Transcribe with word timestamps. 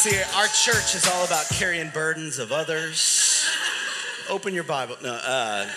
See, 0.00 0.16
our 0.34 0.46
church 0.46 0.94
is 0.94 1.06
all 1.06 1.26
about 1.26 1.46
carrying 1.50 1.90
burdens 1.90 2.38
of 2.38 2.52
others. 2.52 3.46
Open 4.30 4.54
your 4.54 4.64
Bible. 4.64 4.96
No, 5.02 5.12
uh, 5.12 5.68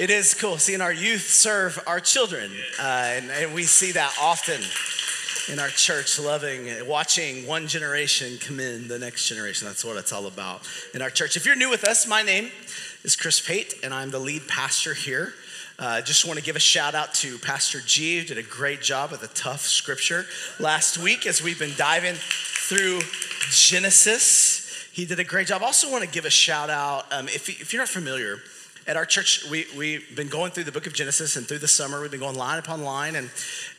it 0.00 0.10
is 0.10 0.34
cool 0.34 0.58
seeing 0.58 0.80
our 0.80 0.92
youth 0.92 1.28
serve 1.28 1.80
our 1.86 2.00
children. 2.00 2.50
Uh, 2.76 2.82
and, 2.82 3.30
and 3.30 3.54
we 3.54 3.62
see 3.62 3.92
that 3.92 4.16
often 4.20 4.60
in 5.48 5.60
our 5.60 5.68
church, 5.68 6.18
loving, 6.18 6.70
watching 6.88 7.46
one 7.46 7.68
generation 7.68 8.36
come 8.40 8.58
in 8.58 8.88
the 8.88 8.98
next 8.98 9.28
generation. 9.28 9.68
That's 9.68 9.84
what 9.84 9.96
it's 9.96 10.12
all 10.12 10.26
about 10.26 10.68
in 10.92 11.00
our 11.00 11.10
church. 11.10 11.36
If 11.36 11.46
you're 11.46 11.54
new 11.54 11.70
with 11.70 11.84
us, 11.84 12.04
my 12.04 12.22
name 12.22 12.50
is 13.04 13.14
Chris 13.14 13.38
Pate, 13.38 13.76
and 13.84 13.94
I'm 13.94 14.10
the 14.10 14.18
lead 14.18 14.48
pastor 14.48 14.92
here. 14.92 15.34
I 15.78 16.00
uh, 16.00 16.02
just 16.02 16.26
want 16.26 16.36
to 16.36 16.44
give 16.44 16.56
a 16.56 16.60
shout 16.60 16.96
out 16.96 17.14
to 17.14 17.38
Pastor 17.38 17.78
G, 17.78 18.18
who 18.18 18.24
did 18.24 18.38
a 18.38 18.42
great 18.42 18.82
job 18.82 19.12
with 19.12 19.22
a 19.22 19.28
tough 19.28 19.60
scripture 19.60 20.26
last 20.58 20.98
week 20.98 21.28
as 21.28 21.40
we've 21.40 21.60
been 21.60 21.74
diving 21.76 22.16
through 22.68 23.00
Genesis. 23.50 24.88
He 24.92 25.04
did 25.04 25.18
a 25.18 25.24
great 25.24 25.46
job. 25.48 25.62
Also, 25.62 25.90
want 25.90 26.04
to 26.04 26.10
give 26.10 26.24
a 26.24 26.30
shout 26.30 26.70
out. 26.70 27.12
Um, 27.12 27.28
if, 27.28 27.48
if 27.48 27.72
you're 27.72 27.82
not 27.82 27.88
familiar, 27.88 28.38
at 28.86 28.96
our 28.96 29.04
church, 29.04 29.48
we, 29.48 29.66
we've 29.76 30.16
been 30.16 30.28
going 30.28 30.50
through 30.50 30.64
the 30.64 30.72
book 30.72 30.86
of 30.86 30.92
Genesis, 30.92 31.36
and 31.36 31.46
through 31.46 31.58
the 31.58 31.68
summer, 31.68 32.00
we've 32.00 32.10
been 32.10 32.20
going 32.20 32.36
line 32.36 32.58
upon 32.58 32.82
line 32.82 33.14
and, 33.14 33.30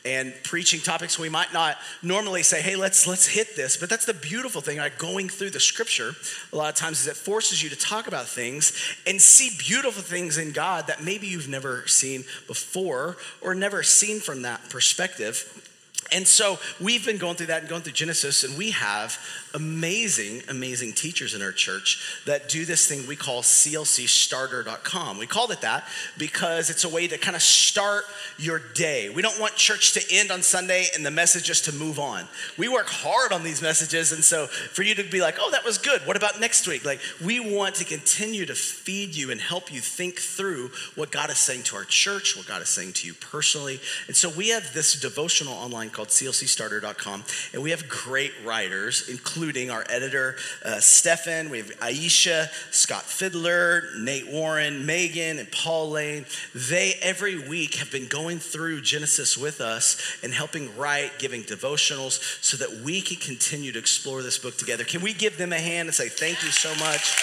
and 0.05 0.33
preaching 0.43 0.79
topics 0.79 1.19
we 1.19 1.27
might 1.27 1.51
not 1.51 1.77
normally 2.01 2.41
say, 2.41 2.61
hey, 2.61 2.75
let's, 2.77 3.05
let's 3.05 3.27
hit 3.27 3.55
this. 3.55 3.75
But 3.75 3.89
that's 3.89 4.05
the 4.05 4.13
beautiful 4.13 4.61
thing, 4.61 4.77
like 4.77 4.97
going 4.97 5.27
through 5.27 5.49
the 5.49 5.59
scripture, 5.59 6.11
a 6.51 6.55
lot 6.55 6.69
of 6.69 6.75
times, 6.75 7.01
is 7.01 7.07
it 7.07 7.17
forces 7.17 7.61
you 7.61 7.69
to 7.69 7.75
talk 7.75 8.07
about 8.07 8.27
things 8.27 8.71
and 9.05 9.21
see 9.21 9.49
beautiful 9.57 10.01
things 10.01 10.37
in 10.37 10.51
God 10.51 10.87
that 10.87 11.03
maybe 11.03 11.27
you've 11.27 11.49
never 11.49 11.85
seen 11.87 12.23
before 12.47 13.17
or 13.41 13.53
never 13.53 13.83
seen 13.83 14.19
from 14.19 14.43
that 14.43 14.69
perspective. 14.69 15.69
And 16.13 16.27
so 16.27 16.59
we've 16.79 17.05
been 17.05 17.17
going 17.17 17.35
through 17.35 17.47
that 17.47 17.61
and 17.61 17.69
going 17.69 17.81
through 17.81 17.93
Genesis, 17.93 18.43
and 18.43 18.57
we 18.57 18.71
have 18.71 19.17
amazing, 19.53 20.41
amazing 20.49 20.93
teachers 20.93 21.35
in 21.35 21.41
our 21.41 21.51
church 21.51 22.21
that 22.25 22.49
do 22.49 22.65
this 22.65 22.87
thing 22.87 23.05
we 23.07 23.15
call 23.15 23.41
clcstarter.com. 23.43 25.17
We 25.17 25.27
called 25.27 25.51
it 25.51 25.61
that 25.61 25.85
because 26.17 26.69
it's 26.69 26.83
a 26.83 26.89
way 26.89 27.07
to 27.07 27.17
kind 27.17 27.35
of 27.35 27.41
start 27.41 28.05
your 28.37 28.59
day. 28.73 29.09
We 29.09 29.21
don't 29.21 29.39
want 29.39 29.55
church 29.55 29.93
to 29.93 30.01
end 30.11 30.31
on 30.31 30.41
Sunday 30.41 30.87
and 30.95 31.05
the 31.05 31.11
message 31.11 31.43
just 31.43 31.65
to 31.65 31.75
move 31.75 31.99
on. 31.99 32.25
We 32.57 32.67
work 32.67 32.87
hard 32.87 33.31
on 33.31 33.43
these 33.43 33.61
messages, 33.61 34.11
and 34.11 34.23
so 34.23 34.47
for 34.47 34.81
you 34.81 34.95
to 34.95 35.03
be 35.03 35.21
like, 35.21 35.35
oh, 35.39 35.51
that 35.51 35.63
was 35.63 35.77
good. 35.77 36.01
What 36.05 36.17
about 36.17 36.39
next 36.39 36.67
week? 36.67 36.83
Like, 36.83 36.99
we 37.23 37.39
want 37.39 37.75
to 37.75 37.85
continue 37.85 38.45
to 38.45 38.55
feed 38.55 39.15
you 39.15 39.29
and 39.31 39.39
help 39.39 39.71
you 39.71 39.79
think 39.79 40.19
through 40.19 40.71
what 40.95 41.11
God 41.11 41.29
is 41.29 41.37
saying 41.37 41.63
to 41.63 41.75
our 41.75 41.85
church, 41.85 42.35
what 42.35 42.47
God 42.47 42.61
is 42.61 42.69
saying 42.69 42.93
to 42.93 43.07
you 43.07 43.13
personally. 43.13 43.79
And 44.07 44.15
so 44.15 44.29
we 44.29 44.49
have 44.49 44.73
this 44.73 44.99
devotional 44.99 45.53
online 45.53 45.89
called 45.91 46.07
clcstarter.com, 46.07 47.23
and 47.53 47.61
we 47.61 47.71
have 47.71 47.87
great 47.87 48.31
writers, 48.43 49.07
including 49.09 49.42
including 49.43 49.69
our 49.69 49.83
editor, 49.89 50.37
uh, 50.63 50.79
Stefan. 50.79 51.49
We 51.49 51.57
have 51.57 51.67
Aisha, 51.79 52.47
Scott 52.71 53.03
Fiddler, 53.03 53.89
Nate 53.99 54.31
Warren, 54.31 54.85
Megan, 54.85 55.37
and 55.37 55.51
Paul 55.51 55.89
Lane. 55.89 56.25
They 56.55 56.93
every 57.01 57.37
week 57.37 57.75
have 57.75 57.91
been 57.91 58.07
going 58.07 58.39
through 58.39 58.79
Genesis 58.83 59.37
with 59.37 59.59
us 59.59 59.97
and 60.23 60.33
helping 60.33 60.73
write, 60.77 61.19
giving 61.19 61.43
devotionals 61.43 62.41
so 62.41 62.55
that 62.55 62.83
we 62.85 63.01
can 63.01 63.17
continue 63.17 63.73
to 63.73 63.79
explore 63.79 64.21
this 64.21 64.37
book 64.37 64.55
together. 64.55 64.85
Can 64.85 65.01
we 65.01 65.11
give 65.11 65.37
them 65.37 65.51
a 65.51 65.59
hand 65.59 65.89
and 65.89 65.93
say 65.93 66.07
thank 66.07 66.41
you 66.41 66.49
so 66.49 66.69
much? 66.75 67.13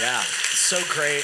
Yeah, 0.00 0.20
so 0.50 0.80
great. 0.92 1.22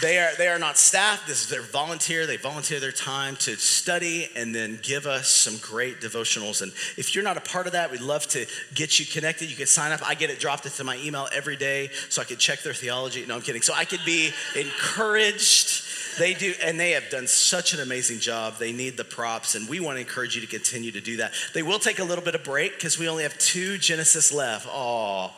They 0.00 0.18
are, 0.18 0.30
they 0.36 0.46
are 0.46 0.58
not 0.58 0.78
staff, 0.78 1.26
this 1.26 1.42
is 1.42 1.50
their 1.50 1.62
volunteer. 1.62 2.26
They 2.26 2.36
volunteer 2.36 2.78
their 2.78 2.92
time 2.92 3.34
to 3.36 3.56
study 3.56 4.28
and 4.36 4.54
then 4.54 4.78
give 4.82 5.06
us 5.06 5.28
some 5.28 5.56
great 5.60 6.00
devotionals. 6.00 6.62
And 6.62 6.72
if 6.96 7.14
you're 7.14 7.24
not 7.24 7.36
a 7.36 7.40
part 7.40 7.66
of 7.66 7.72
that, 7.72 7.90
we'd 7.90 8.00
love 8.00 8.26
to 8.28 8.46
get 8.74 9.00
you 9.00 9.06
connected. 9.06 9.50
You 9.50 9.56
can 9.56 9.66
sign 9.66 9.90
up. 9.90 10.00
I 10.08 10.14
get 10.14 10.30
it 10.30 10.38
dropped 10.38 10.66
into 10.66 10.84
my 10.84 10.96
email 10.98 11.28
every 11.34 11.56
day 11.56 11.90
so 12.10 12.22
I 12.22 12.24
can 12.26 12.36
check 12.36 12.62
their 12.62 12.74
theology. 12.74 13.26
No, 13.26 13.34
I'm 13.34 13.42
kidding. 13.42 13.62
So 13.62 13.74
I 13.74 13.84
could 13.84 14.04
be 14.06 14.30
encouraged. 14.54 15.82
They 16.18 16.34
do, 16.34 16.54
and 16.62 16.78
they 16.78 16.92
have 16.92 17.10
done 17.10 17.26
such 17.26 17.74
an 17.74 17.80
amazing 17.80 18.18
job. 18.18 18.58
They 18.58 18.72
need 18.72 18.96
the 18.96 19.04
props, 19.04 19.54
and 19.54 19.68
we 19.68 19.80
want 19.80 19.96
to 19.96 20.00
encourage 20.00 20.34
you 20.34 20.40
to 20.40 20.46
continue 20.46 20.92
to 20.92 21.00
do 21.00 21.18
that. 21.18 21.32
They 21.54 21.62
will 21.62 21.78
take 21.78 21.98
a 21.98 22.04
little 22.04 22.24
bit 22.24 22.34
of 22.34 22.44
break 22.44 22.74
because 22.74 22.98
we 22.98 23.08
only 23.08 23.22
have 23.22 23.36
two 23.38 23.78
Genesis 23.78 24.32
left. 24.32 24.66
Oh, 24.68 25.32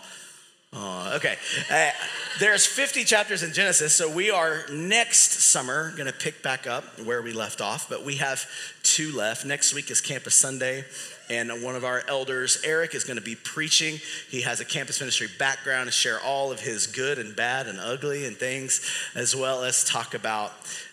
Okay. 1.21 1.37
Uh, 1.71 1.91
there's 2.39 2.65
50 2.65 3.05
chapters 3.05 3.43
in 3.43 3.53
Genesis, 3.53 3.93
so 3.93 4.11
we 4.11 4.31
are 4.31 4.65
next 4.73 5.33
summer 5.33 5.91
going 5.97 6.07
to 6.07 6.17
pick 6.17 6.41
back 6.43 6.67
up 6.69 6.85
where 7.01 7.21
we 7.21 7.33
left 7.33 7.61
off, 7.61 7.89
but 7.91 8.05
we 8.05 8.17
have 8.17 8.47
two 8.85 9.15
left. 9.15 9.45
Next 9.45 9.75
week 9.75 9.91
is 9.91 10.01
Campus 10.01 10.37
Sunday, 10.37 10.85
and 11.29 11.51
one 11.65 11.75
of 11.75 11.85
our 11.85 12.05
elders, 12.09 12.63
Eric, 12.65 12.95
is 12.95 13.03
going 13.03 13.19
to 13.19 13.23
be 13.23 13.35
preaching. 13.35 13.99
He 14.31 14.43
has 14.43 14.61
a 14.61 14.65
campus 14.65 15.01
ministry 15.01 15.27
background 15.39 15.89
to 15.89 15.93
share 15.93 16.21
all 16.21 16.53
of 16.53 16.61
his 16.61 16.87
good 16.87 17.19
and 17.19 17.35
bad 17.35 17.67
and 17.67 17.79
ugly 17.81 18.25
and 18.25 18.37
things, 18.37 18.81
as 19.15 19.35
well 19.35 19.65
as 19.65 19.85
talk 19.85 20.15
about 20.15 20.53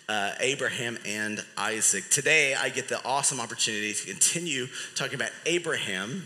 uh, 0.09 0.31
Abraham 0.39 0.97
and 1.05 1.45
Isaac. 1.57 2.09
Today, 2.09 2.55
I 2.55 2.69
get 2.69 2.89
the 2.89 3.01
awesome 3.05 3.39
opportunity 3.39 3.93
to 3.93 4.05
continue 4.07 4.67
talking 4.95 5.15
about 5.15 5.31
Abraham 5.45 6.25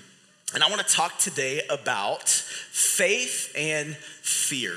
and 0.54 0.64
I 0.64 0.70
want 0.70 0.86
to 0.86 0.94
talk 0.94 1.18
today 1.18 1.62
about 1.70 2.28
faith 2.28 3.54
and 3.58 3.96
fear. 3.96 4.76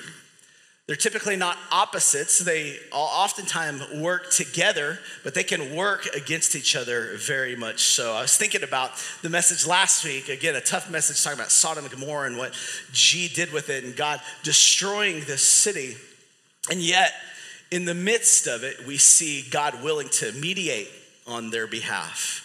They're 0.87 0.97
typically 0.97 1.37
not 1.37 1.57
opposites. 1.73 2.39
They 2.41 2.77
oftentimes 2.93 3.91
work 3.95 4.31
together, 4.31 4.99
but 5.23 5.35
they 5.35 5.43
can 5.43 5.75
work 5.75 6.07
against 6.15 6.55
each 6.55 6.77
other 6.77 7.17
very 7.17 7.57
much 7.57 7.81
so. 7.81 8.13
I 8.13 8.21
was 8.21 8.37
thinking 8.37 8.63
about 8.63 8.91
the 9.23 9.31
message 9.31 9.67
last 9.67 10.05
week. 10.05 10.29
Again, 10.29 10.55
a 10.55 10.61
tough 10.61 10.91
message 10.91 11.25
talking 11.25 11.39
about 11.39 11.51
Sodom 11.51 11.85
and 11.85 11.93
Gomorrah 11.93 12.27
and 12.27 12.37
what 12.37 12.55
G 12.93 13.29
did 13.29 13.51
with 13.51 13.71
it 13.71 13.85
and 13.85 13.97
God 13.97 14.21
destroying 14.43 15.21
this 15.21 15.43
city. 15.43 15.97
And 16.71 16.81
yet, 16.81 17.15
in 17.71 17.87
the 17.87 17.95
midst 17.95 18.47
of 18.47 18.63
it, 18.63 18.87
we 18.87 18.99
see 18.99 19.43
God 19.51 19.83
willing 19.83 20.11
to 20.11 20.33
mediate 20.33 20.91
on 21.27 21.49
their 21.51 21.67
behalf. 21.67 22.44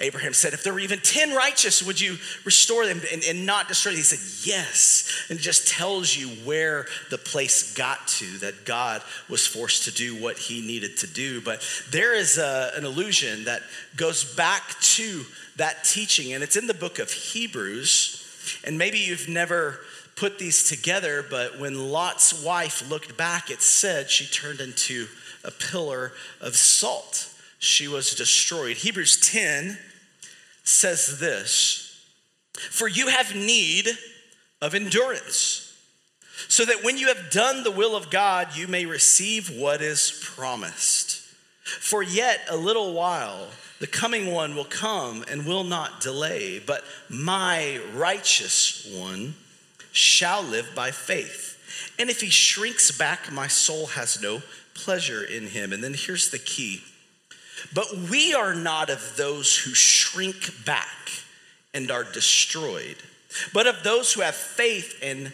Abraham 0.00 0.32
said, 0.32 0.52
If 0.52 0.64
there 0.64 0.72
were 0.72 0.80
even 0.80 0.98
10 0.98 1.34
righteous, 1.34 1.80
would 1.82 2.00
you 2.00 2.16
restore 2.44 2.84
them 2.84 3.00
and, 3.12 3.22
and, 3.22 3.46
not 3.46 3.68
destroy 3.68 3.92
them? 3.92 3.98
He 3.98 4.02
said, 4.02 4.48
Yes. 4.48 5.26
And 5.28 5.38
it 5.38 5.42
just 5.42 5.68
tells 5.68 6.16
you 6.16 6.28
where 6.44 6.86
the 7.10 7.18
place 7.18 7.74
got 7.74 8.08
to, 8.08 8.38
that 8.38 8.64
God 8.64 9.02
was 9.28 9.46
forced 9.46 9.84
to 9.84 9.92
do 9.92 10.20
what 10.20 10.36
he 10.36 10.66
needed 10.66 10.96
to 10.98 11.06
do. 11.06 11.40
But 11.40 11.64
there 11.90 12.12
is 12.12 12.38
a, 12.38 12.72
an 12.74 12.84
illusion 12.84 13.44
that 13.44 13.62
goes 13.94 14.24
back 14.24 14.62
to 14.80 15.24
that 15.56 15.84
teaching, 15.84 16.32
and 16.32 16.42
it's 16.42 16.56
in 16.56 16.66
the 16.66 16.74
book 16.74 16.98
of 16.98 17.12
Hebrews. 17.12 18.20
And 18.64 18.76
maybe 18.76 18.98
you've 18.98 19.28
never 19.28 19.78
put 20.16 20.40
these 20.40 20.68
together, 20.68 21.24
but 21.28 21.60
when 21.60 21.90
Lot's 21.92 22.44
wife 22.44 22.88
looked 22.90 23.16
back, 23.16 23.48
it 23.48 23.62
said 23.62 24.10
she 24.10 24.26
turned 24.26 24.60
into 24.60 25.06
a 25.44 25.50
pillar 25.52 26.12
of 26.40 26.56
salt 26.56 27.33
she 27.64 27.88
was 27.88 28.14
destroyed. 28.14 28.78
Hebrews 28.78 29.18
10 29.20 29.78
says 30.62 31.18
this 31.18 32.06
For 32.52 32.88
you 32.88 33.08
have 33.08 33.34
need 33.34 33.88
of 34.60 34.74
endurance, 34.74 35.72
so 36.48 36.64
that 36.64 36.84
when 36.84 36.98
you 36.98 37.08
have 37.08 37.30
done 37.30 37.62
the 37.62 37.70
will 37.70 37.96
of 37.96 38.10
God, 38.10 38.56
you 38.56 38.66
may 38.68 38.86
receive 38.86 39.50
what 39.50 39.82
is 39.82 40.22
promised. 40.34 41.20
For 41.64 42.02
yet 42.02 42.40
a 42.50 42.56
little 42.56 42.92
while, 42.92 43.48
the 43.80 43.86
coming 43.86 44.30
one 44.30 44.54
will 44.54 44.64
come 44.64 45.24
and 45.30 45.46
will 45.46 45.64
not 45.64 46.00
delay, 46.00 46.58
but 46.58 46.84
my 47.08 47.80
righteous 47.94 48.86
one 48.94 49.34
shall 49.92 50.42
live 50.42 50.74
by 50.74 50.90
faith. 50.90 51.92
And 51.98 52.10
if 52.10 52.20
he 52.20 52.28
shrinks 52.28 52.90
back, 52.90 53.32
my 53.32 53.46
soul 53.46 53.86
has 53.88 54.20
no 54.20 54.42
pleasure 54.74 55.22
in 55.22 55.48
him. 55.48 55.72
And 55.72 55.82
then 55.82 55.94
here's 55.94 56.30
the 56.30 56.38
key 56.38 56.82
but 57.72 57.92
we 58.10 58.34
are 58.34 58.54
not 58.54 58.90
of 58.90 59.16
those 59.16 59.56
who 59.56 59.74
shrink 59.74 60.64
back 60.64 60.86
and 61.72 61.90
are 61.90 62.04
destroyed, 62.04 62.96
but 63.52 63.66
of 63.66 63.82
those 63.82 64.12
who 64.12 64.20
have 64.20 64.34
faith 64.34 64.98
and 65.02 65.32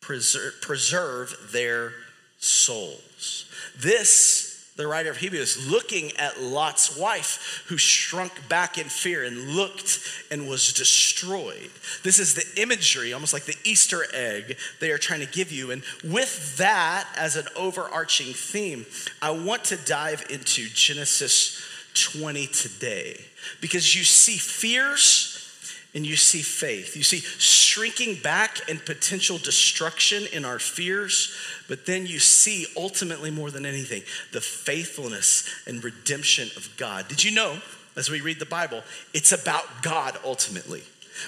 preserve, 0.00 0.54
preserve 0.60 1.50
their 1.52 1.92
souls. 2.38 3.50
This 3.76 4.45
the 4.76 4.86
writer 4.86 5.10
of 5.10 5.16
Hebrews 5.16 5.70
looking 5.70 6.16
at 6.16 6.40
Lot's 6.40 6.96
wife 6.96 7.64
who 7.68 7.78
shrunk 7.78 8.48
back 8.48 8.78
in 8.78 8.84
fear 8.86 9.24
and 9.24 9.48
looked 9.48 10.00
and 10.30 10.48
was 10.48 10.72
destroyed. 10.72 11.70
This 12.02 12.18
is 12.18 12.34
the 12.34 12.60
imagery, 12.60 13.12
almost 13.12 13.32
like 13.32 13.44
the 13.44 13.56
Easter 13.64 14.04
egg 14.12 14.58
they 14.80 14.90
are 14.90 14.98
trying 14.98 15.20
to 15.20 15.26
give 15.26 15.50
you. 15.50 15.70
And 15.70 15.82
with 16.04 16.56
that 16.58 17.08
as 17.16 17.36
an 17.36 17.46
overarching 17.56 18.34
theme, 18.34 18.86
I 19.22 19.30
want 19.30 19.64
to 19.64 19.76
dive 19.76 20.26
into 20.30 20.68
Genesis 20.68 21.60
20 21.94 22.46
today 22.48 23.18
because 23.60 23.94
you 23.94 24.04
see 24.04 24.36
fears 24.36 25.25
and 25.96 26.06
you 26.06 26.14
see 26.14 26.42
faith. 26.42 26.94
You 26.94 27.02
see 27.02 27.20
shrinking 27.20 28.20
back 28.22 28.60
and 28.68 28.84
potential 28.84 29.38
destruction 29.38 30.24
in 30.30 30.44
our 30.44 30.58
fears, 30.58 31.34
but 31.68 31.86
then 31.86 32.06
you 32.06 32.18
see 32.18 32.66
ultimately 32.76 33.30
more 33.30 33.50
than 33.50 33.64
anything 33.64 34.02
the 34.30 34.42
faithfulness 34.42 35.48
and 35.66 35.82
redemption 35.82 36.50
of 36.54 36.68
God. 36.76 37.08
Did 37.08 37.24
you 37.24 37.30
know, 37.30 37.56
as 37.96 38.10
we 38.10 38.20
read 38.20 38.38
the 38.38 38.44
Bible, 38.44 38.82
it's 39.14 39.32
about 39.32 39.82
God 39.82 40.18
ultimately? 40.22 40.82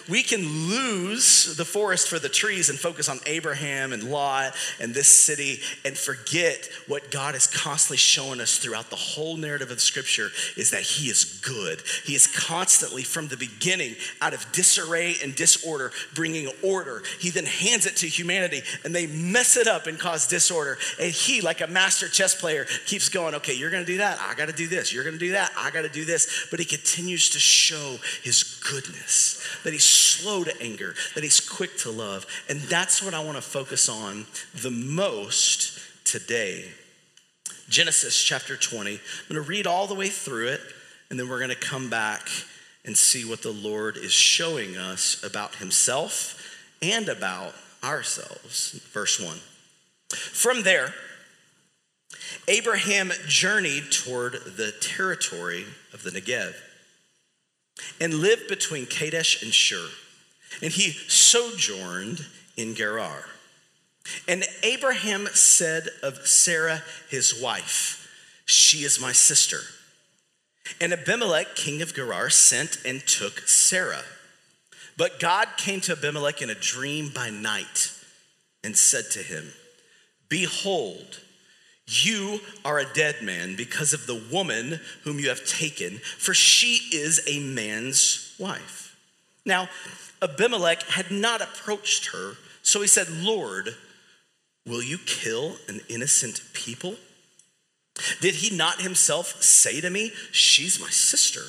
We 0.09 0.23
can 0.23 0.41
lose 0.69 1.57
the 1.57 1.65
forest 1.65 2.09
for 2.09 2.19
the 2.19 2.29
trees 2.29 2.69
and 2.69 2.79
focus 2.79 3.09
on 3.09 3.21
Abraham 3.27 3.93
and 3.93 4.05
Lot 4.05 4.55
and 4.81 4.95
this 4.95 5.09
city 5.09 5.61
and 5.85 5.97
forget 5.97 6.69
what 6.87 7.11
God 7.11 7.35
is 7.35 7.47
constantly 7.47 7.97
showing 7.97 8.41
us 8.41 8.59
throughout 8.59 8.91
the 8.91 8.97
whole 8.97 9.37
narrative 9.37 9.71
of 9.71 9.81
Scripture 9.81 10.31
is 10.57 10.71
that 10.71 10.83
He 10.83 11.09
is 11.09 11.25
good. 11.43 11.83
He 12.05 12.15
is 12.15 12.27
constantly, 12.27 13.03
from 13.03 13.29
the 13.29 13.37
beginning, 13.37 13.97
out 14.21 14.35
of 14.35 14.51
disarray 14.53 15.17
and 15.23 15.35
disorder, 15.35 15.93
bringing 16.15 16.51
order. 16.63 17.03
He 17.19 17.31
then 17.31 17.47
hands 17.47 17.87
it 17.87 17.97
to 17.97 18.07
humanity 18.07 18.63
and 18.85 18.95
they 18.95 19.07
mess 19.07 19.57
it 19.57 19.67
up 19.67 19.87
and 19.87 19.99
cause 19.99 20.27
disorder. 20.27 20.79
And 21.01 21.13
He, 21.13 21.41
like 21.41 21.61
a 21.61 21.67
master 21.67 22.09
chess 22.09 22.35
player, 22.35 22.67
keeps 22.87 23.09
going, 23.09 23.35
okay, 23.37 23.55
you're 23.55 23.71
gonna 23.71 23.85
do 23.85 23.99
that. 23.99 24.19
I 24.21 24.35
gotta 24.35 24.53
do 24.53 24.67
this. 24.67 24.93
You're 24.93 25.05
gonna 25.05 25.19
do 25.19 25.33
that. 25.33 25.51
I 25.57 25.71
gotta 25.71 25.89
do 25.89 26.05
this. 26.05 26.47
But 26.51 26.61
He 26.61 26.65
continues 26.65 27.31
to 27.31 27.39
show 27.39 27.97
His 28.23 28.43
goodness, 28.71 29.43
that 29.65 29.73
He 29.73 29.78
he's 29.79 29.85
slow 29.85 30.43
to 30.43 30.61
anger, 30.61 30.97
that 31.15 31.23
he's 31.23 31.39
quick 31.39 31.77
to 31.79 31.89
love. 31.89 32.27
And 32.49 32.61
that's 32.63 33.01
what 33.01 33.15
I 33.15 33.23
want 33.23 33.37
to 33.37 33.43
focus 33.43 33.89
on 33.89 34.27
the 34.53 34.73
most 34.73 35.79
today. 36.05 36.65
Genesis 37.69 38.21
chapter 38.21 38.57
20. 38.57 38.95
I'm 38.95 38.99
going 39.29 39.41
to 39.41 39.49
read 39.49 39.69
all 39.69 39.87
the 39.87 39.95
way 39.95 40.09
through 40.09 40.49
it, 40.49 40.61
and 41.11 41.21
then 41.21 41.29
we're 41.29 41.39
going 41.39 41.51
to 41.51 41.55
come 41.55 41.89
back 41.89 42.29
and 42.85 42.97
see 42.97 43.25
what 43.25 43.43
the 43.43 43.53
Lord 43.53 43.97
is 43.97 44.11
showing 44.11 44.77
us 44.77 45.23
about 45.23 45.55
himself 45.57 46.59
and 46.83 47.09
about 47.09 47.55
ourselves. 47.85 48.73
Verse 48.93 49.21
1. 49.21 49.37
From 50.11 50.65
there, 50.65 50.93
Abraham 52.49 53.13
journeyed 53.29 53.93
toward 53.93 54.33
the 54.33 54.73
territory 54.81 55.67
of 55.93 56.03
the 56.03 56.11
Negev 56.11 56.57
and 58.01 58.15
lived 58.15 58.49
between 58.49 58.87
Kadesh 58.87 59.43
and 59.43 59.53
Shur. 59.53 59.89
And 60.63 60.73
he 60.73 60.93
sojourned 60.93 62.27
in 62.57 62.75
Gerar. 62.75 63.25
And 64.27 64.45
Abraham 64.63 65.27
said 65.33 65.89
of 66.03 66.27
Sarah, 66.27 66.83
his 67.11 67.41
wife, 67.41 68.09
She 68.47 68.79
is 68.79 69.01
my 69.01 69.13
sister. 69.13 69.61
And 70.81 70.93
Abimelech, 70.93 71.55
king 71.55 71.83
of 71.83 71.95
Gerar, 71.95 72.31
sent 72.31 72.79
and 72.85 73.01
took 73.07 73.41
Sarah. 73.41 74.05
But 74.97 75.21
God 75.21 75.49
came 75.57 75.81
to 75.83 75.93
Abimelech 75.93 76.43
in 76.43 76.51
a 76.51 76.55
dream 76.55 77.11
by 77.15 77.31
night 77.31 77.93
and 78.65 78.77
said 78.77 79.11
to 79.13 79.21
him, 79.21 79.53
Behold, 80.29 81.21
you 81.89 82.41
are 82.65 82.79
a 82.79 82.93
dead 82.93 83.23
man 83.23 83.57
because 83.57 83.93
of 83.93 84.07
the 84.07 84.23
woman 84.31 84.81
whom 85.05 85.19
you 85.19 85.29
have 85.31 85.45
taken, 85.47 85.99
for 85.99 86.35
she 86.35 86.97
is 86.97 87.23
a 87.27 87.41
man's 87.41 88.35
wife. 88.39 88.97
Now, 89.45 89.69
Abimelech 90.21 90.83
had 90.83 91.11
not 91.11 91.41
approached 91.41 92.13
her, 92.13 92.35
so 92.63 92.83
he 92.83 92.87
said, 92.87 93.09
Lord, 93.11 93.75
will 94.67 94.83
you 94.83 94.99
kill 94.99 95.57
an 95.69 95.81
innocent 95.89 96.43
people? 96.53 96.97
Did 98.21 98.37
he 98.37 98.55
not 98.55 98.83
himself 98.83 99.43
say 99.43 99.81
to 99.81 99.91
me, 99.91 100.13
She's 100.31 100.81
my 100.81 100.91
sister? 100.91 101.43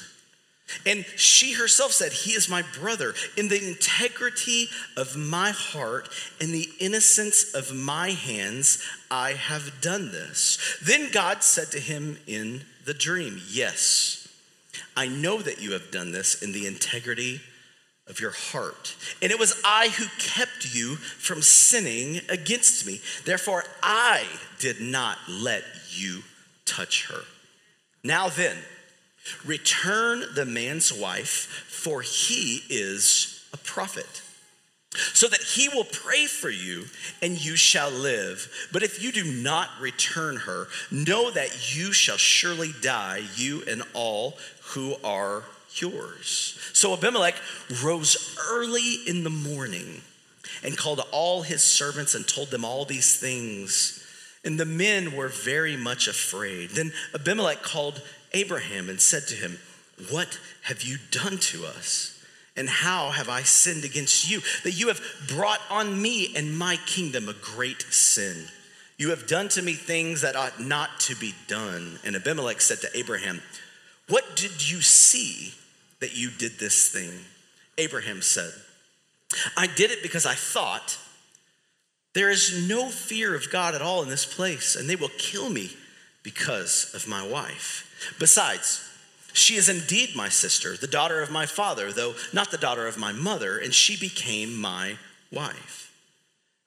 And 0.86 1.06
she 1.16 1.54
herself 1.54 1.92
said, 1.92 2.12
He 2.12 2.32
is 2.32 2.50
my 2.50 2.64
brother. 2.80 3.14
In 3.38 3.48
the 3.48 3.68
integrity 3.68 4.70
of 4.96 5.16
my 5.16 5.52
heart 5.52 6.10
and 6.40 6.52
the 6.52 6.70
innocence 6.80 7.54
of 7.54 7.74
my 7.74 8.12
hands, 8.12 8.84
I 9.10 9.34
have 9.34 9.82
done 9.82 10.12
this. 10.12 10.78
Then 10.84 11.12
God 11.12 11.44
said 11.44 11.72
to 11.72 11.80
him 11.80 12.18
in 12.28 12.62
the 12.86 12.94
dream, 12.94 13.42
Yes, 13.50 14.28
I 14.96 15.08
know 15.08 15.42
that 15.42 15.62
you 15.62 15.72
have 15.74 15.92
done 15.92 16.12
this 16.12 16.42
in 16.42 16.52
the 16.52 16.68
integrity 16.68 17.42
of 18.08 18.20
your 18.20 18.32
heart. 18.32 18.96
And 19.22 19.32
it 19.32 19.40
was 19.40 19.62
I 19.64 19.90
who 19.90 20.06
kept 20.18 20.74
you 20.74 20.96
from 20.96 21.42
sinning 21.42 22.22
against 22.28 22.86
me. 22.86 23.00
Therefore, 23.24 23.64
I 23.84 24.26
did 24.60 24.82
not 24.82 25.18
let 25.30 25.64
you 25.92 26.24
touch 26.66 27.08
her. 27.10 27.22
Now 28.04 28.30
then, 28.30 28.58
Return 29.46 30.24
the 30.36 30.46
man's 30.46 30.94
wife, 30.94 31.66
for 31.68 32.02
he 32.02 32.64
is 32.70 33.46
a 33.54 33.58
prophet, 33.58 34.22
so 35.14 35.28
that 35.28 35.42
he 35.42 35.70
will 35.70 35.86
pray 35.86 36.26
for 36.26 36.50
you 36.50 36.86
and 37.22 37.44
you 37.44 37.56
shall 37.56 37.92
live. 37.92 38.52
But 38.72 38.84
if 38.84 39.02
you 39.02 39.12
do 39.12 39.24
not 39.24 39.70
return 39.80 40.38
her, 40.38 40.68
know 40.92 41.32
that 41.32 41.76
you 41.76 41.92
shall 41.94 42.18
surely 42.18 42.74
die, 42.82 43.24
you 43.36 43.64
and 43.68 43.84
all 43.94 44.38
who 44.74 44.96
are 45.04 45.44
yours. 45.76 46.60
So 46.74 46.94
Abimelech 46.94 47.36
rose 47.84 48.38
early 48.50 48.96
in 49.08 49.24
the 49.24 49.30
morning 49.30 50.02
and 50.64 50.78
called 50.78 51.02
all 51.12 51.44
his 51.44 51.64
servants 51.64 52.16
and 52.16 52.28
told 52.28 52.50
them 52.50 52.66
all 52.66 52.86
these 52.86 53.16
things. 53.16 54.04
And 54.44 54.60
the 54.60 54.66
men 54.66 55.16
were 55.16 55.28
very 55.28 55.76
much 55.76 56.08
afraid. 56.08 56.72
Then 56.72 56.94
Abimelech 57.14 57.62
called 57.62 58.02
Abraham 58.34 58.90
and 58.90 59.00
said 59.00 59.28
to 59.28 59.36
him, 59.36 59.60
What 60.10 60.40
have 60.64 60.82
you 60.84 60.98
done 61.12 61.38
to 61.38 61.66
us? 61.66 62.16
And 62.56 62.70
how 62.70 63.12
have 63.12 63.30
I 63.30 63.44
sinned 63.44 63.86
against 63.86 64.30
you 64.30 64.42
that 64.64 64.74
you 64.74 64.90
have 64.90 65.02
brought 65.28 65.62
on 65.70 66.02
me 66.02 66.34
and 66.36 66.58
my 66.58 66.78
kingdom 66.86 67.30
a 67.30 67.34
great 67.34 67.84
sin? 67.84 68.48
You 68.98 69.12
have 69.12 69.28
done 69.28 69.48
to 69.50 69.62
me 69.62 69.74
things 69.74 70.22
that 70.22 70.36
ought 70.36 70.60
not 70.60 71.00
to 71.02 71.16
be 71.16 71.34
done. 71.48 72.00
And 72.04 72.16
Abimelech 72.16 72.60
said 72.60 72.82
to 72.82 72.98
Abraham, 72.98 73.42
What 74.10 74.36
did 74.36 74.70
you 74.70 74.82
see 74.82 75.54
that 76.02 76.18
you 76.18 76.30
did 76.30 76.60
this 76.60 76.90
thing? 76.90 77.12
Abraham 77.78 78.22
said, 78.22 78.52
I 79.56 79.68
did 79.68 79.92
it 79.92 80.04
because 80.04 80.26
I 80.26 80.34
thought, 80.34 80.98
there 82.14 82.30
is 82.30 82.68
no 82.68 82.90
fear 82.90 83.36
of 83.36 83.52
God 83.52 83.76
at 83.76 83.82
all 83.82 84.02
in 84.04 84.10
this 84.10 84.26
place, 84.26 84.76
and 84.76 84.90
they 84.90 84.96
will 84.96 85.12
kill 85.18 85.50
me 85.50 85.72
because 86.24 86.92
of 86.94 87.08
my 87.08 87.26
wife. 87.26 88.16
Besides, 88.20 88.86
she 89.34 89.56
is 89.56 89.70
indeed 89.70 90.16
my 90.16 90.30
sister, 90.30 90.76
the 90.76 90.88
daughter 90.88 91.22
of 91.22 91.32
my 91.32 91.46
father, 91.46 91.92
though 91.92 92.16
not 92.34 92.52
the 92.52 92.58
daughter 92.58 92.88
of 92.88 92.98
my 92.98 93.12
mother, 93.12 93.58
and 93.58 93.74
she 93.74 93.98
became 93.98 94.60
my 94.60 94.98
wife. 95.32 95.92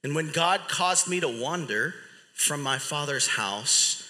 And 0.04 0.14
when 0.14 0.30
God 0.30 0.62
caused 0.68 1.08
me 1.08 1.20
to 1.20 1.28
wander 1.28 1.94
from 2.34 2.62
my 2.62 2.78
father's 2.78 3.28
house, 3.28 4.08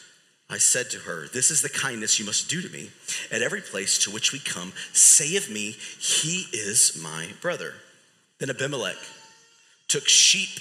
I 0.49 0.59
said 0.59 0.91
to 0.91 0.99
her, 1.01 1.29
This 1.29 1.51
is 1.51 1.63
the 1.63 1.69
kindness 1.69 2.19
you 2.19 2.27
must 2.27 2.49
do 2.49 2.61
to 2.61 2.69
me. 2.69 2.91
At 3.31 3.43
every 3.43 3.61
place 3.61 3.99
to 4.01 4.11
which 4.11 4.33
we 4.33 4.39
come, 4.39 4.73
say 4.93 5.37
of 5.37 5.51
me, 5.51 5.73
He 5.99 6.47
is 6.53 7.01
my 7.03 7.29
brother. 7.41 7.75
Then 8.39 8.51
Abimelech 8.51 8.97
took 9.89 10.09
sheep 10.09 10.61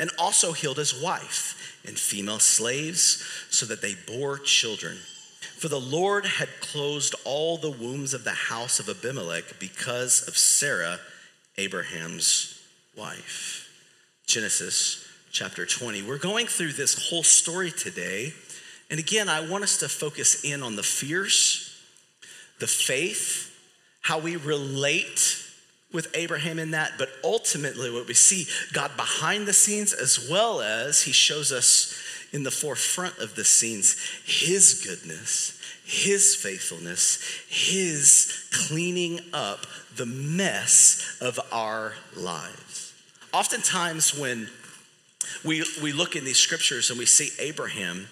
and 0.00 0.10
also 0.18 0.52
healed 0.52 0.78
his 0.78 1.00
wife 1.00 1.78
and 1.86 1.96
female 1.96 2.40
slaves 2.40 3.22
so 3.50 3.66
that 3.66 3.82
they 3.82 3.94
bore 4.06 4.38
children. 4.38 4.96
For 5.58 5.68
the 5.68 5.78
Lord 5.78 6.24
had 6.24 6.48
closed 6.60 7.14
all 7.24 7.58
the 7.58 7.70
wombs 7.70 8.14
of 8.14 8.24
the 8.24 8.30
house 8.30 8.80
of 8.80 8.88
Abimelech 8.88 9.60
because 9.60 10.26
of 10.26 10.36
Sarah, 10.36 10.98
Abraham's 11.58 12.60
wife. 12.96 13.68
Genesis 14.26 15.06
chapter 15.32 15.66
20. 15.66 16.02
We're 16.02 16.16
going 16.16 16.46
through 16.46 16.72
this 16.72 17.10
whole 17.10 17.22
story 17.22 17.70
today. 17.70 18.32
And 18.90 18.98
again, 18.98 19.28
I 19.28 19.46
want 19.46 19.64
us 19.64 19.76
to 19.78 19.88
focus 19.88 20.44
in 20.44 20.62
on 20.62 20.76
the 20.76 20.82
fears, 20.82 21.78
the 22.58 22.66
faith, 22.66 23.54
how 24.00 24.18
we 24.18 24.36
relate 24.36 25.39
with 25.92 26.14
Abraham 26.14 26.58
in 26.58 26.70
that, 26.70 26.92
but 26.98 27.08
ultimately, 27.24 27.90
what 27.90 28.06
we 28.06 28.14
see 28.14 28.46
God 28.72 28.96
behind 28.96 29.46
the 29.46 29.52
scenes, 29.52 29.92
as 29.92 30.28
well 30.30 30.60
as 30.60 31.02
He 31.02 31.12
shows 31.12 31.50
us 31.52 32.00
in 32.32 32.44
the 32.44 32.50
forefront 32.50 33.18
of 33.18 33.34
the 33.34 33.44
scenes 33.44 33.96
His 34.24 34.84
goodness, 34.86 35.60
His 35.84 36.36
faithfulness, 36.36 37.18
His 37.48 38.48
cleaning 38.52 39.20
up 39.32 39.66
the 39.96 40.06
mess 40.06 41.18
of 41.20 41.40
our 41.52 41.94
lives. 42.16 42.94
Oftentimes, 43.32 44.16
when 44.16 44.48
we, 45.44 45.64
we 45.82 45.92
look 45.92 46.16
in 46.16 46.24
these 46.24 46.38
scriptures 46.38 46.90
and 46.90 46.98
we 46.98 47.06
see 47.06 47.30
Abraham, 47.42 48.08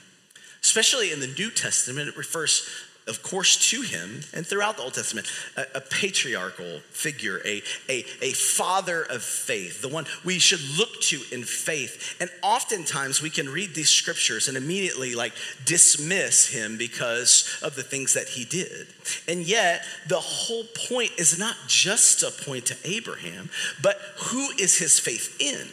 especially 0.62 1.12
in 1.12 1.20
the 1.20 1.26
New 1.26 1.50
Testament, 1.50 2.08
it 2.08 2.16
refers 2.16 2.68
of 3.08 3.22
course, 3.22 3.70
to 3.70 3.82
him 3.82 4.20
and 4.32 4.46
throughout 4.46 4.76
the 4.76 4.82
Old 4.82 4.94
Testament, 4.94 5.26
a, 5.56 5.64
a, 5.76 5.80
patriarchal 5.80 6.80
figure, 6.90 7.40
a, 7.44 7.62
a, 7.88 8.04
a 8.22 8.32
father 8.32 9.02
of 9.02 9.22
faith, 9.22 9.80
the 9.82 9.88
one 9.88 10.06
we 10.24 10.38
should 10.38 10.60
look 10.78 11.00
to 11.02 11.20
in 11.32 11.42
faith. 11.42 12.16
And 12.20 12.30
oftentimes 12.42 13.22
we 13.22 13.30
can 13.30 13.48
read 13.48 13.74
these 13.74 13.88
scriptures 13.88 14.48
and 14.48 14.56
immediately 14.56 15.14
like 15.14 15.32
dismiss 15.64 16.46
him 16.48 16.76
because 16.76 17.58
of 17.62 17.74
the 17.74 17.82
things 17.82 18.14
that 18.14 18.28
he 18.28 18.44
did. 18.44 18.88
And 19.26 19.46
yet, 19.46 19.84
the 20.06 20.20
whole 20.20 20.64
point 20.88 21.12
is 21.16 21.38
not 21.38 21.56
just 21.66 22.22
a 22.22 22.30
point 22.44 22.66
to 22.66 22.76
Abraham, 22.84 23.50
but 23.82 23.98
who 24.18 24.50
is 24.58 24.78
his 24.78 24.98
faith 25.00 25.36
in? 25.40 25.66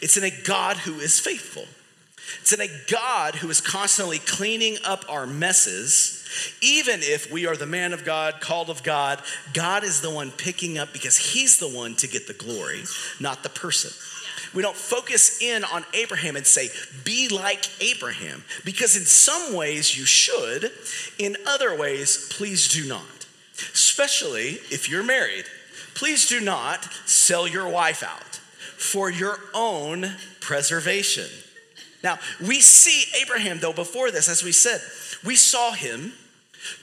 It's 0.00 0.16
in 0.16 0.24
a 0.24 0.42
God 0.44 0.76
who 0.78 1.00
is 1.00 1.18
faithful. 1.18 1.64
It's 2.40 2.52
in 2.52 2.60
a 2.60 2.68
God 2.90 3.36
who 3.36 3.50
is 3.50 3.60
constantly 3.60 4.18
cleaning 4.18 4.76
up 4.84 5.04
our 5.08 5.26
messes. 5.26 6.21
Even 6.60 7.00
if 7.02 7.30
we 7.30 7.46
are 7.46 7.56
the 7.56 7.66
man 7.66 7.92
of 7.92 8.04
God, 8.04 8.40
called 8.40 8.70
of 8.70 8.82
God, 8.82 9.20
God 9.52 9.84
is 9.84 10.00
the 10.00 10.10
one 10.10 10.30
picking 10.30 10.78
up 10.78 10.92
because 10.92 11.16
he's 11.16 11.58
the 11.58 11.68
one 11.68 11.94
to 11.96 12.08
get 12.08 12.26
the 12.26 12.34
glory, 12.34 12.82
not 13.20 13.42
the 13.42 13.48
person. 13.48 13.90
We 14.54 14.62
don't 14.62 14.76
focus 14.76 15.40
in 15.40 15.64
on 15.64 15.84
Abraham 15.94 16.36
and 16.36 16.46
say, 16.46 16.68
be 17.04 17.28
like 17.28 17.64
Abraham, 17.82 18.44
because 18.64 18.96
in 18.96 19.04
some 19.04 19.54
ways 19.54 19.96
you 19.96 20.04
should, 20.04 20.70
in 21.18 21.36
other 21.46 21.76
ways, 21.76 22.28
please 22.30 22.68
do 22.68 22.86
not. 22.86 23.26
Especially 23.72 24.58
if 24.70 24.90
you're 24.90 25.02
married. 25.02 25.44
Please 25.94 26.28
do 26.28 26.40
not 26.40 26.84
sell 27.06 27.46
your 27.46 27.68
wife 27.68 28.02
out 28.02 28.40
for 28.76 29.10
your 29.10 29.38
own 29.54 30.16
preservation. 30.40 31.28
Now, 32.02 32.18
we 32.40 32.60
see 32.60 33.04
Abraham, 33.20 33.58
though, 33.60 33.72
before 33.72 34.10
this, 34.10 34.28
as 34.28 34.42
we 34.42 34.52
said, 34.52 34.80
we 35.24 35.36
saw 35.36 35.72
him 35.72 36.12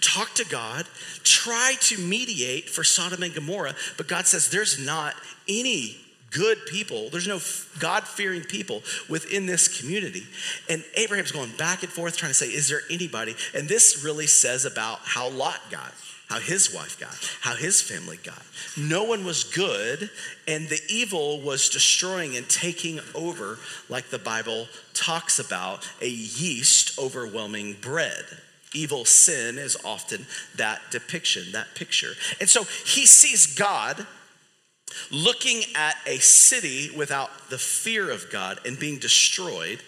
talk 0.02 0.34
to 0.36 0.46
God, 0.46 0.86
try 1.24 1.76
to 1.82 1.98
mediate 1.98 2.70
for 2.70 2.84
Sodom 2.84 3.24
and 3.24 3.34
Gomorrah, 3.34 3.76
but 3.98 4.08
God 4.08 4.26
says 4.26 4.50
there's 4.50 4.84
not 4.84 5.16
any 5.48 5.98
good 6.32 6.58
people, 6.68 7.10
there's 7.10 7.28
no 7.28 7.40
God 7.80 8.08
fearing 8.08 8.42
people 8.42 8.84
within 9.08 9.46
this 9.46 9.80
community. 9.80 10.24
And 10.70 10.84
Abraham's 10.96 11.32
going 11.32 11.52
back 11.58 11.84
and 11.84 11.92
forth 11.92 12.18
trying 12.18 12.30
to 12.32 12.36
say, 12.36 12.48
Is 12.48 12.70
there 12.70 12.82
anybody? 12.90 13.36
And 13.54 13.68
this 13.68 14.04
really 14.04 14.28
says 14.28 14.66
about 14.66 15.00
how 15.04 15.30
Lot 15.30 15.60
got 15.72 15.94
how 16.30 16.40
his 16.40 16.74
wife 16.74 17.00
got, 17.00 17.18
how 17.42 17.56
his 17.56 17.82
family 17.82 18.18
got. 18.24 18.42
No 18.78 19.04
one 19.04 19.26
was 19.26 19.44
good, 19.44 20.12
and 20.48 20.70
the 20.70 20.80
evil 20.88 21.42
was 21.42 21.70
destroying 21.70 22.38
and 22.38 22.48
taking 22.48 23.00
over, 23.16 23.58
like 23.90 24.10
the 24.10 24.20
Bible 24.20 24.68
talks 24.94 25.40
about, 25.40 25.90
a 26.02 26.08
yeast 26.08 27.00
overwhelming 27.00 27.76
bread. 27.82 28.26
Evil 28.74 29.06
sin 29.06 29.58
is 29.58 29.76
often 29.84 30.28
that 30.56 30.80
depiction, 30.92 31.52
that 31.54 31.74
picture. 31.74 32.12
And 32.40 32.48
so 32.48 32.64
he 32.86 33.08
sees 33.08 33.48
God 33.48 34.06
looking 35.12 35.64
at 35.76 35.96
a 36.06 36.18
city 36.18 36.92
without 36.96 37.50
the 37.50 37.58
fear 37.58 38.12
of 38.12 38.30
God 38.32 38.60
and 38.66 38.78
being 38.78 39.00
destroyed 39.00 39.82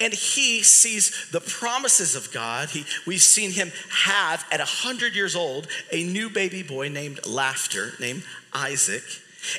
and 0.00 0.12
he 0.12 0.62
sees 0.62 1.30
the 1.30 1.40
promises 1.40 2.16
of 2.16 2.32
God. 2.32 2.70
He, 2.70 2.84
we've 3.06 3.22
seen 3.22 3.50
him 3.50 3.72
have, 3.90 4.44
at 4.50 4.60
100 4.60 5.14
years 5.14 5.36
old, 5.36 5.68
a 5.90 6.04
new 6.04 6.30
baby 6.30 6.62
boy 6.62 6.88
named 6.88 7.24
Laughter, 7.26 7.92
named 8.00 8.22
Isaac 8.52 9.02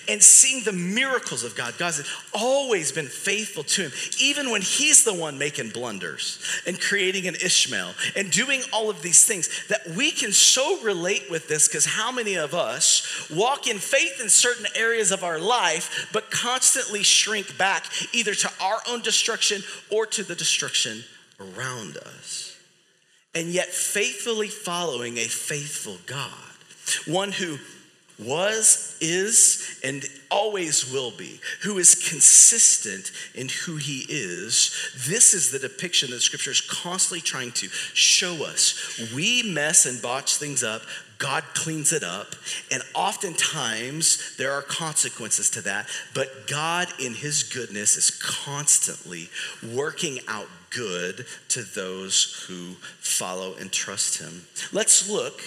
and 0.07 0.21
seeing 0.21 0.63
the 0.63 0.71
miracles 0.71 1.43
of 1.43 1.55
God. 1.55 1.77
God 1.77 1.93
has 1.93 2.07
always 2.33 2.91
been 2.91 3.07
faithful 3.07 3.63
to 3.63 3.83
him, 3.83 3.91
even 4.19 4.49
when 4.49 4.61
he's 4.61 5.03
the 5.03 5.13
one 5.13 5.37
making 5.37 5.69
blunders 5.69 6.39
and 6.65 6.79
creating 6.79 7.27
an 7.27 7.35
Ishmael 7.35 7.93
and 8.15 8.31
doing 8.31 8.61
all 8.71 8.89
of 8.89 9.01
these 9.01 9.25
things 9.25 9.67
that 9.67 9.87
we 9.95 10.11
can 10.11 10.31
so 10.31 10.81
relate 10.81 11.29
with 11.29 11.47
this 11.47 11.67
because 11.67 11.85
how 11.85 12.11
many 12.11 12.35
of 12.35 12.53
us 12.53 13.29
walk 13.29 13.67
in 13.67 13.77
faith 13.77 14.21
in 14.21 14.29
certain 14.29 14.65
areas 14.75 15.11
of 15.11 15.23
our 15.23 15.39
life, 15.39 16.09
but 16.13 16.31
constantly 16.31 17.03
shrink 17.03 17.57
back 17.57 17.85
either 18.13 18.33
to 18.33 18.51
our 18.61 18.79
own 18.89 19.01
destruction 19.01 19.61
or 19.89 20.05
to 20.05 20.23
the 20.23 20.35
destruction 20.35 21.03
around 21.39 21.97
us? 21.97 22.57
And 23.35 23.47
yet, 23.47 23.69
faithfully 23.69 24.47
following 24.47 25.17
a 25.17 25.25
faithful 25.25 25.97
God, 26.05 26.29
one 27.07 27.31
who 27.31 27.57
was, 28.19 28.97
is, 29.01 29.79
and 29.83 30.03
always 30.29 30.91
will 30.91 31.11
be, 31.11 31.39
who 31.61 31.77
is 31.77 31.95
consistent 31.95 33.11
in 33.35 33.49
who 33.49 33.77
he 33.77 34.05
is. 34.09 34.93
This 35.07 35.33
is 35.33 35.51
the 35.51 35.59
depiction 35.59 36.11
that 36.11 36.21
scripture 36.21 36.51
is 36.51 36.61
constantly 36.61 37.21
trying 37.21 37.51
to 37.53 37.67
show 37.67 38.45
us. 38.45 39.11
We 39.13 39.43
mess 39.43 39.85
and 39.85 40.01
botch 40.01 40.35
things 40.37 40.63
up, 40.63 40.83
God 41.17 41.43
cleans 41.53 41.93
it 41.93 42.03
up, 42.03 42.35
and 42.69 42.83
oftentimes 42.93 44.35
there 44.37 44.51
are 44.51 44.61
consequences 44.61 45.49
to 45.51 45.61
that, 45.61 45.87
but 46.13 46.47
God, 46.47 46.89
in 46.99 47.13
his 47.13 47.43
goodness, 47.43 47.95
is 47.95 48.11
constantly 48.11 49.29
working 49.73 50.19
out 50.27 50.49
good 50.69 51.25
to 51.49 51.61
those 51.61 52.45
who 52.47 52.73
follow 52.99 53.55
and 53.55 53.71
trust 53.71 54.19
him. 54.19 54.43
Let's 54.73 55.09
look 55.09 55.41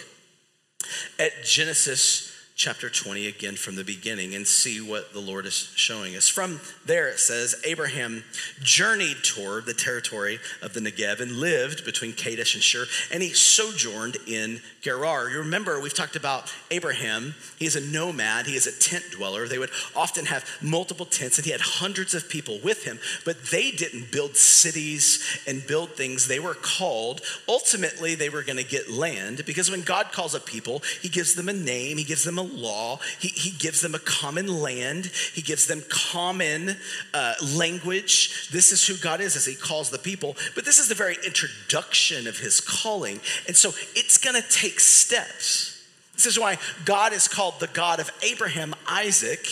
at 1.19 1.45
Genesis 1.45 2.26
chapter 2.57 2.89
20 2.89 3.27
again 3.27 3.55
from 3.55 3.77
the 3.77 3.85
beginning 3.85 4.35
and 4.35 4.47
see 4.47 4.81
what 4.81 5.13
the 5.13 5.21
Lord 5.21 5.45
is 5.45 5.71
showing 5.77 6.17
us. 6.17 6.27
From 6.27 6.59
there, 6.87 7.07
it 7.07 7.19
says 7.19 7.55
Abraham 7.67 8.25
journeyed 8.63 9.19
toward 9.23 9.67
the 9.67 9.75
territory 9.75 10.39
of 10.63 10.73
the 10.73 10.81
Negev 10.81 11.21
and 11.21 11.33
lived 11.33 11.85
between 11.85 12.15
Kadesh 12.15 12.55
and 12.55 12.63
Shur, 12.63 12.87
and 13.13 13.23
he 13.23 13.35
sojourned 13.35 14.17
in 14.27 14.63
Gerar. 14.81 15.29
You 15.29 15.41
remember, 15.41 15.79
we've 15.79 15.93
talked 15.93 16.17
about 16.17 16.51
Abraham. 16.71 17.35
He 17.59 17.67
is 17.67 17.77
a 17.77 17.81
nomad, 17.81 18.47
he 18.47 18.57
is 18.57 18.67
a 18.67 18.73
tent 18.73 19.05
dweller. 19.13 19.47
They 19.47 19.59
would 19.59 19.71
often 19.95 20.25
have 20.25 20.49
multiple 20.63 21.05
tents, 21.05 21.37
and 21.37 21.45
he 21.45 21.53
had 21.53 21.61
hundreds 21.61 22.15
of 22.15 22.27
people 22.27 22.59
with 22.65 22.85
him, 22.85 22.99
but 23.27 23.51
they 23.51 23.71
didn't 23.71 24.11
build 24.11 24.35
cities 24.35 25.43
and 25.47 25.67
build 25.67 25.91
things. 25.91 26.27
They 26.27 26.41
were 26.41 26.55
called, 26.55 27.21
ultimately, 27.47 28.15
they 28.15 28.31
were 28.31 28.43
going 28.43 28.57
to 28.57 28.65
get 28.65 28.91
land 28.91 29.45
because 29.45 29.71
when 29.71 29.83
God 29.83 30.11
calls 30.11 30.35
a 30.35 30.41
people, 30.41 30.83
he 31.03 31.11
gives 31.11 31.35
them 31.35 31.51
a 31.51 31.53
name, 31.53 31.99
he 31.99 32.05
gives 32.05 32.25
them 32.25 32.39
a 32.39 32.46
law. 32.55 32.99
He, 33.19 33.29
he 33.29 33.51
gives 33.51 33.81
them 33.81 33.95
a 33.95 33.99
common 33.99 34.61
land, 34.61 35.07
He 35.07 35.43
gives 35.43 35.67
them 35.67 35.83
common 35.89 36.77
uh, 37.15 37.35
language. 37.55 38.49
This 38.51 38.73
is 38.73 38.87
who 38.87 38.97
God 38.97 39.21
is 39.21 39.37
as 39.37 39.47
He 39.47 39.55
calls 39.55 39.91
the 39.91 39.99
people. 39.99 40.37
But 40.55 40.65
this 40.65 40.79
is 40.79 40.89
the 40.89 40.95
very 40.95 41.17
introduction 41.25 42.27
of 42.27 42.39
His 42.39 42.61
calling. 42.61 43.21
And 43.47 43.57
so 43.57 43.71
it's 43.95 44.19
going 44.19 44.41
to 44.41 44.49
take 44.49 44.81
steps. 44.81 45.73
This 46.15 46.27
is 46.27 46.39
why 46.39 46.57
God 46.87 47.13
is 47.13 47.29
called 47.29 47.61
the 47.61 47.67
God 47.67 48.01
of 48.01 48.11
Abraham, 48.23 48.75
Isaac, 48.89 49.47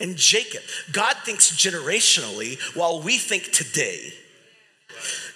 and 0.00 0.16
Jacob. 0.16 0.62
God 0.92 1.16
thinks 1.24 1.50
generationally 1.50 2.60
while 2.76 3.00
we 3.00 3.16
think 3.16 3.44
today. 3.52 4.12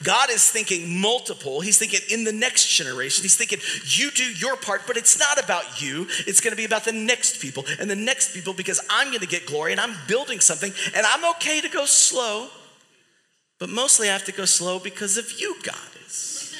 God 0.02 0.30
is 0.30 0.48
thinking 0.50 1.00
multiple. 1.00 1.60
He's 1.60 1.78
thinking 1.78 2.00
in 2.10 2.24
the 2.24 2.32
next 2.32 2.68
generation. 2.68 3.22
He's 3.22 3.36
thinking, 3.36 3.60
you 3.84 4.10
do 4.10 4.24
your 4.24 4.56
part, 4.56 4.82
but 4.86 4.96
it's 4.96 5.18
not 5.18 5.42
about 5.42 5.80
you. 5.80 6.06
It's 6.26 6.40
going 6.40 6.52
to 6.52 6.56
be 6.56 6.64
about 6.64 6.84
the 6.84 6.92
next 6.92 7.40
people 7.40 7.64
and 7.80 7.90
the 7.90 7.96
next 7.96 8.34
people 8.34 8.52
because 8.52 8.80
I'm 8.90 9.08
going 9.08 9.20
to 9.20 9.26
get 9.26 9.46
glory 9.46 9.72
and 9.72 9.80
I'm 9.80 9.96
building 10.06 10.40
something 10.40 10.72
and 10.94 11.06
I'm 11.06 11.24
okay 11.36 11.60
to 11.60 11.68
go 11.68 11.86
slow. 11.86 12.48
But 13.58 13.70
mostly 13.70 14.10
I 14.10 14.12
have 14.12 14.24
to 14.24 14.32
go 14.32 14.44
slow 14.44 14.78
because 14.78 15.16
of 15.16 15.40
you, 15.40 15.56
God 15.62 15.76
is. 16.04 16.54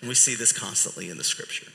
And 0.00 0.08
we 0.08 0.14
see 0.14 0.34
this 0.34 0.52
constantly 0.52 1.08
in 1.08 1.16
the 1.16 1.24
scripture. 1.24 1.71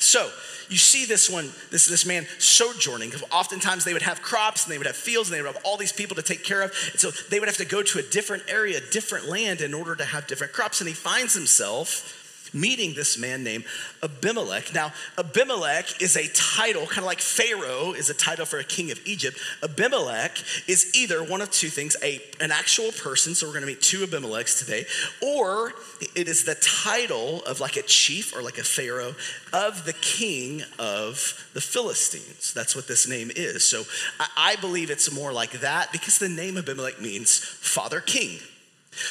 So 0.00 0.30
you 0.70 0.78
see 0.78 1.04
this 1.04 1.28
one, 1.28 1.50
this, 1.70 1.86
this 1.86 2.06
man 2.06 2.26
sojourning. 2.38 3.12
Oftentimes 3.30 3.84
they 3.84 3.92
would 3.92 4.02
have 4.02 4.22
crops 4.22 4.64
and 4.64 4.72
they 4.72 4.78
would 4.78 4.86
have 4.86 4.96
fields 4.96 5.28
and 5.28 5.36
they 5.36 5.42
would 5.42 5.54
have 5.54 5.62
all 5.64 5.76
these 5.76 5.92
people 5.92 6.16
to 6.16 6.22
take 6.22 6.42
care 6.42 6.62
of. 6.62 6.72
And 6.90 6.98
so 6.98 7.10
they 7.28 7.38
would 7.38 7.48
have 7.48 7.58
to 7.58 7.66
go 7.66 7.82
to 7.82 7.98
a 7.98 8.02
different 8.02 8.44
area, 8.48 8.80
different 8.90 9.28
land 9.28 9.60
in 9.60 9.74
order 9.74 9.94
to 9.94 10.04
have 10.04 10.26
different 10.26 10.52
crops. 10.52 10.80
And 10.80 10.88
he 10.88 10.94
finds 10.94 11.34
himself 11.34 12.19
meeting 12.52 12.94
this 12.94 13.18
man 13.18 13.44
named 13.44 13.64
Abimelech. 14.02 14.74
Now, 14.74 14.92
Abimelech 15.18 16.00
is 16.00 16.16
a 16.16 16.28
title, 16.28 16.86
kind 16.86 16.98
of 16.98 17.04
like 17.04 17.20
Pharaoh 17.20 17.92
is 17.92 18.10
a 18.10 18.14
title 18.14 18.46
for 18.46 18.58
a 18.58 18.64
king 18.64 18.90
of 18.90 19.00
Egypt. 19.06 19.38
Abimelech 19.62 20.38
is 20.68 20.94
either 20.94 21.22
one 21.22 21.40
of 21.40 21.50
two 21.50 21.68
things 21.68 21.96
a, 22.02 22.20
an 22.40 22.50
actual 22.50 22.92
person, 22.92 23.34
so 23.34 23.46
we're 23.46 23.52
going 23.52 23.62
to 23.62 23.66
meet 23.66 23.82
two 23.82 23.98
Abimelechs 24.04 24.58
today, 24.58 24.84
or 25.22 25.72
it 26.14 26.28
is 26.28 26.44
the 26.44 26.54
title 26.56 27.42
of 27.44 27.60
like 27.60 27.76
a 27.76 27.82
chief 27.82 28.34
or 28.34 28.42
like 28.42 28.58
a 28.58 28.64
Pharaoh 28.64 29.14
of 29.52 29.84
the 29.84 29.94
king 29.94 30.62
of 30.78 31.48
the 31.54 31.60
Philistines. 31.60 32.52
That's 32.52 32.74
what 32.74 32.86
this 32.86 33.08
name 33.08 33.30
is. 33.34 33.64
So 33.64 33.84
I, 34.18 34.52
I 34.52 34.56
believe 34.56 34.90
it's 34.90 35.12
more 35.12 35.32
like 35.32 35.52
that 35.60 35.92
because 35.92 36.18
the 36.18 36.28
name 36.28 36.56
Abimelech 36.56 37.00
means 37.00 37.38
father 37.38 38.00
king. 38.00 38.38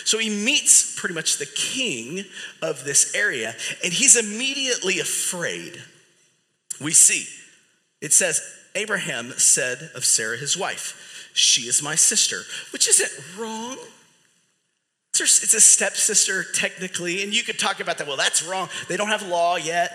So 0.06 0.18
he 0.18 0.30
meets 0.30 1.00
pretty 1.00 1.16
much 1.16 1.38
the 1.38 1.46
king 1.46 2.26
of 2.62 2.84
this 2.86 3.14
area, 3.16 3.56
and 3.84 3.94
he's 3.94 4.16
immediately 4.16 5.00
afraid. 5.00 5.82
We 6.82 6.92
see, 6.94 7.28
it 8.02 8.14
says, 8.14 8.42
Abraham 8.76 9.32
said 9.32 9.92
of 9.96 10.06
Sarah, 10.06 10.38
his 10.38 10.56
wife, 10.56 11.30
She 11.34 11.64
is 11.64 11.82
my 11.82 11.96
sister, 11.96 12.42
which 12.72 12.88
isn't 12.88 13.12
wrong. 13.38 13.78
It's 15.22 15.54
a 15.54 15.60
stepsister 15.60 16.44
technically, 16.44 17.24
and 17.24 17.34
you 17.34 17.44
could 17.44 17.60
talk 17.60 17.82
about 17.82 17.98
that. 17.98 18.08
Well, 18.08 18.16
that's 18.16 18.42
wrong. 18.42 18.70
They 18.88 18.96
don't 18.96 19.10
have 19.10 19.28
law 19.28 19.58
yet. 19.58 19.92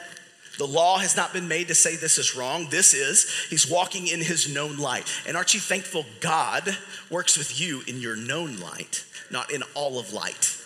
The 0.58 0.66
law 0.66 0.98
has 0.98 1.16
not 1.16 1.32
been 1.32 1.48
made 1.48 1.68
to 1.68 1.74
say 1.74 1.96
this 1.96 2.18
is 2.18 2.36
wrong. 2.36 2.68
This 2.70 2.94
is, 2.94 3.28
he's 3.50 3.68
walking 3.68 4.06
in 4.06 4.20
his 4.20 4.52
known 4.52 4.76
light. 4.76 5.10
And 5.26 5.36
aren't 5.36 5.54
you 5.54 5.60
thankful 5.60 6.04
God 6.20 6.76
works 7.10 7.36
with 7.36 7.60
you 7.60 7.82
in 7.86 8.00
your 8.00 8.16
known 8.16 8.58
light, 8.58 9.04
not 9.30 9.50
in 9.50 9.62
all 9.74 9.98
of 9.98 10.12
light? 10.12 10.56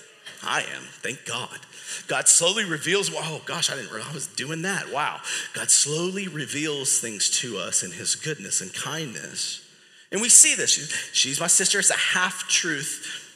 I 0.43 0.61
am, 0.61 0.83
thank 0.83 1.25
God. 1.25 1.59
God 2.07 2.29
slowly 2.29 2.65
reveals, 2.65 3.11
oh 3.13 3.43
gosh, 3.45 3.71
I 3.71 3.77
didn't 3.77 3.91
realize 3.91 4.11
I 4.11 4.15
was 4.15 4.27
doing 4.27 4.63
that. 4.63 4.93
Wow. 4.93 5.21
God 5.53 5.71
slowly 5.71 6.29
reveals 6.29 7.01
things 7.01 7.29
to 7.41 7.59
us 7.59 7.83
in 7.83 7.93
his 7.93 8.15
goodness 8.15 8.61
and 8.61 8.73
kindness. 8.73 9.65
And 10.13 10.21
we 10.21 10.29
see 10.29 10.55
this. 10.55 10.71
She's 11.13 11.41
my 11.41 11.49
sister. 11.49 11.79
It's 11.79 11.91
a 11.91 11.95
half 11.95 12.49
truth 12.49 13.28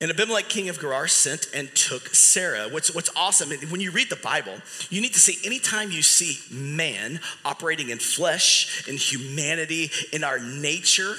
and 0.00 0.10
Abimelech, 0.10 0.50
king 0.50 0.68
of 0.68 0.78
Gerar, 0.78 1.08
sent 1.08 1.48
and 1.54 1.74
took 1.74 2.14
Sarah. 2.14 2.68
What's, 2.68 2.94
what's 2.94 3.10
awesome, 3.16 3.50
when 3.70 3.80
you 3.80 3.90
read 3.90 4.10
the 4.10 4.16
Bible, 4.16 4.52
you 4.90 5.00
need 5.00 5.14
to 5.14 5.20
see 5.20 5.38
anytime 5.46 5.90
you 5.90 6.02
see 6.02 6.38
man 6.54 7.20
operating 7.46 7.88
in 7.88 7.98
flesh, 7.98 8.86
in 8.86 8.96
humanity, 8.96 9.90
in 10.12 10.22
our 10.22 10.38
nature 10.38 11.14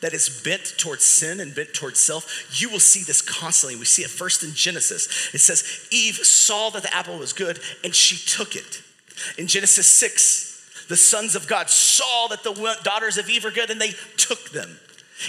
that 0.00 0.12
is 0.12 0.42
bent 0.44 0.74
towards 0.78 1.02
sin 1.02 1.40
and 1.40 1.54
bent 1.56 1.74
towards 1.74 1.98
self, 1.98 2.60
you 2.60 2.68
will 2.68 2.78
see 2.78 3.02
this 3.02 3.20
constantly. 3.20 3.76
We 3.76 3.84
see 3.84 4.02
it 4.02 4.10
first 4.10 4.44
in 4.44 4.52
Genesis. 4.52 5.34
It 5.34 5.40
says, 5.40 5.88
Eve 5.90 6.16
saw 6.16 6.70
that 6.70 6.82
the 6.82 6.94
apple 6.94 7.18
was 7.18 7.32
good 7.32 7.58
and 7.82 7.94
she 7.94 8.16
took 8.30 8.54
it. 8.54 8.82
In 9.38 9.48
Genesis 9.48 9.88
6, 9.88 10.86
the 10.88 10.96
sons 10.96 11.34
of 11.34 11.48
God 11.48 11.68
saw 11.68 12.28
that 12.28 12.44
the 12.44 12.76
daughters 12.84 13.18
of 13.18 13.28
Eve 13.28 13.44
are 13.44 13.50
good 13.50 13.70
and 13.70 13.80
they 13.80 13.92
took 14.16 14.50
them. 14.50 14.78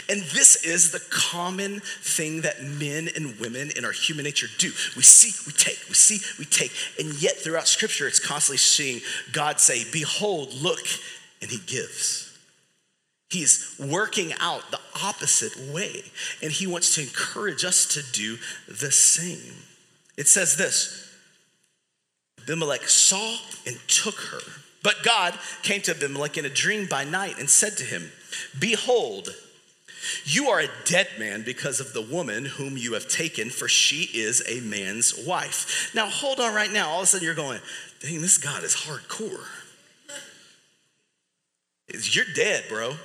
And 0.09 0.21
this 0.21 0.63
is 0.63 0.91
the 0.91 1.03
common 1.09 1.79
thing 1.79 2.41
that 2.41 2.63
men 2.63 3.09
and 3.15 3.39
women 3.39 3.71
in 3.75 3.85
our 3.85 3.91
human 3.91 4.25
nature 4.25 4.47
do. 4.57 4.71
We 4.95 5.03
see, 5.03 5.31
we 5.45 5.53
take, 5.53 5.79
we 5.87 5.93
see, 5.93 6.19
we 6.39 6.45
take. 6.45 6.71
And 6.99 7.21
yet 7.21 7.37
throughout 7.37 7.67
scripture, 7.67 8.07
it's 8.07 8.19
constantly 8.19 8.57
seeing 8.57 9.01
God 9.31 9.59
say, 9.59 9.83
Behold, 9.91 10.53
look, 10.53 10.81
and 11.41 11.51
he 11.51 11.59
gives. 11.65 12.31
He's 13.29 13.75
working 13.79 14.33
out 14.39 14.71
the 14.71 14.79
opposite 15.03 15.57
way, 15.73 16.03
and 16.41 16.51
he 16.51 16.67
wants 16.67 16.95
to 16.95 17.01
encourage 17.01 17.63
us 17.63 17.85
to 17.93 18.03
do 18.11 18.37
the 18.67 18.91
same. 18.91 19.53
It 20.17 20.27
says 20.27 20.57
this 20.57 21.11
Abimelech 22.41 22.87
saw 22.87 23.37
and 23.65 23.77
took 23.87 24.15
her. 24.15 24.39
But 24.83 25.03
God 25.03 25.37
came 25.63 25.81
to 25.81 25.95
Abimelech 25.95 26.37
in 26.37 26.45
a 26.45 26.49
dream 26.49 26.85
by 26.87 27.03
night 27.03 27.39
and 27.39 27.49
said 27.49 27.75
to 27.77 27.83
him, 27.83 28.11
Behold, 28.59 29.29
you 30.23 30.49
are 30.49 30.59
a 30.59 30.69
dead 30.85 31.07
man 31.17 31.43
because 31.43 31.79
of 31.79 31.93
the 31.93 32.01
woman 32.01 32.45
whom 32.45 32.77
you 32.77 32.93
have 32.93 33.07
taken, 33.07 33.49
for 33.49 33.67
she 33.67 34.09
is 34.17 34.43
a 34.47 34.59
man's 34.61 35.13
wife. 35.25 35.91
Now, 35.93 36.07
hold 36.07 36.39
on 36.39 36.53
right 36.53 36.71
now. 36.71 36.89
All 36.89 36.99
of 36.99 37.03
a 37.03 37.07
sudden, 37.07 37.25
you're 37.25 37.35
going, 37.35 37.59
dang, 38.01 38.21
this 38.21 38.37
God 38.37 38.63
is 38.63 38.75
hardcore. 38.75 39.45
You're 41.87 42.25
dead, 42.35 42.65
bro. 42.69 42.95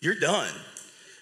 You're 0.00 0.14
done. 0.14 0.52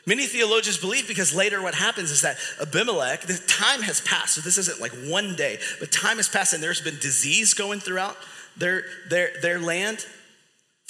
Many 0.05 0.27
theologians 0.27 0.79
believe 0.79 1.07
because 1.07 1.35
later 1.35 1.63
what 1.63 1.75
happens 1.75 2.11
is 2.11 2.23
that 2.23 2.37
Abimelech, 2.61 3.23
the 3.23 3.41
time 3.47 3.83
has 3.83 4.01
passed. 4.01 4.35
So 4.35 4.41
this 4.41 4.59
isn't 4.59 4.81
like 4.81 4.93
one 4.93 5.37
day, 5.37 5.59
but 5.79 5.93
time 5.93 6.17
has 6.17 6.29
passed 6.29 6.55
and 6.55 6.63
there's 6.63 6.81
been 6.81 6.97
disease 6.97 7.55
going 7.55 7.79
throughout 7.79 8.17
their, 8.57 8.83
their, 9.09 9.31
their 9.41 9.61
land 9.61 10.05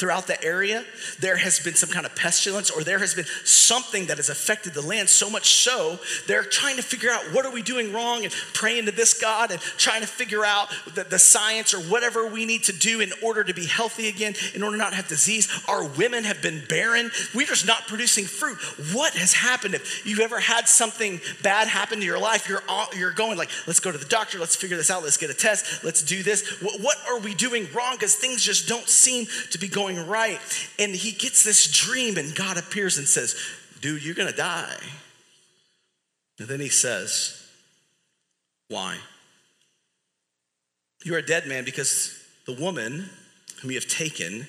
throughout 0.02 0.26
the 0.26 0.44
area, 0.44 0.82
there 1.20 1.36
has 1.36 1.60
been 1.60 1.76
some 1.76 1.88
kind 1.88 2.04
of 2.04 2.12
pestilence 2.16 2.72
or 2.72 2.82
there 2.82 2.98
has 2.98 3.14
been 3.14 3.24
something 3.44 4.06
that 4.06 4.16
has 4.16 4.30
affected 4.30 4.74
the 4.74 4.82
land 4.82 5.08
so 5.08 5.30
much 5.30 5.54
so 5.54 5.96
they're 6.26 6.42
trying 6.42 6.74
to 6.74 6.82
figure 6.82 7.08
out 7.08 7.22
what 7.32 7.46
are 7.46 7.52
we 7.52 7.62
doing 7.62 7.92
wrong 7.92 8.24
and 8.24 8.32
praying 8.52 8.84
to 8.86 8.90
this 8.90 9.14
God 9.14 9.52
and 9.52 9.60
trying 9.60 10.00
to 10.00 10.08
figure 10.08 10.44
out 10.44 10.70
the, 10.96 11.04
the 11.04 11.20
science 11.20 11.72
or 11.72 11.78
whatever 11.82 12.26
we 12.26 12.44
need 12.44 12.64
to 12.64 12.72
do 12.72 13.00
in 13.00 13.12
order 13.22 13.44
to 13.44 13.54
be 13.54 13.64
healthy 13.64 14.08
again, 14.08 14.34
in 14.56 14.64
order 14.64 14.76
not 14.76 14.90
to 14.90 14.96
have 14.96 15.06
disease. 15.06 15.48
Our 15.68 15.86
women 15.86 16.24
have 16.24 16.42
been 16.42 16.64
barren. 16.68 17.12
We're 17.32 17.46
just 17.46 17.68
not 17.68 17.86
producing 17.86 18.24
fruit. 18.24 18.58
What 18.92 19.14
has 19.14 19.32
happened? 19.32 19.76
If 19.76 20.04
you've 20.04 20.18
ever 20.18 20.40
had 20.40 20.66
something 20.66 21.20
bad 21.44 21.68
happen 21.68 22.00
to 22.00 22.04
your 22.04 22.18
life, 22.18 22.48
you're, 22.48 22.64
all, 22.68 22.88
you're 22.96 23.12
going 23.12 23.38
like, 23.38 23.50
let's 23.68 23.78
go 23.78 23.92
to 23.92 23.98
the 23.98 24.04
doctor, 24.06 24.40
let's 24.40 24.56
figure 24.56 24.76
this 24.76 24.90
out, 24.90 25.04
let's 25.04 25.16
get 25.16 25.30
a 25.30 25.34
test, 25.34 25.84
let's 25.84 26.02
do 26.02 26.24
this. 26.24 26.60
What, 26.60 26.80
what 26.80 26.96
are 27.08 27.20
we 27.20 27.34
doing 27.34 27.68
wrong? 27.72 27.94
Because 27.94 28.16
things 28.16 28.42
just 28.42 28.66
don't 28.66 28.88
seem 28.88 29.26
to 29.52 29.58
be 29.58 29.68
going 29.68 29.91
going 29.94 30.08
right. 30.08 30.68
And 30.78 30.94
he 30.94 31.12
gets 31.12 31.44
this 31.44 31.70
dream, 31.70 32.16
and 32.16 32.34
God 32.34 32.56
appears 32.56 32.98
and 32.98 33.06
says, 33.06 33.36
Dude, 33.80 34.04
you're 34.04 34.14
gonna 34.14 34.32
die. 34.32 34.76
And 36.38 36.48
then 36.48 36.60
he 36.60 36.68
says, 36.68 37.46
Why? 38.68 38.98
You 41.04 41.14
are 41.14 41.18
a 41.18 41.26
dead 41.26 41.46
man 41.46 41.64
because 41.64 42.18
the 42.46 42.54
woman 42.54 43.10
whom 43.60 43.70
you 43.70 43.76
have 43.76 43.88
taken, 43.88 44.46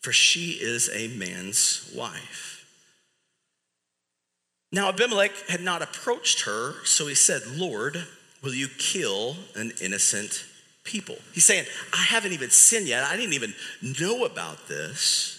for 0.00 0.12
she 0.12 0.52
is 0.52 0.90
a 0.94 1.08
man's 1.08 1.90
wife. 1.94 2.66
Now 4.72 4.88
Abimelech 4.88 5.48
had 5.48 5.62
not 5.62 5.80
approached 5.80 6.42
her, 6.42 6.74
so 6.84 7.06
he 7.06 7.14
said, 7.14 7.42
Lord, 7.46 8.06
will 8.42 8.54
you 8.54 8.68
kill 8.68 9.36
an 9.54 9.72
innocent 9.80 10.44
people. 10.86 11.16
He's 11.32 11.44
saying, 11.44 11.66
I 11.92 12.02
haven't 12.02 12.32
even 12.32 12.50
sinned 12.50 12.88
yet. 12.88 13.04
I 13.04 13.16
didn't 13.16 13.34
even 13.34 13.54
know 13.82 14.24
about 14.24 14.68
this. 14.68 15.36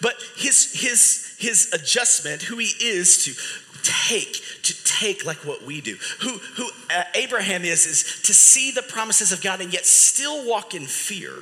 But 0.00 0.14
his, 0.36 0.72
his, 0.80 1.36
his 1.38 1.72
adjustment, 1.72 2.42
who 2.42 2.56
he 2.56 2.72
is 2.80 3.24
to 3.24 3.82
take, 3.82 4.40
to 4.62 4.84
take 4.84 5.26
like 5.26 5.44
what 5.44 5.62
we 5.62 5.80
do, 5.80 5.96
who, 6.20 6.30
who 6.56 6.70
uh, 6.90 7.04
Abraham 7.14 7.64
is, 7.64 7.86
is 7.86 8.22
to 8.22 8.32
see 8.32 8.70
the 8.70 8.82
promises 8.82 9.30
of 9.30 9.42
God 9.42 9.60
and 9.60 9.72
yet 9.72 9.84
still 9.84 10.48
walk 10.48 10.74
in 10.74 10.86
fear, 10.86 11.34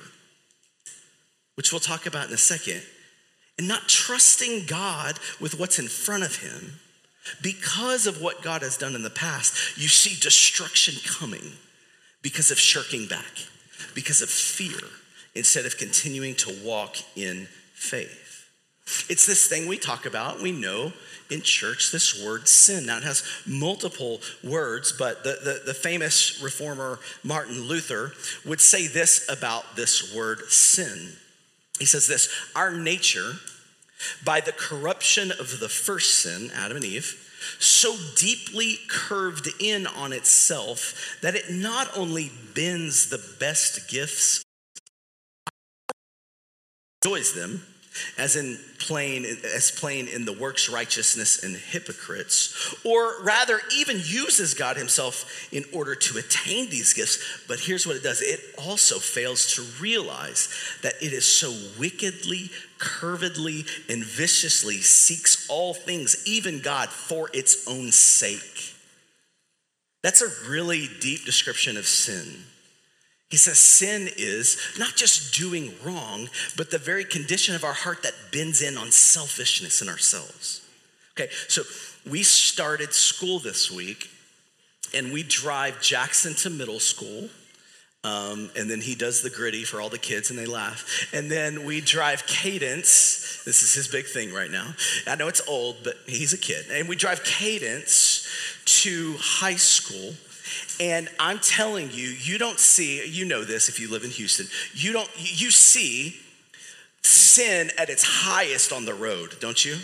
which 1.54 1.72
we'll 1.72 1.80
talk 1.80 2.06
about 2.06 2.28
in 2.28 2.35
a 2.35 2.38
second, 2.38 2.82
and 3.58 3.68
not 3.68 3.88
trusting 3.88 4.66
God 4.66 5.20
with 5.40 5.58
what's 5.58 5.78
in 5.78 5.88
front 5.88 6.24
of 6.24 6.37
him. 6.37 6.80
Because 7.40 8.08
of 8.08 8.20
what 8.20 8.42
God 8.42 8.62
has 8.62 8.76
done 8.76 8.96
in 8.96 9.04
the 9.04 9.11
past, 9.11 9.78
you 9.78 9.87
see 9.87 10.20
destruction 10.20 10.94
coming 11.06 11.52
because 12.22 12.50
of 12.50 12.58
shirking 12.58 13.06
back, 13.06 13.32
because 13.94 14.22
of 14.22 14.30
fear, 14.30 14.88
instead 15.35 15.66
of 15.66 15.76
continuing 15.76 16.35
to 16.37 16.54
walk 16.64 16.96
in 17.16 17.48
faith. 17.74 18.48
It's 19.08 19.26
this 19.26 19.46
thing 19.46 19.66
we 19.66 19.78
talk 19.78 20.06
about, 20.06 20.42
we 20.42 20.52
know 20.52 20.92
in 21.30 21.40
church, 21.40 21.90
this 21.92 22.22
word 22.22 22.46
sin. 22.46 22.87
Now 22.87 22.98
it 22.98 23.04
has 23.04 23.22
multiple 23.46 24.20
words, 24.44 24.92
but 24.92 25.24
the, 25.24 25.38
the, 25.42 25.62
the 25.66 25.74
famous 25.74 26.42
reformer 26.42 26.98
Martin 27.24 27.62
Luther 27.62 28.12
would 28.44 28.61
say 28.61 28.87
this 28.87 29.28
about 29.28 29.76
this 29.76 30.14
word 30.14 30.40
sin. 30.50 31.16
He 31.78 31.87
says 31.87 32.06
this 32.06 32.28
Our 32.54 32.72
nature, 32.72 33.35
by 34.24 34.40
the 34.40 34.52
corruption 34.52 35.30
of 35.30 35.58
the 35.58 35.68
first 35.68 36.20
sin, 36.20 36.50
Adam 36.54 36.76
and 36.76 36.85
Eve, 36.85 37.21
so 37.59 37.96
deeply 38.16 38.78
curved 38.88 39.48
in 39.61 39.87
on 39.87 40.12
itself 40.12 41.16
that 41.22 41.35
it 41.35 41.50
not 41.50 41.88
only 41.96 42.31
bends 42.55 43.09
the 43.11 43.22
best 43.38 43.88
gifts, 43.88 44.42
enjoys 47.05 47.33
them, 47.35 47.62
as 48.16 48.37
in 48.37 48.59
plain 48.78 49.24
as 49.24 49.70
plain 49.70 50.09
in 50.09 50.24
the 50.24 50.33
works 50.33 50.68
righteousness 50.68 51.44
and 51.44 51.57
hypocrites 51.57 52.74
or 52.85 53.22
rather 53.22 53.61
even 53.76 54.00
uses 54.02 54.55
god 54.55 54.76
himself 54.76 55.48
in 55.52 55.62
order 55.74 55.94
to 55.94 56.18
attain 56.18 56.68
these 56.70 56.94
gifts 56.94 57.42
but 57.46 57.61
here's 57.61 57.87
what 57.87 57.96
it 57.96 58.02
does. 58.02 58.22
It 58.22 58.40
also 58.59 58.98
fails 58.98 59.55
to 59.55 59.62
realize 59.78 60.48
that 60.83 60.94
it 61.02 61.12
is 61.12 61.26
so 61.26 61.55
wickedly 61.78 62.50
curvedly 62.78 63.64
and 63.88 64.02
viciously 64.02 64.78
seeks 64.78 65.41
all 65.52 65.74
things 65.74 66.16
even 66.26 66.60
god 66.60 66.88
for 66.88 67.28
its 67.34 67.68
own 67.68 67.92
sake 67.92 68.74
that's 70.02 70.22
a 70.22 70.50
really 70.50 70.88
deep 71.00 71.24
description 71.24 71.76
of 71.76 71.86
sin 71.86 72.44
he 73.32 73.38
says 73.38 73.58
sin 73.58 74.10
is 74.18 74.58
not 74.78 74.94
just 74.94 75.34
doing 75.34 75.72
wrong, 75.82 76.28
but 76.54 76.70
the 76.70 76.76
very 76.76 77.02
condition 77.02 77.54
of 77.54 77.64
our 77.64 77.72
heart 77.72 78.02
that 78.02 78.12
bends 78.30 78.60
in 78.60 78.76
on 78.76 78.90
selfishness 78.90 79.80
in 79.80 79.88
ourselves. 79.88 80.60
Okay, 81.12 81.32
so 81.48 81.62
we 82.06 82.24
started 82.24 82.92
school 82.92 83.38
this 83.38 83.70
week 83.70 84.10
and 84.92 85.14
we 85.14 85.22
drive 85.22 85.80
Jackson 85.80 86.34
to 86.34 86.50
middle 86.50 86.78
school. 86.78 87.30
Um, 88.04 88.50
and 88.56 88.68
then 88.68 88.80
he 88.80 88.96
does 88.96 89.22
the 89.22 89.30
griddy 89.30 89.62
for 89.62 89.80
all 89.80 89.88
the 89.88 89.98
kids 89.98 90.30
and 90.30 90.38
they 90.38 90.46
laugh. 90.46 91.08
And 91.12 91.30
then 91.30 91.64
we 91.64 91.80
drive 91.80 92.26
Cadence. 92.26 93.42
This 93.44 93.62
is 93.62 93.74
his 93.74 93.86
big 93.86 94.06
thing 94.06 94.32
right 94.32 94.50
now. 94.50 94.74
I 95.06 95.14
know 95.14 95.28
it's 95.28 95.46
old, 95.48 95.76
but 95.84 95.94
he's 96.06 96.32
a 96.32 96.38
kid. 96.38 96.66
And 96.72 96.88
we 96.88 96.96
drive 96.96 97.22
Cadence 97.22 98.26
to 98.64 99.14
high 99.20 99.54
school. 99.54 100.14
And 100.80 101.08
I'm 101.20 101.38
telling 101.38 101.90
you, 101.92 102.08
you 102.08 102.38
don't 102.38 102.58
see, 102.58 103.06
you 103.06 103.24
know 103.24 103.44
this 103.44 103.68
if 103.68 103.78
you 103.78 103.88
live 103.88 104.02
in 104.02 104.10
Houston, 104.10 104.46
you 104.74 104.92
don't, 104.92 105.08
you 105.16 105.52
see 105.52 106.16
sin 107.02 107.70
at 107.78 107.88
its 107.88 108.02
highest 108.02 108.72
on 108.72 108.84
the 108.84 108.94
road, 108.94 109.36
don't 109.40 109.64
you? 109.64 109.76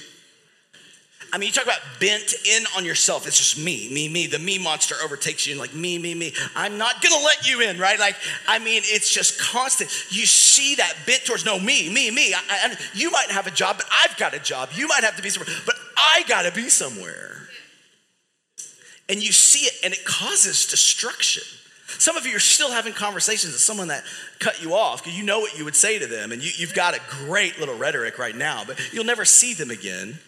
I 1.33 1.38
mean, 1.38 1.49
you 1.49 1.53
talk 1.53 1.64
about 1.64 1.81
bent 2.01 2.35
in 2.47 2.64
on 2.77 2.85
yourself. 2.85 3.27
It's 3.27 3.37
just 3.37 3.62
me, 3.62 3.88
me, 3.93 4.09
me. 4.09 4.27
The 4.27 4.38
me 4.38 4.59
monster 4.59 4.95
overtakes 5.03 5.47
you 5.47 5.53
and 5.53 5.61
like 5.61 5.75
me, 5.75 5.99
me, 5.99 6.14
me. 6.14 6.33
I'm 6.57 6.79
not 6.79 7.03
gonna 7.03 7.23
let 7.23 7.49
you 7.49 7.61
in, 7.61 7.79
right? 7.79 7.99
Like, 7.99 8.17
I 8.47 8.59
mean, 8.59 8.83
it's 8.85 9.12
just 9.12 9.38
constant. 9.38 9.91
You 10.11 10.25
see 10.25 10.77
that 10.77 10.95
bent 11.07 11.27
towards 11.27 11.45
no, 11.45 11.59
me, 11.59 11.93
me, 11.93 12.11
me. 12.11 12.33
I, 12.33 12.41
I, 12.49 12.77
you 12.95 13.11
might 13.11 13.31
have 13.31 13.47
a 13.47 13.51
job, 13.51 13.77
but 13.77 13.87
I've 14.05 14.17
got 14.17 14.33
a 14.33 14.38
job. 14.38 14.71
You 14.73 14.88
might 14.88 15.05
have 15.05 15.17
to 15.17 15.23
be 15.23 15.29
somewhere, 15.29 15.55
but 15.67 15.75
I 15.97 16.25
gotta 16.27 16.51
be 16.51 16.71
somewhere. 16.71 17.49
And 19.11 19.23
you 19.23 19.33
see 19.33 19.67
it, 19.67 19.75
and 19.85 19.93
it 19.93 20.05
causes 20.05 20.67
destruction. 20.67 21.43
Some 21.99 22.17
of 22.17 22.27
you 22.27 22.37
are 22.37 22.41
still 22.41 22.71
having 22.71 22.93
conversations 22.93 23.55
with 23.55 23.62
someone 23.62 23.88
that 23.88 24.05
cut 24.38 24.62
you 24.62 24.75
off 24.75 25.03
because 25.03 25.19
you 25.19 25.25
know 25.25 25.41
what 25.41 25.57
you 25.59 25.64
would 25.64 25.77
say 25.77 25.99
to 25.99 26.07
them, 26.07 26.33
and 26.33 26.43
you, 26.43 26.51
you've 26.57 26.75
got 26.75 26.95
a 26.95 27.01
great 27.09 27.59
little 27.59 27.77
rhetoric 27.77 28.19
right 28.19 28.37
now, 28.37 28.62
but 28.67 28.79
you'll 28.93 29.05
never 29.05 29.25
see 29.25 29.55
them 29.55 29.71
again. 29.71 30.19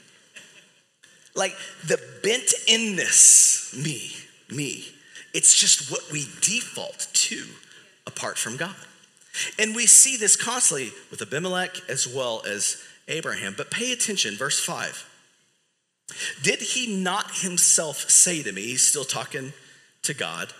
Like 1.34 1.56
the 1.86 2.00
bent 2.22 2.52
inness, 2.66 3.74
me, 3.76 4.12
me, 4.54 4.84
it's 5.32 5.58
just 5.58 5.90
what 5.90 6.10
we 6.10 6.26
default 6.40 7.06
to 7.12 7.44
apart 8.06 8.36
from 8.36 8.56
God. 8.56 8.74
And 9.58 9.74
we 9.74 9.86
see 9.86 10.16
this 10.16 10.36
constantly 10.36 10.90
with 11.10 11.22
Abimelech 11.22 11.88
as 11.88 12.06
well 12.08 12.42
as 12.46 12.82
Abraham. 13.06 13.54
But 13.56 13.70
pay 13.70 13.92
attention, 13.92 14.36
verse 14.36 14.58
5. 14.58 15.06
Did 16.42 16.60
he 16.60 17.02
not 17.02 17.30
himself 17.36 18.10
say 18.10 18.42
to 18.42 18.50
me, 18.50 18.62
he's 18.62 18.86
still 18.86 19.04
talking 19.04 19.52
to 20.02 20.14
God, 20.14 20.52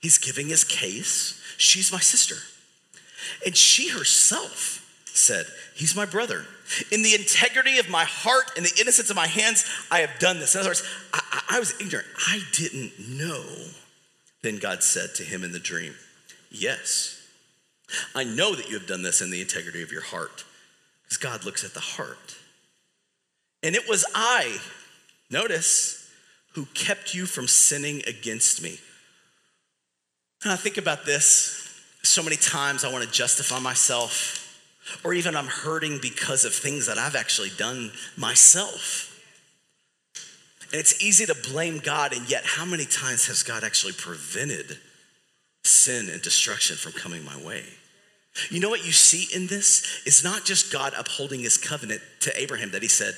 he's 0.00 0.16
giving 0.16 0.48
his 0.48 0.64
case, 0.64 1.40
she's 1.58 1.92
my 1.92 1.98
sister. 2.00 2.36
And 3.44 3.56
she 3.56 3.88
herself 3.88 4.82
said, 5.06 5.46
He's 5.74 5.96
my 5.96 6.06
brother. 6.06 6.46
In 6.90 7.02
the 7.02 7.14
integrity 7.14 7.78
of 7.78 7.88
my 7.88 8.04
heart 8.04 8.52
and 8.56 8.64
the 8.64 8.80
innocence 8.80 9.10
of 9.10 9.16
my 9.16 9.26
hands, 9.26 9.64
I 9.90 10.00
have 10.00 10.18
done 10.18 10.38
this. 10.38 10.54
In 10.54 10.60
other 10.60 10.70
words, 10.70 10.82
I, 11.12 11.42
I, 11.50 11.58
was 11.58 11.78
ignorant. 11.80 12.06
I 12.28 12.40
didn't 12.52 12.92
know. 12.98 13.44
Then 14.42 14.58
God 14.58 14.82
said 14.82 15.14
to 15.16 15.22
him 15.22 15.44
in 15.44 15.52
the 15.52 15.58
dream, 15.58 15.94
Yes, 16.50 17.22
I 18.14 18.24
know 18.24 18.54
that 18.54 18.68
you 18.68 18.78
have 18.78 18.88
done 18.88 19.02
this 19.02 19.20
in 19.20 19.30
the 19.30 19.40
integrity 19.40 19.82
of 19.82 19.92
your 19.92 20.02
heart, 20.02 20.44
because 21.02 21.18
God 21.18 21.44
looks 21.44 21.64
at 21.64 21.74
the 21.74 21.80
heart. 21.80 22.36
And 23.62 23.74
it 23.74 23.88
was 23.88 24.04
I, 24.14 24.58
notice, 25.30 26.10
who 26.52 26.66
kept 26.66 27.14
you 27.14 27.26
from 27.26 27.46
sinning 27.48 28.02
against 28.06 28.62
me. 28.62 28.78
And 30.42 30.52
I 30.52 30.56
think 30.56 30.78
about 30.78 31.04
this 31.04 31.62
so 32.02 32.22
many 32.22 32.36
times, 32.36 32.84
I 32.84 32.92
want 32.92 33.04
to 33.04 33.10
justify 33.10 33.58
myself 33.58 34.45
or 35.04 35.14
even 35.14 35.36
I'm 35.36 35.46
hurting 35.46 35.98
because 36.00 36.44
of 36.44 36.54
things 36.54 36.86
that 36.86 36.98
I've 36.98 37.16
actually 37.16 37.50
done 37.56 37.90
myself. 38.16 39.12
And 40.72 40.80
it's 40.80 41.02
easy 41.02 41.26
to 41.26 41.36
blame 41.52 41.78
God, 41.78 42.12
and 42.12 42.28
yet, 42.28 42.44
how 42.44 42.64
many 42.64 42.84
times 42.84 43.26
has 43.26 43.42
God 43.42 43.62
actually 43.62 43.92
prevented 43.92 44.78
sin 45.64 46.08
and 46.10 46.20
destruction 46.20 46.76
from 46.76 46.92
coming 46.92 47.24
my 47.24 47.40
way? 47.42 47.64
You 48.50 48.60
know 48.60 48.68
what 48.68 48.84
you 48.84 48.92
see 48.92 49.34
in 49.34 49.46
this? 49.46 50.02
It's 50.04 50.22
not 50.22 50.44
just 50.44 50.72
God 50.72 50.92
upholding 50.96 51.40
his 51.40 51.56
covenant 51.56 52.02
to 52.20 52.40
Abraham 52.40 52.72
that 52.72 52.82
he 52.82 52.88
said, 52.88 53.14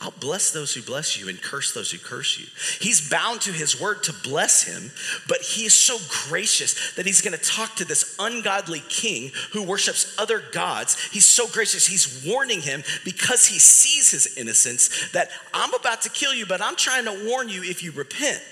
I'll 0.00 0.12
bless 0.12 0.50
those 0.50 0.72
who 0.72 0.80
bless 0.80 1.18
you 1.20 1.28
and 1.28 1.40
curse 1.40 1.74
those 1.74 1.90
who 1.90 1.98
curse 1.98 2.38
you. 2.38 2.46
He's 2.80 3.06
bound 3.10 3.42
to 3.42 3.52
his 3.52 3.78
word 3.78 4.02
to 4.04 4.14
bless 4.14 4.62
him, 4.62 4.90
but 5.28 5.42
he 5.42 5.66
is 5.66 5.74
so 5.74 5.98
gracious 6.28 6.94
that 6.94 7.04
he's 7.04 7.20
to 7.20 7.36
talk 7.36 7.76
to 7.76 7.84
this 7.84 8.16
ungodly 8.18 8.82
king 8.88 9.30
who 9.52 9.62
worships 9.62 10.16
other 10.18 10.42
gods. 10.52 11.10
He's 11.10 11.26
so 11.26 11.46
gracious. 11.46 11.86
He's 11.86 12.24
warning 12.26 12.62
him 12.62 12.82
because 13.04 13.46
he 13.46 13.58
sees 13.58 14.10
his 14.10 14.38
innocence 14.38 15.10
that 15.12 15.28
I'm 15.52 15.74
about 15.74 16.00
to 16.02 16.08
kill 16.08 16.32
you, 16.32 16.46
but 16.46 16.62
I'm 16.62 16.76
trying 16.76 17.04
to 17.04 17.26
warn 17.28 17.50
you 17.50 17.62
if 17.62 17.82
you 17.82 17.92
repent, 17.92 18.42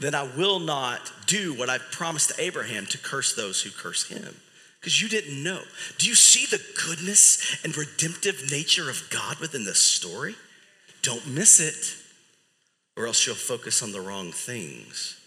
then 0.00 0.16
I 0.16 0.24
will 0.36 0.58
not 0.58 1.12
do 1.26 1.54
what 1.54 1.70
I've 1.70 1.92
promised 1.92 2.32
Abraham 2.40 2.86
to 2.86 2.98
curse 2.98 3.34
those 3.34 3.62
who 3.62 3.70
curse 3.70 4.08
him 4.08 4.34
because 4.82 5.00
you 5.00 5.08
didn't 5.08 5.44
know. 5.44 5.60
Do 5.98 6.08
you 6.08 6.16
see 6.16 6.44
the 6.44 6.60
goodness 6.84 7.64
and 7.64 7.76
redemptive 7.76 8.50
nature 8.50 8.90
of 8.90 9.08
God 9.10 9.38
within 9.38 9.64
this 9.64 9.80
story? 9.80 10.34
Don't 11.02 11.24
miss 11.28 11.60
it, 11.60 11.94
or 12.96 13.06
else 13.06 13.24
you'll 13.24 13.36
focus 13.36 13.80
on 13.80 13.92
the 13.92 14.00
wrong 14.00 14.32
things. 14.32 15.20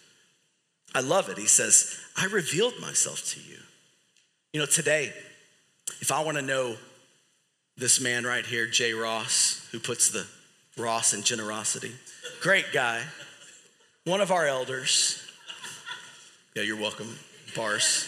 I 0.93 0.99
love 0.99 1.29
it. 1.29 1.37
He 1.37 1.47
says, 1.47 1.97
I 2.17 2.25
revealed 2.25 2.73
myself 2.81 3.23
to 3.31 3.39
you. 3.39 3.57
You 4.51 4.59
know, 4.59 4.65
today, 4.65 5.13
if 6.01 6.11
I 6.11 6.21
want 6.21 6.37
to 6.37 6.43
know 6.43 6.75
this 7.77 8.01
man 8.01 8.25
right 8.25 8.45
here, 8.45 8.67
Jay 8.67 8.91
Ross, 8.91 9.65
who 9.71 9.79
puts 9.79 10.09
the 10.09 10.27
Ross 10.77 11.13
in 11.13 11.23
generosity, 11.23 11.93
great 12.41 12.65
guy, 12.73 13.01
one 14.03 14.19
of 14.19 14.31
our 14.31 14.45
elders. 14.45 15.25
Yeah, 16.55 16.63
you're 16.63 16.79
welcome, 16.79 17.17
Bars. 17.55 18.05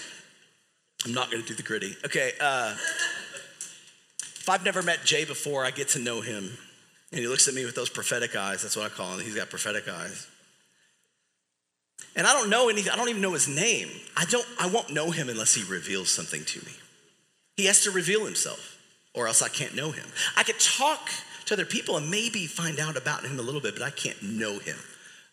I'm 1.08 1.14
not 1.14 1.32
going 1.32 1.42
to 1.42 1.48
do 1.48 1.54
the 1.54 1.64
griddy. 1.64 1.96
Okay. 2.06 2.34
Uh, 2.40 2.76
if 4.20 4.50
I've 4.50 4.66
never 4.66 4.84
met 4.84 5.06
Jay 5.06 5.24
before, 5.24 5.64
I 5.64 5.72
get 5.72 5.90
to 5.90 6.00
know 6.00 6.20
him. 6.20 6.52
And 7.12 7.22
he 7.22 7.28
looks 7.28 7.48
at 7.48 7.54
me 7.54 7.64
with 7.64 7.76
those 7.76 7.90
prophetic 7.90 8.36
eyes. 8.36 8.62
That's 8.62 8.76
what 8.76 8.86
I 8.86 8.90
call 8.90 9.14
him. 9.14 9.22
He's 9.24 9.36
got 9.36 9.50
prophetic 9.50 9.88
eyes. 9.88 10.28
And 12.18 12.28
I 12.28 12.34
don't 12.34 12.50
know 12.50 12.68
anything. 12.68 12.92
I 12.92 12.98
don't 12.98 13.08
even 13.08 13.22
know 13.22 13.34
his 13.34 13.48
name. 13.48 13.90
I 14.18 14.26
don't. 14.26 14.46
I 14.60 14.68
won't 14.68 14.92
know 14.92 15.12
him 15.12 15.30
unless 15.30 15.54
he 15.54 15.64
reveals 15.64 16.10
something 16.10 16.44
to 16.44 16.60
me. 16.66 16.72
He 17.56 17.66
has 17.66 17.84
to 17.84 17.92
reveal 17.92 18.26
himself, 18.26 18.78
or 19.14 19.28
else 19.28 19.42
I 19.42 19.50
can't 19.50 19.76
know 19.76 19.92
him. 19.92 20.06
I 20.36 20.44
could 20.44 20.60
talk 20.60 21.10
to 21.46 21.54
other 21.54 21.66
people 21.66 21.96
and 21.96 22.12
maybe 22.12 22.46
find 22.48 22.80
out 22.80 22.98
about 22.98 23.24
him 23.24 23.40
a 23.40 23.44
little 23.44 23.62
bit, 23.62 23.76
but 23.76 23.84
I 23.84 23.92
can't 23.92 24.22
know 24.22 24.60
him 24.60 24.78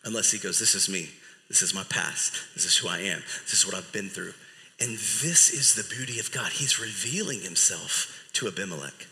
unless 0.03 0.31
he 0.31 0.37
goes, 0.37 0.59
"This 0.59 0.75
is 0.75 0.87
me. 0.87 1.09
This 1.49 1.61
is 1.61 1.73
my 1.73 1.83
past. 1.83 2.33
This 2.53 2.65
is 2.65 2.77
who 2.77 2.87
I 2.87 2.99
am. 2.99 3.21
This 3.43 3.53
is 3.53 3.65
what 3.65 3.75
I've 3.75 3.91
been 3.91 4.09
through. 4.09 4.33
And 4.79 4.91
this 4.93 5.51
is 5.51 5.75
the 5.75 5.95
beauty 5.95 6.19
of 6.19 6.31
God. 6.31 6.51
He's 6.51 6.79
revealing 6.79 7.41
himself 7.41 8.29
to 8.33 8.47
Abimelech, 8.47 9.07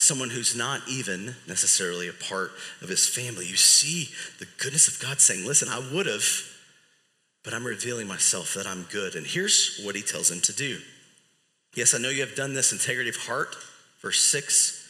someone 0.00 0.30
who's 0.30 0.56
not 0.56 0.80
even 0.88 1.36
necessarily 1.46 2.08
a 2.08 2.12
part 2.12 2.50
of 2.82 2.88
his 2.88 3.06
family. 3.08 3.46
You 3.46 3.56
see 3.56 4.08
the 4.38 4.48
goodness 4.58 4.88
of 4.88 5.00
God 5.00 5.20
saying, 5.20 5.46
Listen, 5.46 5.68
I 5.68 5.78
would 5.94 6.06
have, 6.06 6.24
but 7.44 7.54
I'm 7.54 7.64
revealing 7.64 8.08
myself 8.08 8.54
that 8.54 8.66
I'm 8.66 8.86
good. 8.90 9.14
And 9.14 9.26
here's 9.26 9.80
what 9.84 9.94
he 9.94 10.02
tells 10.02 10.30
him 10.30 10.40
to 10.42 10.52
do. 10.52 10.78
Yes, 11.74 11.94
I 11.94 11.98
know 11.98 12.08
you 12.08 12.22
have 12.22 12.34
done 12.34 12.54
this 12.54 12.72
integrity 12.72 13.10
of 13.10 13.16
heart. 13.16 13.54
Verse 14.00 14.20
6 14.20 14.86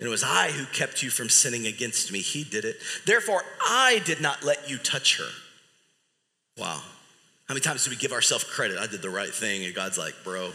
and 0.00 0.06
it 0.06 0.10
was 0.10 0.24
I 0.24 0.50
who 0.50 0.64
kept 0.64 1.02
you 1.02 1.10
from 1.10 1.28
sinning 1.28 1.66
against 1.66 2.10
me. 2.10 2.20
He 2.20 2.42
did 2.42 2.64
it. 2.64 2.78
Therefore, 3.04 3.42
I 3.60 4.00
did 4.06 4.22
not 4.22 4.42
let 4.42 4.68
you 4.68 4.78
touch 4.78 5.18
her. 5.18 5.28
Wow. 6.56 6.80
How 7.50 7.54
many 7.54 7.62
times 7.62 7.82
do 7.84 7.90
we 7.90 7.96
give 7.96 8.12
ourselves 8.12 8.44
credit? 8.44 8.78
I 8.78 8.86
did 8.86 9.02
the 9.02 9.10
right 9.10 9.34
thing, 9.34 9.64
and 9.64 9.74
God's 9.74 9.98
like, 9.98 10.14
bro, 10.22 10.52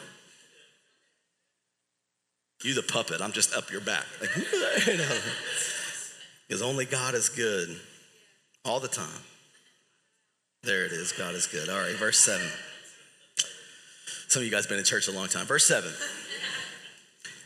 you 2.64 2.74
the 2.74 2.84
puppet, 2.84 3.20
I'm 3.20 3.34
just 3.34 3.54
up 3.54 3.70
your 3.70 3.82
back. 3.82 4.06
Like, 4.22 4.30
Because 6.48 6.62
only 6.62 6.86
God 6.86 7.14
is 7.14 7.28
good 7.28 7.68
all 8.64 8.80
the 8.80 8.88
time. 8.88 9.20
There 10.64 10.86
it 10.86 10.94
is. 10.94 11.12
God 11.12 11.36
is 11.36 11.48
good. 11.48 11.68
All 11.68 11.82
right, 11.82 11.98
verse 11.98 12.18
7. 12.20 12.42
Some 14.30 14.40
of 14.40 14.46
you 14.46 14.52
guys 14.52 14.66
been 14.66 14.78
in 14.78 14.86
church 14.86 15.10
a 15.10 15.12
long 15.12 15.28
time. 15.28 15.46
Verse 15.48 15.66
7. 15.66 15.92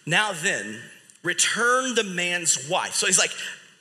Now 0.05 0.31
then, 0.31 0.79
return 1.23 1.95
the 1.95 2.03
man's 2.03 2.69
wife. 2.69 2.93
So 2.93 3.07
he's 3.07 3.17
like, 3.17 3.31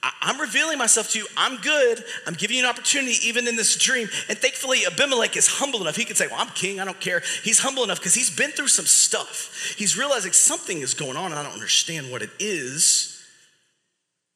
I'm 0.03 0.41
revealing 0.41 0.79
myself 0.79 1.11
to 1.11 1.19
you. 1.19 1.27
I'm 1.37 1.61
good. 1.61 2.05
I'm 2.27 2.35
giving 2.35 2.57
you 2.57 2.63
an 2.63 2.71
opportunity, 2.71 3.17
even 3.25 3.49
in 3.49 3.57
this 3.57 3.77
dream. 3.77 4.09
And 4.29 4.39
thankfully, 4.39 4.87
Abimelech 4.87 5.37
is 5.37 5.49
humble 5.49 5.81
enough. 5.81 5.97
He 5.97 6.05
can 6.05 6.15
say, 6.15 6.29
Well, 6.29 6.39
I'm 6.39 6.51
king. 6.51 6.79
I 6.79 6.85
don't 6.85 7.01
care. 7.01 7.23
He's 7.43 7.59
humble 7.59 7.83
enough 7.83 7.99
because 7.99 8.15
he's 8.15 8.35
been 8.35 8.51
through 8.51 8.69
some 8.69 8.87
stuff. 8.87 9.75
He's 9.77 9.99
realizing 9.99 10.33
something 10.33 10.79
is 10.79 10.95
going 10.95 11.17
on 11.17 11.33
and 11.33 11.35
I 11.35 11.43
don't 11.43 11.53
understand 11.53 12.13
what 12.13 12.23
it 12.23 12.31
is. 12.39 13.25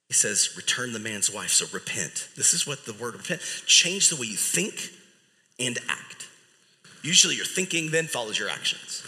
He 0.08 0.14
says, 0.14 0.54
Return 0.56 0.92
the 0.92 0.98
man's 0.98 1.32
wife. 1.32 1.50
So 1.50 1.66
repent. 1.72 2.28
This 2.36 2.54
is 2.54 2.66
what 2.66 2.84
the 2.84 2.94
word 2.94 3.14
repent 3.14 3.40
change 3.66 4.08
the 4.08 4.16
way 4.16 4.26
you 4.26 4.36
think 4.36 4.90
and 5.60 5.78
act. 5.88 6.28
Usually, 7.02 7.36
your 7.36 7.44
thinking 7.46 7.90
then 7.90 8.06
follows 8.06 8.38
your 8.38 8.48
actions. 8.48 9.04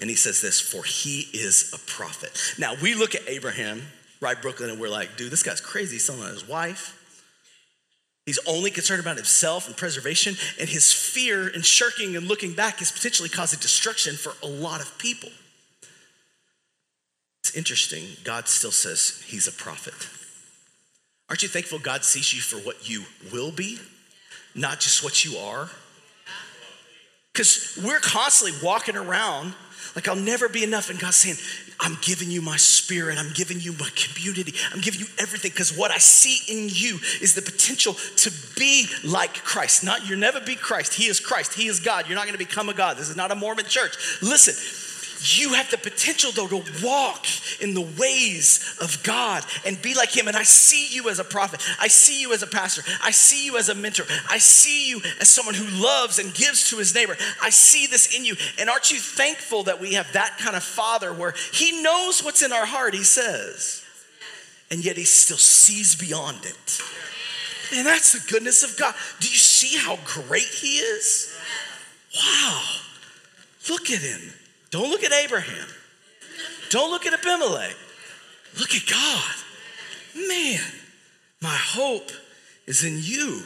And 0.00 0.10
he 0.10 0.16
says 0.16 0.40
this, 0.40 0.60
For 0.60 0.84
he 0.84 1.28
is 1.32 1.72
a 1.74 1.90
prophet. 1.90 2.54
Now, 2.58 2.74
we 2.80 2.94
look 2.94 3.14
at 3.14 3.28
Abraham 3.28 3.82
right, 4.22 4.40
Brooklyn, 4.40 4.70
and 4.70 4.80
we're 4.80 4.88
like, 4.88 5.16
dude, 5.16 5.30
this 5.30 5.42
guy's 5.42 5.60
crazy. 5.60 5.96
He's 5.96 6.04
selling 6.04 6.22
his 6.22 6.48
wife. 6.48 6.98
He's 8.24 8.38
only 8.46 8.70
concerned 8.70 9.00
about 9.00 9.16
himself 9.16 9.66
and 9.66 9.76
preservation, 9.76 10.36
and 10.58 10.68
his 10.68 10.92
fear 10.92 11.48
and 11.48 11.64
shirking 11.64 12.16
and 12.16 12.28
looking 12.28 12.54
back 12.54 12.80
is 12.80 12.92
potentially 12.92 13.28
causing 13.28 13.58
destruction 13.58 14.14
for 14.14 14.32
a 14.42 14.46
lot 14.46 14.80
of 14.80 14.96
people. 14.96 15.28
It's 17.42 17.56
interesting. 17.56 18.04
God 18.22 18.46
still 18.46 18.70
says 18.70 19.24
he's 19.26 19.48
a 19.48 19.52
prophet. 19.52 20.08
Aren't 21.28 21.42
you 21.42 21.48
thankful 21.48 21.80
God 21.80 22.04
sees 22.04 22.32
you 22.32 22.40
for 22.40 22.58
what 22.64 22.88
you 22.88 23.02
will 23.32 23.50
be, 23.50 23.78
not 24.54 24.78
just 24.78 25.02
what 25.02 25.24
you 25.24 25.36
are? 25.38 25.68
Because 27.32 27.76
we're 27.82 27.98
constantly 27.98 28.56
walking 28.62 28.96
around 28.96 29.54
like 29.94 30.08
I'll 30.08 30.16
never 30.16 30.48
be 30.48 30.62
enough. 30.62 30.90
And 30.90 30.98
God's 30.98 31.16
saying, 31.16 31.36
I'm 31.82 31.98
giving 32.00 32.30
you 32.30 32.40
my 32.40 32.56
spirit. 32.56 33.18
I'm 33.18 33.32
giving 33.34 33.60
you 33.60 33.72
my 33.72 33.88
community. 33.96 34.54
I'm 34.72 34.80
giving 34.80 35.00
you 35.00 35.06
everything 35.18 35.50
because 35.50 35.76
what 35.76 35.90
I 35.90 35.98
see 35.98 36.38
in 36.50 36.68
you 36.70 37.00
is 37.20 37.34
the 37.34 37.42
potential 37.42 37.94
to 37.94 38.32
be 38.56 38.86
like 39.04 39.34
Christ. 39.42 39.82
Not 39.82 40.08
you'll 40.08 40.20
never 40.20 40.40
be 40.40 40.54
Christ. 40.54 40.94
He 40.94 41.06
is 41.06 41.18
Christ. 41.18 41.54
He 41.54 41.66
is 41.66 41.80
God. 41.80 42.06
You're 42.06 42.14
not 42.14 42.26
going 42.26 42.38
to 42.38 42.38
become 42.38 42.68
a 42.68 42.74
God. 42.74 42.96
This 42.96 43.08
is 43.08 43.16
not 43.16 43.32
a 43.32 43.34
Mormon 43.34 43.64
church. 43.64 43.96
Listen, 44.22 44.54
you 45.22 45.54
have 45.54 45.70
the 45.70 45.78
potential, 45.78 46.32
though, 46.32 46.48
to 46.48 46.62
walk 46.84 47.26
in 47.60 47.74
the 47.74 47.86
ways 47.98 48.76
of 48.80 49.02
God 49.02 49.44
and 49.64 49.80
be 49.80 49.94
like 49.94 50.16
Him. 50.16 50.28
And 50.28 50.36
I 50.36 50.42
see 50.42 50.88
you 50.88 51.08
as 51.08 51.18
a 51.18 51.24
prophet. 51.24 51.60
I 51.80 51.88
see 51.88 52.20
you 52.20 52.32
as 52.32 52.42
a 52.42 52.46
pastor. 52.46 52.82
I 53.02 53.10
see 53.10 53.44
you 53.46 53.58
as 53.58 53.68
a 53.68 53.74
mentor. 53.74 54.04
I 54.28 54.38
see 54.38 54.88
you 54.88 55.00
as 55.20 55.28
someone 55.28 55.54
who 55.54 55.82
loves 55.82 56.18
and 56.18 56.34
gives 56.34 56.70
to 56.70 56.78
his 56.78 56.94
neighbor. 56.94 57.16
I 57.40 57.50
see 57.50 57.86
this 57.86 58.16
in 58.16 58.24
you. 58.24 58.36
And 58.58 58.68
aren't 58.68 58.90
you 58.90 58.98
thankful 58.98 59.64
that 59.64 59.80
we 59.80 59.94
have 59.94 60.12
that 60.12 60.38
kind 60.38 60.56
of 60.56 60.62
father 60.62 61.12
where 61.12 61.34
He 61.52 61.82
knows 61.82 62.24
what's 62.24 62.42
in 62.42 62.52
our 62.52 62.66
heart, 62.66 62.94
He 62.94 63.04
says, 63.04 63.84
and 64.70 64.84
yet 64.84 64.96
He 64.96 65.04
still 65.04 65.36
sees 65.36 65.94
beyond 65.94 66.44
it? 66.44 66.82
And 67.74 67.86
that's 67.86 68.12
the 68.12 68.30
goodness 68.30 68.62
of 68.62 68.76
God. 68.78 68.94
Do 69.20 69.28
you 69.28 69.36
see 69.36 69.76
how 69.78 69.98
great 70.04 70.42
He 70.42 70.78
is? 70.78 71.34
Wow. 72.16 72.62
Look 73.70 73.90
at 73.90 74.00
Him. 74.00 74.34
Don't 74.72 74.90
look 74.90 75.04
at 75.04 75.12
Abraham. 75.12 75.68
Don't 76.70 76.90
look 76.90 77.06
at 77.06 77.12
Abimelech. 77.12 77.76
Look 78.58 78.74
at 78.74 78.86
God. 78.86 79.34
Man, 80.28 80.60
my 81.40 81.54
hope 81.54 82.10
is 82.66 82.82
in 82.82 82.98
you. 83.00 83.42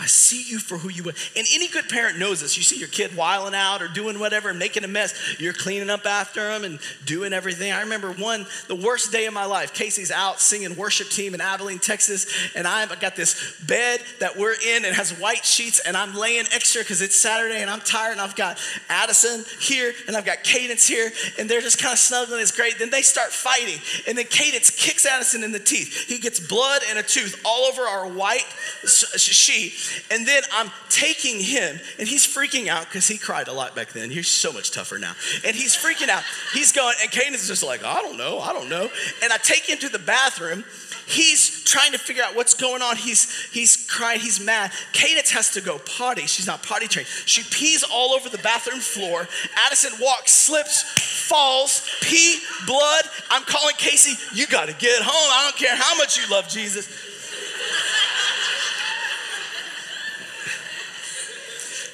I 0.00 0.06
see 0.06 0.42
you 0.42 0.58
for 0.58 0.78
who 0.78 0.88
you 0.88 1.02
are. 1.02 1.12
And 1.36 1.46
any 1.52 1.68
good 1.68 1.90
parent 1.90 2.18
knows 2.18 2.40
this. 2.40 2.56
You 2.56 2.62
see 2.62 2.78
your 2.78 2.88
kid 2.88 3.14
wiling 3.14 3.54
out 3.54 3.82
or 3.82 3.88
doing 3.88 4.18
whatever 4.18 4.48
and 4.48 4.58
making 4.58 4.82
a 4.82 4.88
mess. 4.88 5.38
You're 5.38 5.52
cleaning 5.52 5.90
up 5.90 6.06
after 6.06 6.40
them 6.40 6.64
and 6.64 6.78
doing 7.04 7.34
everything. 7.34 7.70
I 7.70 7.82
remember 7.82 8.12
one, 8.12 8.46
the 8.66 8.76
worst 8.76 9.12
day 9.12 9.26
of 9.26 9.34
my 9.34 9.44
life. 9.44 9.74
Casey's 9.74 10.10
out 10.10 10.40
singing 10.40 10.74
worship 10.74 11.10
team 11.10 11.34
in 11.34 11.42
Abilene, 11.42 11.80
Texas. 11.80 12.26
And 12.56 12.66
I've 12.66 12.98
got 12.98 13.14
this 13.14 13.60
bed 13.66 14.00
that 14.20 14.38
we're 14.38 14.54
in 14.54 14.86
and 14.86 14.96
has 14.96 15.10
white 15.18 15.44
sheets. 15.44 15.80
And 15.80 15.98
I'm 15.98 16.14
laying 16.14 16.46
extra 16.50 16.80
because 16.80 17.02
it's 17.02 17.16
Saturday 17.16 17.60
and 17.60 17.68
I'm 17.68 17.80
tired. 17.80 18.12
And 18.12 18.22
I've 18.22 18.36
got 18.36 18.58
Addison 18.88 19.44
here 19.60 19.92
and 20.08 20.16
I've 20.16 20.24
got 20.24 20.44
Cadence 20.44 20.88
here. 20.88 21.12
And 21.38 21.46
they're 21.46 21.60
just 21.60 21.78
kind 21.78 21.92
of 21.92 21.98
snuggling. 21.98 22.40
It's 22.40 22.56
great. 22.56 22.78
Then 22.78 22.88
they 22.88 23.02
start 23.02 23.32
fighting. 23.32 23.78
And 24.08 24.16
then 24.16 24.24
Cadence 24.24 24.70
kicks 24.70 25.04
Addison 25.04 25.44
in 25.44 25.52
the 25.52 25.58
teeth. 25.58 26.06
He 26.08 26.18
gets 26.18 26.40
blood 26.40 26.80
and 26.88 26.98
a 26.98 27.02
tooth 27.02 27.38
all 27.44 27.66
over 27.66 27.82
our 27.82 28.08
white 28.08 28.46
sheet. 28.86 29.74
And 30.10 30.26
then 30.26 30.42
I'm 30.52 30.70
taking 30.88 31.40
him, 31.40 31.78
and 31.98 32.08
he's 32.08 32.26
freaking 32.26 32.68
out 32.68 32.86
because 32.86 33.08
he 33.08 33.18
cried 33.18 33.48
a 33.48 33.52
lot 33.52 33.74
back 33.74 33.92
then. 33.92 34.10
He's 34.10 34.28
so 34.28 34.52
much 34.52 34.70
tougher 34.70 34.98
now. 34.98 35.12
And 35.44 35.54
he's 35.54 35.76
freaking 35.76 36.08
out. 36.08 36.22
He's 36.52 36.72
going, 36.72 36.94
and 37.02 37.34
is 37.34 37.48
just 37.48 37.62
like, 37.62 37.84
I 37.84 38.00
don't 38.02 38.16
know, 38.16 38.40
I 38.40 38.52
don't 38.52 38.68
know. 38.68 38.88
And 39.22 39.32
I 39.32 39.36
take 39.38 39.68
him 39.68 39.78
to 39.78 39.88
the 39.88 39.98
bathroom. 39.98 40.64
He's 41.06 41.64
trying 41.64 41.90
to 41.90 41.98
figure 41.98 42.22
out 42.22 42.36
what's 42.36 42.54
going 42.54 42.82
on. 42.82 42.96
He's 42.96 43.50
he's 43.50 43.88
crying, 43.88 44.20
he's 44.20 44.38
mad. 44.38 44.70
Cadence 44.92 45.30
has 45.32 45.50
to 45.50 45.60
go 45.60 45.78
potty. 45.78 46.26
She's 46.26 46.46
not 46.46 46.62
potty 46.62 46.86
trained. 46.86 47.08
She 47.26 47.42
pees 47.42 47.82
all 47.82 48.12
over 48.12 48.28
the 48.28 48.38
bathroom 48.38 48.78
floor. 48.78 49.26
Addison 49.66 49.92
walks, 50.00 50.30
slips, 50.30 50.82
falls, 51.26 51.90
pee, 52.00 52.38
blood. 52.64 53.04
I'm 53.28 53.42
calling 53.42 53.74
Casey, 53.76 54.14
you 54.34 54.46
gotta 54.46 54.72
get 54.72 55.02
home. 55.02 55.30
I 55.32 55.50
don't 55.50 55.56
care 55.56 55.74
how 55.74 55.96
much 55.96 56.16
you 56.16 56.30
love 56.30 56.48
Jesus. 56.48 56.88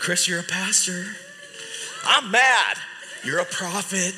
Chris, 0.07 0.29
you're 0.29 0.39
a 0.39 0.45
pastor. 0.45 1.05
I'm 2.05 2.31
mad. 2.31 2.77
You're 3.25 3.41
a 3.41 3.45
prophet. 3.45 4.15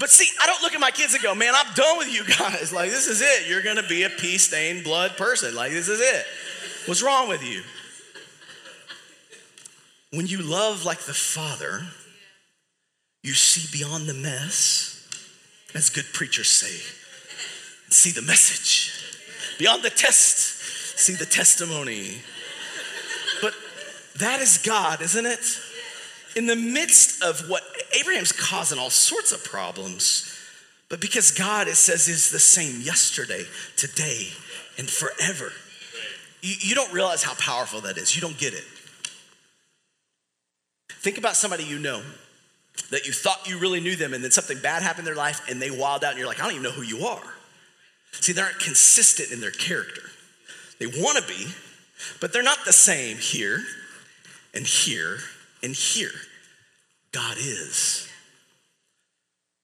But 0.00 0.10
see, 0.10 0.26
I 0.42 0.46
don't 0.46 0.60
look 0.62 0.74
at 0.74 0.80
my 0.80 0.90
kids 0.90 1.14
and 1.14 1.22
go, 1.22 1.32
man, 1.32 1.54
I'm 1.54 1.72
done 1.74 1.96
with 1.96 2.12
you 2.12 2.24
guys. 2.24 2.72
Like, 2.74 2.90
this 2.90 3.06
is 3.06 3.22
it. 3.22 3.48
You're 3.48 3.62
gonna 3.62 3.86
be 3.86 4.02
a 4.02 4.10
pee 4.10 4.36
stained 4.36 4.82
blood 4.82 5.16
person. 5.16 5.54
Like, 5.54 5.70
this 5.70 5.86
is 5.86 6.00
it. 6.00 6.26
What's 6.86 7.04
wrong 7.04 7.28
with 7.28 7.44
you? 7.44 7.62
When 10.10 10.26
you 10.26 10.42
love 10.42 10.84
like 10.84 11.02
the 11.02 11.14
Father, 11.14 11.82
you 13.22 13.34
see 13.34 13.78
beyond 13.78 14.08
the 14.08 14.14
mess, 14.14 15.08
as 15.72 15.88
good 15.88 16.06
preachers 16.12 16.48
say, 16.48 16.80
see 17.90 18.10
the 18.10 18.22
message. 18.22 18.92
Beyond 19.60 19.84
the 19.84 19.90
test, 19.90 20.98
see 20.98 21.14
the 21.14 21.26
testimony. 21.26 22.22
That 24.18 24.40
is 24.40 24.58
God, 24.58 25.00
isn't 25.00 25.26
it? 25.26 25.60
In 26.36 26.46
the 26.46 26.56
midst 26.56 27.22
of 27.22 27.48
what 27.48 27.62
Abraham's 27.98 28.32
causing 28.32 28.78
all 28.78 28.90
sorts 28.90 29.32
of 29.32 29.44
problems, 29.44 30.34
but 30.88 31.00
because 31.00 31.30
God, 31.30 31.68
it 31.68 31.76
says, 31.76 32.08
is 32.08 32.30
the 32.30 32.38
same 32.38 32.80
yesterday, 32.80 33.44
today, 33.76 34.28
and 34.76 34.88
forever. 34.88 35.52
You, 36.40 36.54
you 36.60 36.74
don't 36.74 36.92
realize 36.92 37.22
how 37.22 37.34
powerful 37.34 37.80
that 37.82 37.98
is. 37.98 38.14
You 38.14 38.22
don't 38.22 38.38
get 38.38 38.54
it. 38.54 38.64
Think 40.88 41.18
about 41.18 41.36
somebody 41.36 41.64
you 41.64 41.78
know 41.78 42.02
that 42.90 43.06
you 43.06 43.12
thought 43.12 43.48
you 43.48 43.58
really 43.58 43.80
knew 43.80 43.96
them, 43.96 44.14
and 44.14 44.22
then 44.22 44.30
something 44.30 44.58
bad 44.58 44.82
happened 44.82 45.06
in 45.06 45.14
their 45.14 45.22
life, 45.22 45.42
and 45.48 45.60
they 45.60 45.70
wild 45.70 46.04
out, 46.04 46.10
and 46.10 46.18
you're 46.18 46.28
like, 46.28 46.40
I 46.40 46.44
don't 46.44 46.52
even 46.52 46.62
know 46.62 46.70
who 46.70 46.82
you 46.82 47.06
are. 47.06 47.34
See, 48.12 48.32
they 48.32 48.40
aren't 48.40 48.58
consistent 48.58 49.30
in 49.30 49.40
their 49.40 49.50
character. 49.50 50.02
They 50.78 50.86
want 50.86 51.18
to 51.18 51.24
be, 51.26 51.46
but 52.20 52.32
they're 52.32 52.42
not 52.42 52.64
the 52.64 52.72
same 52.72 53.18
here 53.18 53.62
and 54.58 54.66
here 54.66 55.18
and 55.62 55.72
here. 55.72 56.10
God 57.12 57.36
is. 57.38 58.08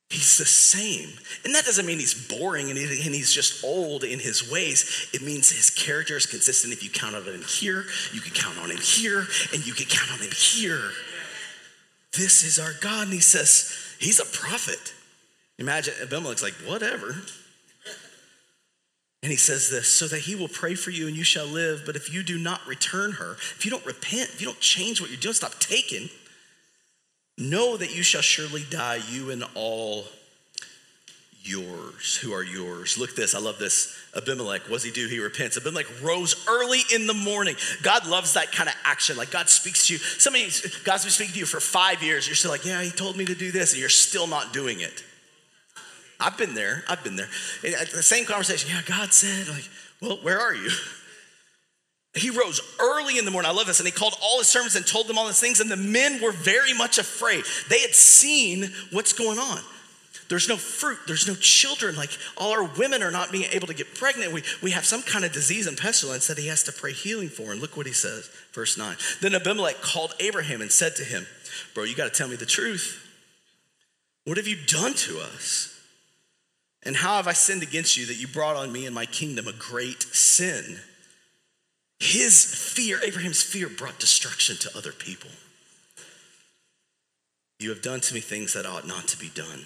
He's 0.08 0.38
the 0.38 0.46
same. 0.46 1.10
And 1.44 1.52
that 1.56 1.64
doesn't 1.64 1.84
mean 1.84 1.98
he's 1.98 2.14
boring 2.28 2.70
and 2.70 2.78
he's 2.78 3.32
just 3.32 3.64
old 3.64 4.04
in 4.04 4.20
his 4.20 4.48
ways. 4.48 5.08
It 5.12 5.22
means 5.22 5.50
his 5.50 5.68
character 5.68 6.16
is 6.16 6.26
consistent. 6.26 6.72
If 6.72 6.84
you 6.84 6.90
count 6.90 7.16
on 7.16 7.24
him 7.24 7.42
here, 7.42 7.86
you 8.12 8.20
can 8.20 8.32
count 8.32 8.56
on 8.58 8.70
him 8.70 8.78
here, 8.78 9.26
and 9.52 9.66
you 9.66 9.72
can 9.74 9.86
count 9.86 10.12
on 10.12 10.20
him 10.20 10.30
here. 10.30 10.90
This 12.12 12.44
is 12.44 12.60
our 12.60 12.74
God. 12.80 13.08
And 13.08 13.12
he 13.12 13.18
says, 13.18 13.76
He's 13.98 14.20
a 14.20 14.24
prophet. 14.24 14.94
Imagine 15.58 15.94
Abimelech's 16.00 16.42
like, 16.42 16.54
whatever. 16.64 17.16
And 19.24 19.30
he 19.30 19.38
says 19.38 19.70
this 19.70 19.88
so 19.88 20.06
that 20.08 20.20
he 20.20 20.34
will 20.34 20.48
pray 20.48 20.74
for 20.74 20.90
you 20.90 21.08
and 21.08 21.16
you 21.16 21.24
shall 21.24 21.46
live. 21.46 21.84
But 21.86 21.96
if 21.96 22.12
you 22.12 22.22
do 22.22 22.36
not 22.36 22.60
return 22.66 23.12
her, 23.12 23.32
if 23.32 23.64
you 23.64 23.70
don't 23.70 23.86
repent, 23.86 24.28
if 24.34 24.40
you 24.42 24.46
don't 24.46 24.60
change 24.60 25.00
what 25.00 25.08
you're 25.08 25.18
doing, 25.18 25.32
stop 25.32 25.54
taking, 25.58 26.10
know 27.38 27.78
that 27.78 27.96
you 27.96 28.02
shall 28.02 28.20
surely 28.20 28.66
die, 28.68 29.00
you 29.10 29.30
and 29.30 29.42
all 29.54 30.04
yours 31.40 32.16
who 32.16 32.34
are 32.34 32.42
yours. 32.42 32.98
Look 32.98 33.16
this, 33.16 33.34
I 33.34 33.38
love 33.38 33.58
this. 33.58 33.96
Abimelech, 34.14 34.64
what 34.64 34.82
does 34.82 34.84
he 34.84 34.90
do? 34.90 35.08
He 35.08 35.18
repents. 35.18 35.56
Abimelech 35.56 35.86
rose 36.02 36.44
early 36.46 36.80
in 36.92 37.06
the 37.06 37.14
morning. 37.14 37.56
God 37.82 38.06
loves 38.06 38.34
that 38.34 38.52
kind 38.52 38.68
of 38.68 38.74
action. 38.84 39.16
Like 39.16 39.30
God 39.30 39.48
speaks 39.48 39.86
to 39.86 39.94
you. 39.94 40.00
Somebody, 40.00 40.50
God's 40.84 41.04
been 41.04 41.10
speaking 41.10 41.32
to 41.32 41.38
you 41.38 41.46
for 41.46 41.60
five 41.60 42.02
years. 42.02 42.28
You're 42.28 42.36
still 42.36 42.50
like, 42.50 42.66
yeah, 42.66 42.82
he 42.82 42.90
told 42.90 43.16
me 43.16 43.24
to 43.24 43.34
do 43.34 43.50
this, 43.50 43.72
and 43.72 43.80
you're 43.80 43.88
still 43.88 44.26
not 44.26 44.52
doing 44.52 44.80
it. 44.80 45.02
I've 46.24 46.38
been 46.38 46.54
there. 46.54 46.84
I've 46.88 47.04
been 47.04 47.16
there. 47.16 47.28
Uh, 47.62 47.84
the 47.94 48.02
same 48.02 48.24
conversation. 48.24 48.70
Yeah, 48.70 48.80
God 48.86 49.12
said, 49.12 49.46
like, 49.48 49.68
well, 50.00 50.18
where 50.22 50.40
are 50.40 50.54
you? 50.54 50.70
He 52.16 52.30
rose 52.30 52.60
early 52.78 53.18
in 53.18 53.24
the 53.24 53.32
morning. 53.32 53.50
I 53.50 53.54
love 53.54 53.66
this. 53.66 53.80
And 53.80 53.88
he 53.88 53.92
called 53.92 54.14
all 54.22 54.38
his 54.38 54.46
servants 54.46 54.76
and 54.76 54.86
told 54.86 55.08
them 55.08 55.18
all 55.18 55.26
these 55.26 55.40
things. 55.40 55.58
And 55.58 55.68
the 55.68 55.76
men 55.76 56.22
were 56.22 56.30
very 56.30 56.72
much 56.72 56.98
afraid. 56.98 57.42
They 57.68 57.80
had 57.80 57.92
seen 57.92 58.70
what's 58.92 59.12
going 59.12 59.40
on. 59.40 59.58
There's 60.28 60.48
no 60.48 60.56
fruit. 60.56 60.98
There's 61.08 61.26
no 61.26 61.34
children. 61.34 61.96
Like 61.96 62.10
all 62.36 62.52
our 62.52 62.62
women 62.78 63.02
are 63.02 63.10
not 63.10 63.32
being 63.32 63.50
able 63.50 63.66
to 63.66 63.74
get 63.74 63.96
pregnant. 63.96 64.32
We, 64.32 64.44
we 64.62 64.70
have 64.70 64.84
some 64.84 65.02
kind 65.02 65.24
of 65.24 65.32
disease 65.32 65.66
and 65.66 65.76
pestilence 65.76 66.28
that 66.28 66.38
he 66.38 66.46
has 66.46 66.62
to 66.62 66.72
pray 66.72 66.92
healing 66.92 67.30
for. 67.30 67.50
And 67.50 67.60
look 67.60 67.76
what 67.76 67.86
he 67.86 67.92
says, 67.92 68.30
verse 68.52 68.78
9. 68.78 68.96
Then 69.20 69.34
Abimelech 69.34 69.80
called 69.80 70.14
Abraham 70.20 70.62
and 70.62 70.70
said 70.70 70.94
to 70.94 71.04
him, 71.04 71.26
Bro, 71.74 71.84
you 71.84 71.96
got 71.96 72.04
to 72.12 72.16
tell 72.16 72.28
me 72.28 72.36
the 72.36 72.46
truth. 72.46 73.00
What 74.24 74.36
have 74.36 74.46
you 74.46 74.56
done 74.66 74.94
to 74.94 75.18
us? 75.18 75.73
And 76.84 76.96
how 76.96 77.16
have 77.16 77.26
I 77.26 77.32
sinned 77.32 77.62
against 77.62 77.96
you 77.96 78.06
that 78.06 78.16
you 78.16 78.26
brought 78.26 78.56
on 78.56 78.70
me 78.70 78.86
and 78.86 78.94
my 78.94 79.06
kingdom 79.06 79.48
a 79.48 79.52
great 79.52 80.02
sin? 80.02 80.78
His 81.98 82.44
fear, 82.44 83.00
Abraham's 83.02 83.42
fear, 83.42 83.68
brought 83.68 83.98
destruction 83.98 84.56
to 84.56 84.76
other 84.76 84.92
people. 84.92 85.30
You 87.58 87.70
have 87.70 87.82
done 87.82 88.00
to 88.00 88.14
me 88.14 88.20
things 88.20 88.52
that 88.52 88.66
ought 88.66 88.86
not 88.86 89.08
to 89.08 89.18
be 89.18 89.30
done. 89.30 89.64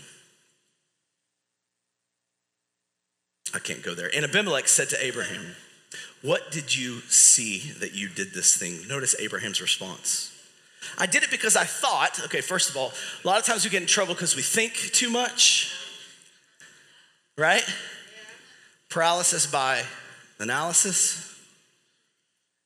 I 3.54 3.59
can't 3.59 3.83
go 3.83 3.94
there. 3.94 4.11
And 4.14 4.24
Abimelech 4.24 4.68
said 4.68 4.90
to 4.90 5.04
Abraham, 5.04 5.57
What 6.22 6.52
did 6.52 6.76
you 6.76 7.00
see 7.09 7.72
that 7.81 7.94
you 7.94 8.09
did 8.09 8.35
this 8.35 8.57
thing? 8.57 8.87
Notice 8.87 9.16
Abraham's 9.18 9.61
response. 9.61 10.33
I 10.96 11.07
did 11.07 11.22
it 11.22 11.31
because 11.31 11.57
I 11.57 11.64
thought, 11.64 12.20
okay, 12.26 12.40
first 12.40 12.70
of 12.70 12.76
all, 12.76 12.92
a 13.24 13.26
lot 13.26 13.38
of 13.38 13.44
times 13.44 13.64
we 13.64 13.70
get 13.70 13.83
in 13.83 13.88
trouble 13.88 14.14
because 14.14 14.37
we 14.37 14.42
think 14.42 14.74
too 14.74 15.11
much 15.11 15.74
right? 17.38 17.64
Paralysis 18.90 19.46
by 19.46 19.83
analysis. 20.40 21.24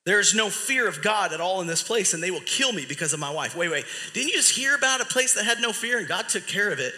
There 0.05 0.19
is 0.19 0.35
no 0.35 0.51
fear 0.51 0.89
of 0.89 1.01
God 1.03 1.33
at 1.33 1.41
all 1.41 1.61
in 1.61 1.69
this 1.69 1.83
place, 1.83 2.13
and 2.13 2.23
they 2.23 2.33
will 2.33 2.41
kill 2.41 2.73
me 2.73 2.85
because 2.89 3.13
of 3.13 3.21
my 3.21 3.31
wife. 3.31 3.55
Wait, 3.55 3.71
wait. 3.71 3.85
Didn't 4.15 4.29
you 4.29 4.35
just 4.35 4.57
hear 4.57 4.75
about 4.75 5.01
a 5.01 5.05
place 5.05 5.35
that 5.35 5.45
had 5.45 5.61
no 5.61 5.73
fear 5.73 5.99
and 5.99 6.09
God 6.09 6.29
took 6.29 6.47
care 6.49 6.73
of 6.73 6.81
it? 6.81 6.93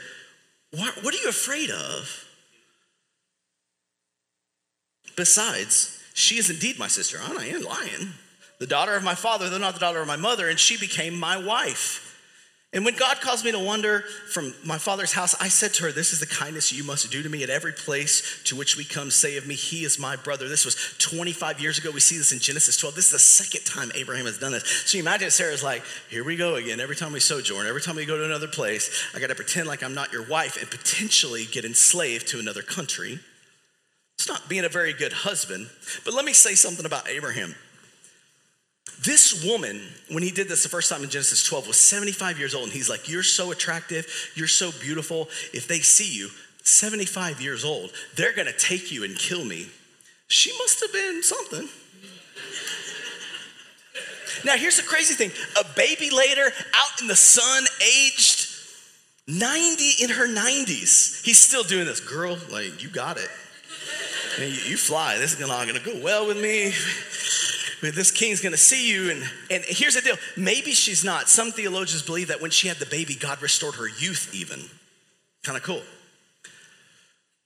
What, 0.71 1.05
what 1.05 1.15
are 1.15 1.19
you 1.19 1.29
afraid 1.29 1.71
of? 1.71 2.25
Besides, 5.17 6.03
she 6.15 6.39
is 6.39 6.49
indeed 6.49 6.79
my 6.79 6.89
sister. 6.89 7.19
I 7.21 7.45
ain't 7.45 7.63
lying. 7.63 8.15
The 8.59 8.67
daughter 8.67 8.95
of 8.95 9.05
my 9.05 9.15
father, 9.15 9.51
though 9.51 9.59
not 9.59 9.75
the 9.75 9.81
daughter 9.81 10.01
of 10.01 10.07
my 10.07 10.17
mother, 10.17 10.49
and 10.49 10.59
she 10.59 10.79
became 10.79 11.19
my 11.19 11.37
wife. 11.37 12.14
And 12.75 12.85
when 12.85 12.97
God 12.97 13.21
caused 13.21 13.45
me 13.45 13.53
to 13.53 13.59
wander 13.59 14.01
from 14.01 14.53
my 14.65 14.79
father's 14.79 15.13
house, 15.13 15.37
I 15.41 15.47
said 15.47 15.73
to 15.75 15.85
her, 15.85 15.93
This 15.93 16.13
is 16.13 16.19
the 16.19 16.27
kindness 16.27 16.73
you 16.73 16.83
must 16.83 17.09
do 17.09 17.23
to 17.23 17.29
me 17.29 17.45
at 17.45 17.49
every 17.49 17.73
place 17.73 18.43
to 18.45 18.57
which 18.57 18.77
we 18.77 18.85
come. 18.85 19.13
Say 19.13 19.37
of 19.37 19.47
me, 19.47 19.55
He 19.55 19.85
is 19.85 19.97
my 19.97 20.17
brother. 20.17 20.49
This 20.49 20.65
was 20.65 20.75
25 20.99 21.61
years 21.61 21.79
ago. 21.79 21.93
We 21.93 22.01
see 22.01 22.19
this 22.19 22.33
in 22.33 22.41
Genesis 22.41 22.77
12. 22.77 22.97
This 22.97 23.07
is 23.07 23.13
the 23.13 23.19
second 23.21 23.65
time 23.65 23.93
Abraham 23.95 24.27
has 24.27 24.39
done 24.39 24.51
this. 24.51 24.67
So 24.87 24.99
you 24.99 25.05
imagine 25.05 25.31
Sarah's 25.31 25.63
like, 25.63 25.85
Here 26.11 26.25
we 26.25 26.35
go 26.35 26.57
again. 26.57 26.81
Every 26.81 26.97
time 26.97 27.13
we 27.13 27.21
sojourn, 27.21 27.69
every 27.69 27.81
time 27.81 27.95
we 27.95 28.07
go 28.07 28.19
to 28.19 28.25
another 28.25 28.49
place, 28.49 28.91
I 29.15 29.21
got 29.21 29.29
to 29.29 29.37
pretend 29.37 29.69
like 29.69 29.85
I'm 29.85 29.95
not 29.95 30.13
your 30.13 30.27
wife 30.27 30.61
and 30.61 30.69
potentially 30.69 31.47
get 31.47 31.65
enslaved 31.65 32.27
to 32.29 32.41
another 32.41 32.63
country. 32.63 33.21
It's 34.19 34.29
not 34.29 34.49
being 34.49 34.65
a 34.65 34.69
very 34.69 34.93
good 34.93 35.13
husband. 35.13 35.71
But 36.05 36.13
let 36.15 36.25
me 36.25 36.33
say 36.33 36.57
something 36.57 36.87
about 36.87 37.09
Abraham. 37.09 37.55
This 39.03 39.45
woman, 39.45 39.81
when 40.11 40.23
he 40.23 40.31
did 40.31 40.49
this 40.49 40.63
the 40.63 40.69
first 40.69 40.91
time 40.91 41.03
in 41.03 41.11
Genesis 41.11 41.43
12, 41.45 41.67
was 41.67 41.77
75 41.77 42.39
years 42.39 42.55
old. 42.55 42.65
And 42.65 42.73
he's 42.73 42.89
like, 42.89 43.09
You're 43.09 43.23
so 43.23 43.51
attractive. 43.51 44.07
You're 44.35 44.49
so 44.49 44.71
beautiful. 44.81 45.29
If 45.53 45.67
they 45.69 45.81
see 45.81 46.17
you, 46.17 46.31
75 46.63 47.41
years 47.41 47.65
old, 47.65 47.93
they're 48.17 48.33
to 48.47 48.53
take 48.53 48.91
you 48.91 49.05
and 49.05 49.17
kill 49.17 49.45
me. 49.45 49.69
She 50.29 50.53
must 50.59 50.81
have 50.81 50.93
been 50.93 51.23
something. 51.23 51.69
now, 54.45 54.57
here's 54.57 54.77
the 54.77 54.83
crazy 54.83 55.15
thing 55.15 55.31
a 55.59 55.65
baby 55.77 56.11
later, 56.11 56.47
out 56.47 57.01
in 57.01 57.07
the 57.07 57.17
sun, 57.17 57.65
aged 57.83 58.49
90 59.27 60.05
in 60.05 60.11
her 60.11 60.29
90s. 60.29 61.23
He's 61.25 61.39
still 61.39 61.65
doing 61.65 61.87
this. 61.87 62.01
Girl, 62.01 62.39
like, 62.51 62.83
you 62.83 62.89
got 62.89 63.19
it. 63.19 63.29
You, 64.39 64.47
you 64.47 64.77
fly. 64.77 65.19
This 65.19 65.39
is 65.39 65.41
not 65.41 65.67
to 65.69 65.81
go 65.81 65.99
well 66.03 66.27
with 66.27 66.41
me 66.41 66.73
this 67.81 68.11
king's 68.11 68.41
gonna 68.41 68.57
see 68.57 68.91
you. 68.91 69.11
And, 69.11 69.23
and 69.51 69.65
here's 69.67 69.95
the 69.95 70.01
deal 70.01 70.17
maybe 70.37 70.73
she's 70.73 71.05
not. 71.05 71.29
Some 71.29 71.51
theologians 71.51 72.03
believe 72.03 72.29
that 72.29 72.41
when 72.41 72.51
she 72.51 72.69
had 72.69 72.79
the 72.79 72.87
baby, 72.87 73.15
God 73.15 73.43
restored 73.43 73.77
her 73.77 73.89
youth, 73.89 74.31
even. 74.35 74.61
Kind 75.43 75.59
of 75.59 75.63
cool. 75.63 75.83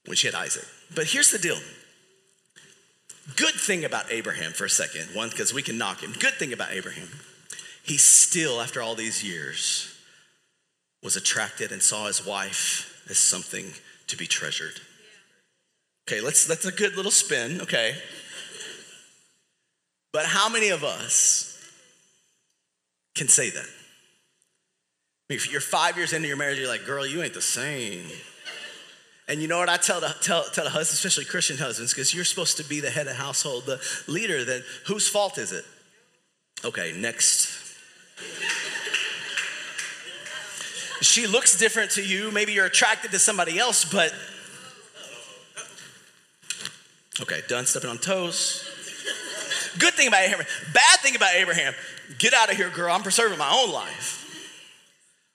When 0.05 0.15
she 0.15 0.27
had 0.27 0.35
Isaac. 0.35 0.65
But 0.93 1.05
here's 1.05 1.31
the 1.31 1.37
deal 1.37 1.57
good 3.35 3.53
thing 3.53 3.85
about 3.85 4.11
Abraham 4.11 4.53
for 4.53 4.65
a 4.65 4.69
second, 4.69 5.09
one, 5.13 5.29
because 5.29 5.53
we 5.53 5.61
can 5.61 5.77
knock 5.77 6.01
him. 6.01 6.13
Good 6.19 6.33
thing 6.33 6.53
about 6.53 6.71
Abraham, 6.71 7.09
he 7.83 7.97
still, 7.97 8.61
after 8.61 8.81
all 8.81 8.95
these 8.95 9.23
years, 9.23 9.95
was 11.03 11.15
attracted 11.15 11.71
and 11.71 11.81
saw 11.81 12.07
his 12.07 12.25
wife 12.25 13.05
as 13.09 13.17
something 13.17 13.73
to 14.07 14.17
be 14.17 14.27
treasured. 14.27 14.81
Okay, 16.07 16.21
let's 16.21 16.45
that's 16.45 16.65
a 16.65 16.71
good 16.71 16.95
little 16.95 17.11
spin, 17.11 17.61
okay? 17.61 17.95
But 20.11 20.25
how 20.25 20.49
many 20.49 20.69
of 20.69 20.83
us 20.83 21.57
can 23.15 23.27
say 23.27 23.49
that? 23.49 23.65
If 25.29 25.51
you're 25.51 25.61
five 25.61 25.95
years 25.95 26.13
into 26.13 26.27
your 26.27 26.37
marriage, 26.37 26.57
you're 26.57 26.67
like, 26.67 26.85
girl, 26.85 27.05
you 27.05 27.21
ain't 27.21 27.35
the 27.35 27.41
same. 27.41 28.05
And 29.27 29.43
you 29.43 29.47
know 29.47 29.59
what 29.59 29.69
I 29.69 29.77
tell 29.77 30.01
the, 30.01 30.15
tell, 30.21 30.43
tell 30.45 30.63
the 30.63 30.71
husbands, 30.71 30.93
especially 30.93 31.25
Christian 31.25 31.57
husbands, 31.57 31.93
because 31.93 32.15
you're 32.15 32.25
supposed 32.25 32.57
to 32.57 32.63
be 32.63 32.79
the 32.79 32.89
head 32.89 33.07
of 33.07 33.15
household, 33.15 33.67
the 33.67 33.79
leader, 34.07 34.43
then 34.43 34.63
whose 34.87 35.07
fault 35.07 35.37
is 35.37 35.51
it? 35.51 35.65
Okay, 36.65 36.93
next. 36.97 37.47
she 41.01 41.27
looks 41.27 41.59
different 41.59 41.91
to 41.91 42.03
you. 42.03 42.31
Maybe 42.31 42.53
you're 42.53 42.65
attracted 42.65 43.11
to 43.11 43.19
somebody 43.19 43.59
else, 43.59 43.85
but. 43.85 44.11
Okay, 47.21 47.41
done 47.47 47.67
stepping 47.67 47.91
on 47.91 47.99
toes. 47.99 48.68
Good 49.77 49.93
thing 49.93 50.07
about 50.07 50.23
Abraham. 50.23 50.45
Bad 50.73 50.99
thing 51.01 51.15
about 51.15 51.35
Abraham. 51.35 51.73
Get 52.17 52.33
out 52.33 52.49
of 52.49 52.57
here, 52.57 52.69
girl. 52.69 52.93
I'm 52.93 53.03
preserving 53.03 53.37
my 53.37 53.49
own 53.51 53.71
life. 53.71 54.25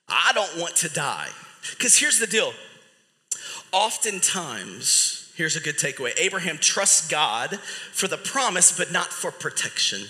I 0.09 0.33
don't 0.35 0.59
want 0.59 0.77
to 0.77 0.89
die. 0.89 1.29
Because 1.71 1.97
here's 1.97 2.19
the 2.19 2.27
deal. 2.27 2.53
Oftentimes, 3.73 5.33
here's 5.37 5.57
a 5.57 5.61
good 5.61 5.77
takeaway 5.77 6.13
Abraham 6.19 6.59
trusts 6.59 7.09
God 7.09 7.59
for 7.59 8.09
the 8.09 8.17
promise, 8.19 8.77
but 8.77 8.93
not 8.93 9.13
for 9.13 9.31
protection. 9.31 10.09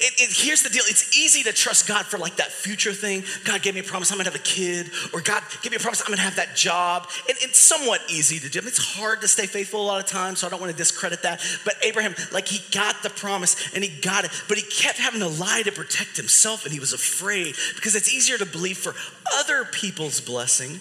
Here's 0.00 0.64
the 0.64 0.70
deal 0.70 0.82
it's 0.88 1.16
easy 1.16 1.44
to 1.44 1.52
trust 1.52 1.86
God 1.86 2.04
for 2.04 2.18
like 2.18 2.36
that 2.36 2.50
future 2.50 2.92
thing. 2.92 3.22
God 3.44 3.62
gave 3.62 3.74
me 3.74 3.80
a 3.80 3.84
promise 3.84 4.10
I'm 4.10 4.18
gonna 4.18 4.28
have 4.28 4.38
a 4.38 4.42
kid, 4.42 4.90
or 5.12 5.20
God 5.20 5.42
gave 5.62 5.70
me 5.70 5.76
a 5.76 5.80
promise 5.80 6.00
I'm 6.00 6.08
gonna 6.08 6.20
have 6.20 6.36
that 6.36 6.56
job. 6.56 7.08
And 7.28 7.38
it's 7.40 7.58
somewhat 7.58 8.00
easy 8.10 8.40
to 8.40 8.48
do. 8.48 8.58
It's 8.58 8.96
hard 8.96 9.20
to 9.20 9.28
stay 9.28 9.46
faithful 9.46 9.80
a 9.80 9.86
lot 9.86 10.00
of 10.00 10.06
times, 10.06 10.40
so 10.40 10.48
I 10.48 10.50
don't 10.50 10.60
wanna 10.60 10.72
discredit 10.72 11.22
that. 11.22 11.40
But 11.64 11.74
Abraham, 11.84 12.16
like 12.32 12.48
he 12.48 12.60
got 12.76 13.04
the 13.04 13.10
promise 13.10 13.72
and 13.72 13.84
he 13.84 14.00
got 14.00 14.24
it, 14.24 14.32
but 14.48 14.58
he 14.58 14.64
kept 14.64 14.98
having 14.98 15.20
to 15.20 15.28
lie 15.28 15.62
to 15.62 15.70
protect 15.70 16.16
himself 16.16 16.64
and 16.64 16.72
he 16.72 16.80
was 16.80 16.92
afraid 16.92 17.54
because 17.76 17.94
it's 17.94 18.12
easier 18.12 18.36
to 18.36 18.46
believe 18.46 18.78
for 18.78 18.94
other 19.38 19.64
people's 19.64 20.20
blessing. 20.20 20.80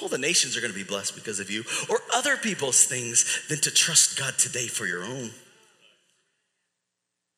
All 0.00 0.08
the 0.08 0.16
nations 0.16 0.56
are 0.56 0.62
gonna 0.62 0.72
be 0.72 0.82
blessed 0.82 1.14
because 1.14 1.40
of 1.40 1.50
you, 1.50 1.64
or 1.90 2.00
other 2.14 2.38
people's 2.38 2.84
things 2.84 3.46
than 3.48 3.58
to 3.58 3.70
trust 3.70 4.18
God 4.18 4.38
today 4.38 4.66
for 4.66 4.86
your 4.86 5.04
own. 5.04 5.30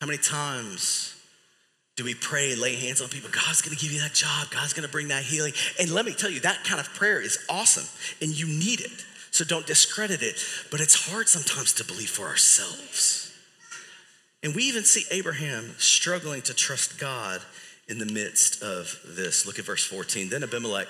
How 0.03 0.09
many 0.09 0.19
times 0.19 1.15
do 1.95 2.03
we 2.03 2.12
pray, 2.12 2.57
lay 2.57 2.75
hands 2.75 3.01
on 3.01 3.09
people? 3.09 3.31
God's 3.31 3.62
gonna 3.62 3.77
give 3.77 3.93
you 3.93 4.01
that 4.01 4.15
job, 4.15 4.51
God's 4.51 4.73
gonna 4.73 4.88
bring 4.88 5.07
that 5.09 5.23
healing. 5.23 5.53
And 5.79 5.93
let 5.93 6.05
me 6.05 6.12
tell 6.12 6.29
you, 6.29 6.41
that 6.41 6.65
kind 6.65 6.81
of 6.81 6.93
prayer 6.93 7.21
is 7.21 7.38
awesome 7.49 7.85
and 8.21 8.37
you 8.37 8.47
need 8.49 8.81
it. 8.81 9.05
So 9.31 9.45
don't 9.45 9.65
discredit 9.65 10.21
it. 10.21 10.45
But 10.73 10.81
it's 10.81 11.09
hard 11.09 11.29
sometimes 11.29 11.73
to 11.75 11.85
believe 11.85 12.11
for 12.11 12.27
ourselves. 12.27 13.33
And 14.43 14.57
we 14.57 14.65
even 14.65 14.83
see 14.83 15.05
Abraham 15.12 15.77
struggling 15.79 16.43
to 16.43 16.55
trust 16.55 16.99
God 16.99 17.41
in 17.87 17.99
the 17.99 18.07
midst 18.07 18.61
of 18.61 18.99
this. 19.07 19.47
Look 19.47 19.61
at 19.61 19.65
verse 19.65 19.85
14. 19.85 20.31
Then 20.31 20.43
Abimelech, 20.43 20.88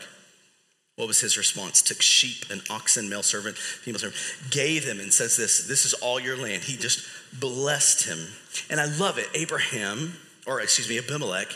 what 1.03 1.09
was 1.09 1.21
his 1.21 1.37
response? 1.37 1.83
Took 1.83 2.01
sheep 2.01 2.45
and 2.49 2.63
oxen, 2.71 3.09
male 3.09 3.25
servant, 3.25 3.59
female 3.59 3.99
servant, 3.99 4.23
gave 4.53 4.85
him, 4.85 5.01
and 5.01 5.13
says 5.13 5.37
this 5.37 5.67
this 5.67 5.85
is 5.85 5.95
all 5.95 6.21
your 6.21 6.37
land. 6.37 6.63
He 6.63 6.77
just 6.77 7.05
blessed 7.41 8.05
him. 8.05 8.29
And 8.71 8.79
I 8.79 8.85
love 8.85 9.19
it. 9.19 9.27
Abraham, 9.35 10.17
or 10.47 10.61
excuse 10.61 10.89
me, 10.89 10.99
Abimelech, 10.99 11.49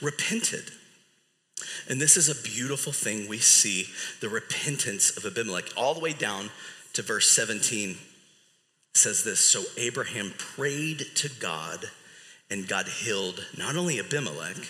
repented. 0.00 0.70
And 1.88 2.00
this 2.00 2.16
is 2.16 2.28
a 2.28 2.42
beautiful 2.48 2.92
thing 2.92 3.26
we 3.26 3.38
see 3.38 3.88
the 4.20 4.28
repentance 4.28 5.16
of 5.16 5.26
Abimelech 5.26 5.64
all 5.76 5.94
the 5.94 6.00
way 6.00 6.12
down 6.12 6.50
to 6.92 7.02
verse 7.02 7.28
17 7.28 7.96
says 8.94 9.24
this 9.24 9.40
so 9.40 9.64
Abraham 9.78 10.32
prayed 10.38 11.06
to 11.16 11.28
God 11.28 11.90
and 12.48 12.68
God 12.68 12.86
healed 12.86 13.46
not 13.58 13.74
only 13.74 13.98
Abimelech 13.98 14.68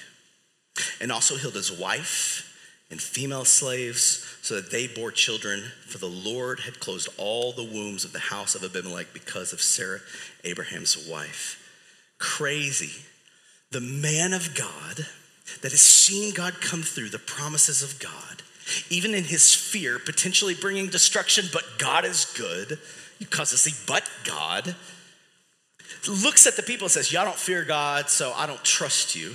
and 1.02 1.12
also 1.12 1.36
healed 1.36 1.54
his 1.54 1.70
wife 1.70 2.48
and 2.92 3.00
female 3.00 3.44
slaves 3.44 4.36
so 4.42 4.54
that 4.54 4.70
they 4.70 4.86
bore 4.86 5.10
children 5.10 5.64
for 5.86 5.98
the 5.98 6.06
Lord 6.06 6.60
had 6.60 6.78
closed 6.78 7.08
all 7.18 7.52
the 7.52 7.64
wombs 7.64 8.04
of 8.04 8.12
the 8.12 8.20
house 8.20 8.54
of 8.54 8.62
Abimelech 8.62 9.08
because 9.12 9.52
of 9.52 9.60
Sarah 9.60 10.00
Abraham's 10.44 11.08
wife 11.08 11.58
crazy 12.18 13.02
the 13.72 13.80
man 13.80 14.32
of 14.32 14.54
God 14.54 15.06
that 15.62 15.72
has 15.72 15.80
seen 15.80 16.32
God 16.34 16.60
come 16.60 16.82
through 16.82 17.08
the 17.08 17.18
promises 17.18 17.82
of 17.82 17.98
God, 17.98 18.42
even 18.90 19.14
in 19.14 19.24
his 19.24 19.54
fear, 19.54 19.98
potentially 19.98 20.54
bringing 20.54 20.88
destruction, 20.88 21.46
but 21.52 21.64
God 21.78 22.04
is 22.04 22.26
good. 22.36 22.78
You 23.18 23.26
cause 23.26 23.52
us 23.52 23.62
see, 23.62 23.74
but 23.86 24.08
God 24.24 24.76
looks 26.06 26.46
at 26.46 26.56
the 26.56 26.62
people 26.62 26.86
and 26.86 26.92
says, 26.92 27.12
Y'all 27.12 27.24
don't 27.24 27.36
fear 27.36 27.64
God, 27.64 28.08
so 28.08 28.32
I 28.36 28.46
don't 28.46 28.62
trust 28.62 29.16
you. 29.16 29.32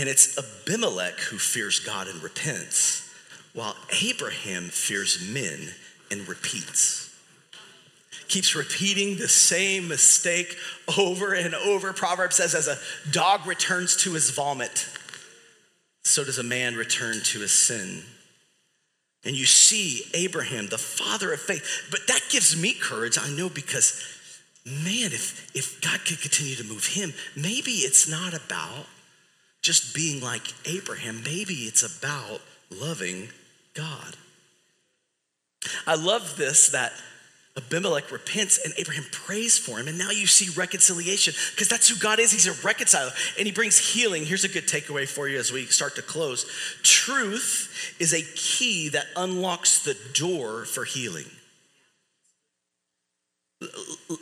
And 0.00 0.08
it's 0.08 0.38
Abimelech 0.38 1.20
who 1.20 1.36
fears 1.36 1.78
God 1.78 2.08
and 2.08 2.22
repents, 2.22 3.06
while 3.52 3.76
Abraham 4.02 4.70
fears 4.70 5.28
men 5.30 5.74
and 6.10 6.26
repeats 6.26 7.10
keeps 8.30 8.54
repeating 8.54 9.16
the 9.16 9.28
same 9.28 9.88
mistake 9.88 10.56
over 10.96 11.34
and 11.34 11.54
over. 11.54 11.92
Proverbs 11.92 12.36
says, 12.36 12.54
as 12.54 12.68
a 12.68 12.78
dog 13.10 13.44
returns 13.46 13.96
to 13.96 14.12
his 14.12 14.30
vomit, 14.30 14.88
so 16.04 16.24
does 16.24 16.38
a 16.38 16.44
man 16.44 16.76
return 16.76 17.16
to 17.24 17.40
his 17.40 17.52
sin. 17.52 18.04
And 19.24 19.36
you 19.36 19.44
see 19.44 20.04
Abraham, 20.14 20.68
the 20.68 20.78
father 20.78 21.32
of 21.32 21.40
faith. 21.40 21.88
But 21.90 22.06
that 22.06 22.20
gives 22.30 22.56
me 22.56 22.72
courage, 22.72 23.18
I 23.20 23.28
know, 23.30 23.50
because 23.50 24.00
man, 24.64 25.12
if, 25.12 25.50
if 25.54 25.80
God 25.80 25.98
could 26.06 26.22
continue 26.22 26.54
to 26.54 26.64
move 26.64 26.86
him, 26.86 27.12
maybe 27.36 27.72
it's 27.72 28.08
not 28.08 28.32
about 28.32 28.86
just 29.62 29.94
being 29.94 30.22
like 30.22 30.42
Abraham, 30.66 31.22
maybe 31.24 31.54
it's 31.54 31.82
about 31.82 32.40
loving 32.70 33.28
God. 33.74 34.16
I 35.86 35.96
love 35.96 36.36
this 36.36 36.70
that 36.70 36.92
Abimelech 37.56 38.12
repents 38.12 38.58
and 38.64 38.72
Abraham 38.78 39.04
prays 39.10 39.58
for 39.58 39.78
him. 39.78 39.88
And 39.88 39.98
now 39.98 40.10
you 40.10 40.26
see 40.26 40.50
reconciliation 40.56 41.34
because 41.50 41.68
that's 41.68 41.88
who 41.88 41.96
God 41.96 42.20
is. 42.20 42.30
He's 42.30 42.46
a 42.46 42.66
reconciler 42.66 43.10
and 43.38 43.46
he 43.46 43.52
brings 43.52 43.76
healing. 43.76 44.24
Here's 44.24 44.44
a 44.44 44.48
good 44.48 44.66
takeaway 44.66 45.06
for 45.06 45.28
you 45.28 45.38
as 45.38 45.52
we 45.52 45.66
start 45.66 45.96
to 45.96 46.02
close 46.02 46.46
truth 46.82 47.96
is 47.98 48.12
a 48.12 48.22
key 48.22 48.88
that 48.90 49.06
unlocks 49.16 49.80
the 49.82 49.96
door 50.14 50.64
for 50.64 50.84
healing. 50.84 51.26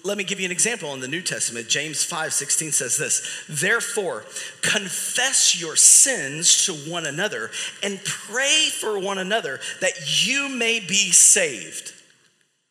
Let 0.03 0.18
me 0.18 0.24
give 0.24 0.41
you 0.41 0.47
an 0.47 0.53
example 0.53 0.93
in 0.95 1.01
the 1.01 1.07
New 1.07 1.22
Testament. 1.22 1.68
James 1.68 2.03
5 2.03 2.32
16 2.32 2.72
says 2.72 2.99
this 2.99 3.45
Therefore, 3.49 4.24
confess 4.62 5.61
your 5.61 5.76
sins 5.76 6.66
to 6.66 6.72
one 6.91 7.07
another 7.07 7.51
and 7.82 8.03
pray 8.05 8.68
for 8.70 8.99
one 8.99 9.18
another 9.18 9.61
that 9.80 10.26
you 10.26 10.49
may 10.49 10.80
be 10.80 11.12
saved. 11.12 11.93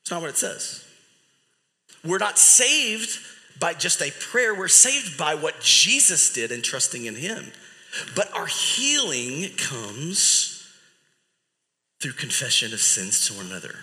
It's 0.02 0.12
not 0.12 0.22
what 0.22 0.30
it 0.30 0.38
says. 0.38 0.84
We're 2.04 2.18
not 2.18 2.38
saved 2.38 3.18
by 3.60 3.74
just 3.74 4.02
a 4.02 4.12
prayer, 4.12 4.54
we're 4.54 4.68
saved 4.68 5.18
by 5.18 5.36
what 5.36 5.62
Jesus 5.62 6.32
did 6.32 6.52
and 6.52 6.64
trusting 6.64 7.06
in 7.06 7.16
Him. 7.16 7.52
But 8.16 8.34
our 8.36 8.46
healing 8.46 9.52
comes 9.58 10.70
through 12.02 12.14
confession 12.14 12.74
of 12.74 12.82
sins 12.82 13.28
to 13.28 13.34
one 13.34 13.48
another. 13.48 13.76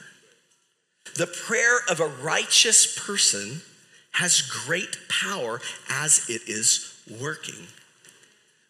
The 1.14 1.26
prayer 1.26 1.78
of 1.88 2.00
a 2.00 2.06
righteous 2.06 2.98
person 2.98 3.62
has 4.12 4.42
great 4.42 4.96
power 5.08 5.60
as 5.88 6.28
it 6.28 6.42
is 6.48 7.00
working. 7.20 7.66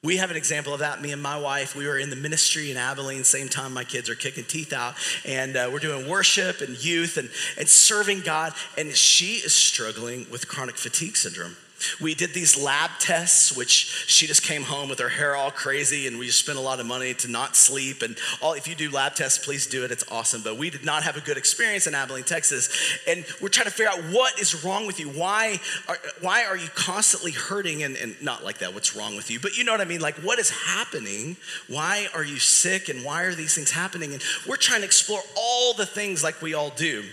We 0.03 0.19
have 0.19 0.31
an 0.31 0.37
example 0.37 0.75
of 0.75 0.81
that. 0.81 1.01
Me 1.01 1.13
and 1.13 1.23
my 1.23 1.39
wife, 1.39 1.75
we 1.75 1.87
were 1.87 1.99
in 1.99 2.11
the 2.11 2.17
ministry 2.17 2.71
in 2.71 2.77
Abilene, 2.77 3.25
same 3.25 3.49
time 3.49 3.73
my 3.73 3.85
kids 3.85 4.11
are 4.11 4.15
kicking 4.15 4.45
teeth 4.45 4.75
out. 4.75 4.95
And 5.25 5.57
uh, 5.57 5.71
we're 5.73 5.79
doing 5.79 6.07
worship 6.07 6.61
and 6.61 6.83
youth 6.85 7.17
and, 7.17 7.31
and 7.59 7.67
serving 7.67 8.21
God. 8.21 8.53
And 8.77 8.93
she 8.93 9.37
is 9.37 9.55
struggling 9.55 10.27
with 10.31 10.47
chronic 10.47 10.77
fatigue 10.77 11.17
syndrome. 11.17 11.57
We 12.01 12.15
did 12.15 12.35
these 12.35 12.57
lab 12.57 12.91
tests, 12.99 13.57
which 13.57 14.05
she 14.07 14.27
just 14.27 14.43
came 14.43 14.63
home 14.63 14.89
with 14.89 14.99
her 14.99 15.09
hair 15.09 15.37
all 15.37 15.51
crazy, 15.51 16.07
and 16.07 16.19
we 16.19 16.29
spent 16.31 16.59
a 16.59 16.61
lot 16.61 16.81
of 16.81 16.87
money 16.87 17.15
to 17.15 17.29
not 17.29 17.57
sleep. 17.57 18.03
And 18.03 18.17
all, 18.41 18.55
if 18.55 18.69
you 18.69 18.75
do 18.75 18.91
lab 18.91 19.15
tests, 19.15 19.45
please 19.45 19.67
do 19.67 19.85
it. 19.85 19.91
It's 19.91 20.05
awesome. 20.11 20.43
But 20.43 20.57
we 20.57 20.71
did 20.71 20.85
not 20.85 21.03
have 21.03 21.17
a 21.17 21.21
good 21.21 21.37
experience 21.37 21.87
in 21.87 21.95
Abilene, 21.95 22.25
Texas. 22.25 22.69
And 23.07 23.25
we're 23.41 23.49
trying 23.49 23.67
to 23.67 23.71
figure 23.71 23.91
out 23.91 23.99
what 24.15 24.41
is 24.41 24.65
wrong 24.65 24.87
with 24.87 25.01
you. 25.01 25.09
Why 25.09 25.61
are, 25.89 25.99
why 26.21 26.45
are 26.45 26.57
you 26.57 26.69
constantly 26.75 27.33
hurting? 27.33 27.83
And, 27.83 27.97
and 27.97 28.21
not 28.23 28.45
like 28.45 28.59
that, 28.59 28.75
what's 28.75 28.97
wrong 28.97 29.17
with 29.17 29.31
you? 29.31 29.41
But 29.41 29.57
you 29.57 29.65
know 29.65 29.73
what 29.73 29.81
I 29.81 29.85
mean? 29.85 30.01
Like, 30.01 30.17
what 30.17 30.39
is 30.39 30.51
happening? 30.51 31.37
Why 31.69 32.09
are 32.15 32.25
you 32.25 32.39
sick? 32.39 32.89
And 32.89 33.05
why 33.05 33.25
are 33.25 33.35
these 33.35 33.55
things 33.55 33.71
happening? 33.71 34.13
And 34.13 34.23
we're 34.49 34.57
trying 34.57 34.81
to 34.81 34.87
explore 34.87 35.21
all 35.37 35.75
the 35.75 35.87
things 35.87 36.23
like 36.23 36.41
we 36.43 36.55
all 36.55 36.71
do. 36.71 37.05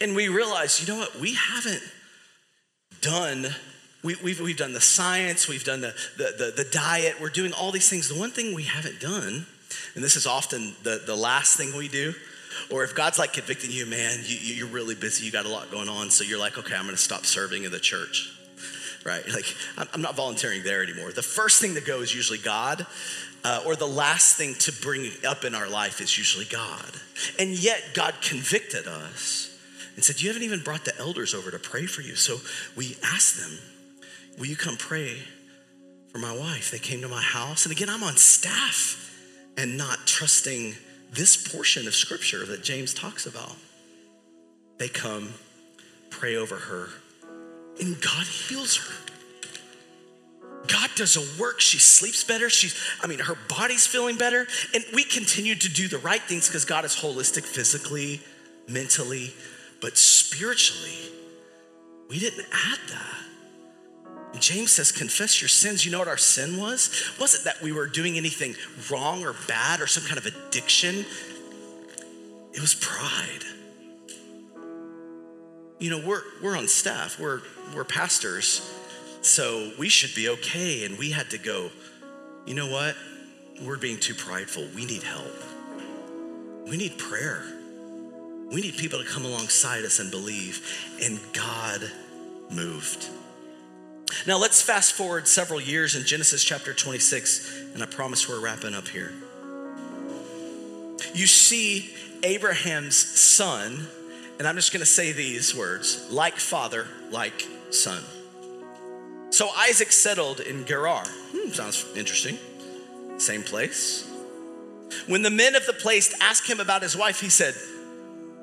And 0.00 0.14
we 0.14 0.28
realize, 0.28 0.80
you 0.80 0.92
know 0.92 0.98
what? 0.98 1.18
We 1.18 1.34
haven't 1.34 1.82
done 3.02 3.54
we, 4.02 4.14
have 4.14 4.22
we've, 4.22 4.40
we've 4.40 4.56
done 4.56 4.72
the 4.72 4.80
science, 4.80 5.48
we've 5.48 5.64
done 5.64 5.80
the, 5.80 5.94
the, 6.16 6.34
the, 6.36 6.62
the, 6.64 6.68
diet, 6.70 7.20
we're 7.20 7.28
doing 7.28 7.52
all 7.52 7.70
these 7.70 7.88
things. 7.88 8.08
The 8.08 8.18
one 8.18 8.30
thing 8.30 8.54
we 8.54 8.64
haven't 8.64 9.00
done, 9.00 9.46
and 9.94 10.02
this 10.02 10.16
is 10.16 10.26
often 10.26 10.74
the, 10.82 11.02
the 11.06 11.14
last 11.14 11.56
thing 11.56 11.76
we 11.76 11.88
do, 11.88 12.12
or 12.70 12.84
if 12.84 12.94
God's 12.94 13.18
like 13.18 13.32
convicting 13.32 13.70
you, 13.70 13.86
man, 13.86 14.18
you, 14.24 14.36
you're 14.54 14.66
really 14.66 14.94
busy, 14.94 15.24
you 15.24 15.30
got 15.30 15.46
a 15.46 15.48
lot 15.48 15.70
going 15.70 15.88
on, 15.88 16.10
so 16.10 16.24
you're 16.24 16.38
like, 16.38 16.58
okay, 16.58 16.74
I'm 16.74 16.84
gonna 16.84 16.96
stop 16.96 17.24
serving 17.24 17.64
in 17.64 17.70
the 17.70 17.78
church, 17.78 18.36
right? 19.04 19.22
Like, 19.32 19.46
I'm 19.94 20.02
not 20.02 20.16
volunteering 20.16 20.64
there 20.64 20.82
anymore. 20.82 21.12
The 21.12 21.22
first 21.22 21.60
thing 21.60 21.74
to 21.74 21.80
go 21.80 22.00
is 22.00 22.14
usually 22.14 22.38
God, 22.38 22.84
uh, 23.44 23.62
or 23.64 23.76
the 23.76 23.86
last 23.86 24.36
thing 24.36 24.54
to 24.54 24.72
bring 24.72 25.10
up 25.26 25.44
in 25.44 25.54
our 25.54 25.68
life 25.68 26.00
is 26.00 26.16
usually 26.18 26.44
God. 26.44 26.90
And 27.38 27.50
yet, 27.50 27.82
God 27.94 28.14
convicted 28.20 28.86
us 28.86 29.51
and 29.94 30.04
said, 30.04 30.20
You 30.20 30.28
haven't 30.28 30.42
even 30.42 30.60
brought 30.60 30.84
the 30.84 30.98
elders 30.98 31.34
over 31.34 31.50
to 31.50 31.58
pray 31.58 31.86
for 31.86 32.02
you. 32.02 32.16
So 32.16 32.38
we 32.76 32.96
asked 33.02 33.38
them, 33.38 33.58
Will 34.38 34.46
you 34.46 34.56
come 34.56 34.76
pray 34.76 35.18
for 36.08 36.18
my 36.18 36.36
wife? 36.36 36.70
They 36.70 36.78
came 36.78 37.00
to 37.02 37.08
my 37.08 37.22
house. 37.22 37.64
And 37.64 37.72
again, 37.72 37.90
I'm 37.90 38.02
on 38.02 38.16
staff 38.16 38.98
and 39.56 39.76
not 39.76 40.06
trusting 40.06 40.74
this 41.12 41.36
portion 41.36 41.86
of 41.86 41.94
scripture 41.94 42.46
that 42.46 42.62
James 42.62 42.94
talks 42.94 43.26
about. 43.26 43.56
They 44.78 44.88
come, 44.88 45.34
pray 46.10 46.36
over 46.36 46.56
her, 46.56 46.88
and 47.78 48.00
God 48.00 48.26
heals 48.26 48.76
her. 48.76 48.94
God 50.68 50.90
does 50.94 51.16
a 51.16 51.40
work. 51.40 51.60
She 51.60 51.78
sleeps 51.78 52.24
better. 52.24 52.48
She's, 52.48 52.78
I 53.02 53.06
mean, 53.06 53.18
her 53.18 53.36
body's 53.48 53.86
feeling 53.86 54.16
better. 54.16 54.46
And 54.74 54.84
we 54.94 55.04
continue 55.04 55.54
to 55.54 55.68
do 55.68 55.88
the 55.88 55.98
right 55.98 56.20
things 56.20 56.46
because 56.46 56.64
God 56.64 56.84
is 56.84 56.94
holistic 56.94 57.44
physically, 57.44 58.20
mentally, 58.68 59.34
but 59.82 59.98
spiritually, 59.98 61.10
we 62.08 62.18
didn't 62.18 62.46
add 62.52 62.78
that. 62.88 64.40
James 64.40 64.70
says, 64.70 64.90
confess 64.90 65.42
your 65.42 65.48
sins. 65.48 65.84
You 65.84 65.92
know 65.92 65.98
what 65.98 66.08
our 66.08 66.16
sin 66.16 66.58
was? 66.58 67.12
Wasn't 67.20 67.44
that 67.44 67.60
we 67.60 67.72
were 67.72 67.86
doing 67.86 68.16
anything 68.16 68.54
wrong 68.90 69.24
or 69.24 69.34
bad 69.46 69.80
or 69.80 69.86
some 69.86 70.04
kind 70.04 70.18
of 70.18 70.24
addiction, 70.24 71.04
it 72.54 72.60
was 72.60 72.74
pride. 72.74 73.44
You 75.78 75.90
know, 75.90 76.06
we're, 76.06 76.22
we're 76.42 76.56
on 76.56 76.68
staff, 76.68 77.18
we're, 77.18 77.40
we're 77.74 77.84
pastors, 77.84 78.72
so 79.20 79.72
we 79.78 79.88
should 79.88 80.14
be 80.14 80.28
okay. 80.28 80.84
And 80.84 80.96
we 80.98 81.10
had 81.10 81.30
to 81.30 81.38
go, 81.38 81.70
you 82.46 82.54
know 82.54 82.68
what? 82.68 82.96
We're 83.60 83.78
being 83.78 83.98
too 83.98 84.14
prideful. 84.14 84.66
We 84.74 84.86
need 84.86 85.02
help. 85.02 85.34
We 86.66 86.76
need 86.76 86.98
prayer. 86.98 87.51
We 88.52 88.60
need 88.60 88.76
people 88.76 89.02
to 89.02 89.08
come 89.08 89.24
alongside 89.24 89.84
us 89.84 89.98
and 89.98 90.10
believe. 90.10 90.60
And 91.02 91.18
God 91.32 91.90
moved. 92.50 93.08
Now 94.26 94.36
let's 94.36 94.60
fast 94.60 94.92
forward 94.92 95.26
several 95.26 95.58
years 95.58 95.96
in 95.96 96.04
Genesis 96.04 96.44
chapter 96.44 96.74
26, 96.74 97.70
and 97.72 97.82
I 97.82 97.86
promise 97.86 98.28
we're 98.28 98.40
wrapping 98.40 98.74
up 98.74 98.88
here. 98.88 99.10
You 101.14 101.26
see 101.26 101.94
Abraham's 102.22 102.96
son, 102.96 103.88
and 104.38 104.46
I'm 104.46 104.54
just 104.56 104.70
gonna 104.70 104.84
say 104.84 105.12
these 105.12 105.54
words 105.54 106.06
like 106.10 106.36
father, 106.36 106.86
like 107.10 107.48
son. 107.70 108.02
So 109.30 109.48
Isaac 109.56 109.90
settled 109.90 110.40
in 110.40 110.66
Gerar. 110.66 111.04
Hmm, 111.06 111.50
sounds 111.52 111.86
interesting. 111.96 112.38
Same 113.16 113.42
place. 113.42 114.06
When 115.06 115.22
the 115.22 115.30
men 115.30 115.54
of 115.54 115.64
the 115.64 115.72
place 115.72 116.14
asked 116.20 116.48
him 116.48 116.60
about 116.60 116.82
his 116.82 116.94
wife, 116.94 117.20
he 117.20 117.30
said, 117.30 117.54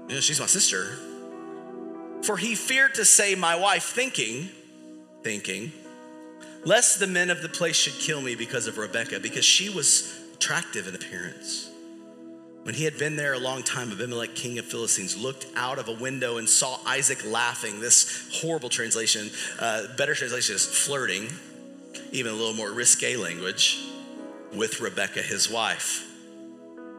you 0.09 0.15
know, 0.15 0.21
she's 0.21 0.39
my 0.39 0.47
sister. 0.47 0.97
For 2.23 2.35
he 2.35 2.55
feared 2.55 2.95
to 2.95 3.05
say, 3.05 3.35
My 3.35 3.55
wife, 3.55 3.83
thinking, 3.83 4.49
thinking, 5.23 5.71
lest 6.65 6.99
the 6.99 7.07
men 7.07 7.29
of 7.29 7.41
the 7.41 7.49
place 7.49 7.75
should 7.75 7.93
kill 7.93 8.19
me 8.19 8.35
because 8.35 8.67
of 8.67 8.77
Rebekah, 8.77 9.19
because 9.19 9.45
she 9.45 9.69
was 9.69 10.19
attractive 10.33 10.87
in 10.87 10.95
appearance. 10.95 11.69
When 12.63 12.75
he 12.75 12.83
had 12.83 12.97
been 12.97 13.15
there 13.15 13.33
a 13.33 13.39
long 13.39 13.63
time, 13.63 13.91
Abimelech, 13.91 14.35
king 14.35 14.59
of 14.59 14.65
Philistines, 14.65 15.15
looked 15.15 15.45
out 15.55 15.79
of 15.79 15.87
a 15.87 15.93
window 15.93 16.37
and 16.37 16.49
saw 16.49 16.79
Isaac 16.85 17.23
laughing. 17.25 17.79
This 17.79 18.29
horrible 18.41 18.69
translation, 18.69 19.29
uh, 19.59 19.83
better 19.95 20.13
translation 20.13 20.55
is 20.55 20.65
flirting, 20.65 21.29
even 22.11 22.31
a 22.31 22.35
little 22.35 22.53
more 22.53 22.71
risque 22.71 23.15
language, 23.15 23.79
with 24.53 24.81
Rebekah, 24.81 25.21
his 25.21 25.49
wife. 25.49 26.08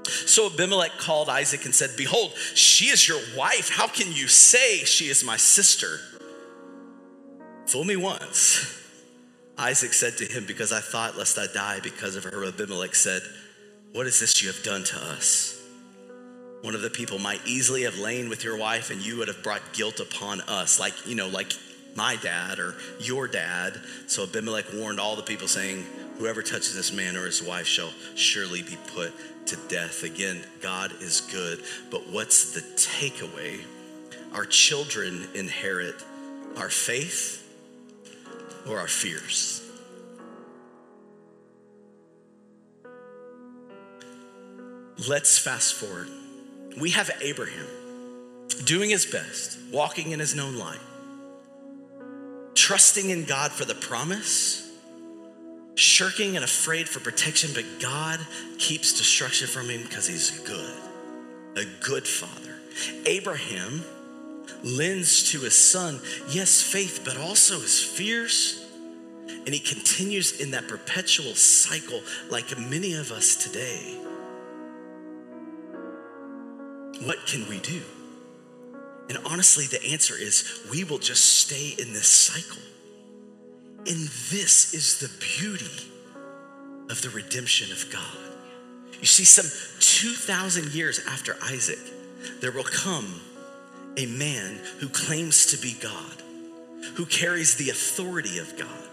So 0.04 0.46
Abimelech 0.46 0.98
called 0.98 1.28
Isaac 1.28 1.64
and 1.64 1.74
said, 1.74 1.90
Behold, 1.96 2.32
she 2.54 2.86
is 2.86 3.06
your 3.06 3.20
wife. 3.36 3.70
How 3.70 3.86
can 3.86 4.12
you 4.12 4.28
say 4.28 4.78
she 4.78 5.06
is 5.06 5.24
my 5.24 5.36
sister? 5.36 5.98
Fool 7.66 7.84
me 7.84 7.96
once. 7.96 8.78
Isaac 9.58 9.92
said 9.92 10.16
to 10.18 10.24
him, 10.24 10.46
Because 10.46 10.72
I 10.72 10.80
thought 10.80 11.16
lest 11.16 11.38
I 11.38 11.46
die 11.52 11.80
because 11.80 12.16
of 12.16 12.24
her. 12.24 12.44
Abimelech 12.44 12.94
said, 12.94 13.22
What 13.92 14.06
is 14.06 14.20
this 14.20 14.42
you 14.42 14.48
have 14.48 14.62
done 14.62 14.84
to 14.84 14.96
us? 14.96 15.56
One 16.62 16.74
of 16.74 16.82
the 16.82 16.90
people 16.90 17.18
might 17.18 17.40
easily 17.46 17.82
have 17.82 17.98
lain 17.98 18.28
with 18.28 18.44
your 18.44 18.56
wife, 18.56 18.90
and 18.90 19.00
you 19.00 19.16
would 19.18 19.28
have 19.28 19.42
brought 19.42 19.72
guilt 19.72 19.98
upon 19.98 20.42
us, 20.42 20.78
like, 20.78 20.92
you 21.06 21.14
know, 21.14 21.28
like 21.28 21.52
my 21.94 22.16
dad 22.16 22.58
or 22.58 22.74
your 22.98 23.28
dad. 23.28 23.80
So 24.06 24.24
Abimelech 24.24 24.66
warned 24.74 25.00
all 25.00 25.16
the 25.16 25.22
people, 25.22 25.48
saying, 25.48 25.84
Whoever 26.18 26.42
touches 26.42 26.74
this 26.74 26.92
man 26.92 27.16
or 27.16 27.24
his 27.24 27.42
wife 27.42 27.66
shall 27.66 27.92
surely 28.14 28.62
be 28.62 28.76
put 28.94 29.14
to 29.46 29.56
death. 29.68 30.02
Again, 30.02 30.42
God 30.60 30.92
is 31.00 31.20
good, 31.20 31.62
but 31.90 32.08
what's 32.08 32.52
the 32.52 32.60
takeaway? 32.60 33.60
Our 34.32 34.44
children 34.44 35.28
inherit 35.34 35.96
our 36.56 36.68
faith 36.68 37.46
or 38.68 38.78
our 38.78 38.88
fears. 38.88 39.66
Let's 45.08 45.38
fast 45.38 45.74
forward. 45.74 46.08
We 46.78 46.90
have 46.90 47.10
Abraham 47.22 47.66
doing 48.64 48.90
his 48.90 49.06
best, 49.06 49.58
walking 49.72 50.12
in 50.12 50.20
his 50.20 50.34
known 50.34 50.56
light, 50.56 50.80
trusting 52.54 53.08
in 53.08 53.24
God 53.24 53.50
for 53.50 53.64
the 53.64 53.74
promise 53.74 54.69
shirking 55.80 56.36
and 56.36 56.44
afraid 56.44 56.88
for 56.88 57.00
protection, 57.00 57.50
but 57.54 57.64
God 57.80 58.20
keeps 58.58 58.96
destruction 58.96 59.48
from 59.48 59.68
him 59.68 59.82
because 59.82 60.06
he's 60.06 60.30
good, 60.40 60.76
a 61.56 61.64
good 61.82 62.06
father. 62.06 62.54
Abraham 63.06 63.84
lends 64.62 65.30
to 65.32 65.40
his 65.40 65.56
son, 65.56 66.00
yes, 66.28 66.62
faith, 66.62 67.02
but 67.04 67.16
also 67.16 67.60
his 67.60 67.82
fears. 67.82 68.64
And 69.26 69.54
he 69.54 69.60
continues 69.60 70.40
in 70.40 70.50
that 70.50 70.68
perpetual 70.68 71.34
cycle 71.34 72.02
like 72.28 72.58
many 72.58 72.94
of 72.94 73.10
us 73.10 73.36
today. 73.36 73.96
What 77.04 77.26
can 77.26 77.48
we 77.48 77.58
do? 77.60 77.80
And 79.08 79.18
honestly, 79.24 79.66
the 79.66 79.82
answer 79.90 80.14
is 80.16 80.60
we 80.70 80.84
will 80.84 80.98
just 80.98 81.24
stay 81.24 81.74
in 81.78 81.92
this 81.92 82.06
cycle. 82.06 82.62
And 83.86 84.08
this 84.30 84.74
is 84.74 85.00
the 85.00 85.10
beauty 85.38 85.90
of 86.90 87.00
the 87.02 87.10
redemption 87.10 87.72
of 87.72 87.90
God. 87.90 88.18
You 89.00 89.06
see, 89.06 89.24
some 89.24 89.46
2,000 89.80 90.74
years 90.74 91.00
after 91.08 91.36
Isaac, 91.42 91.78
there 92.40 92.52
will 92.52 92.64
come 92.64 93.20
a 93.96 94.06
man 94.06 94.60
who 94.78 94.88
claims 94.88 95.46
to 95.46 95.56
be 95.56 95.74
God, 95.80 96.22
who 96.96 97.06
carries 97.06 97.56
the 97.56 97.70
authority 97.70 98.38
of 98.38 98.58
God. 98.58 98.89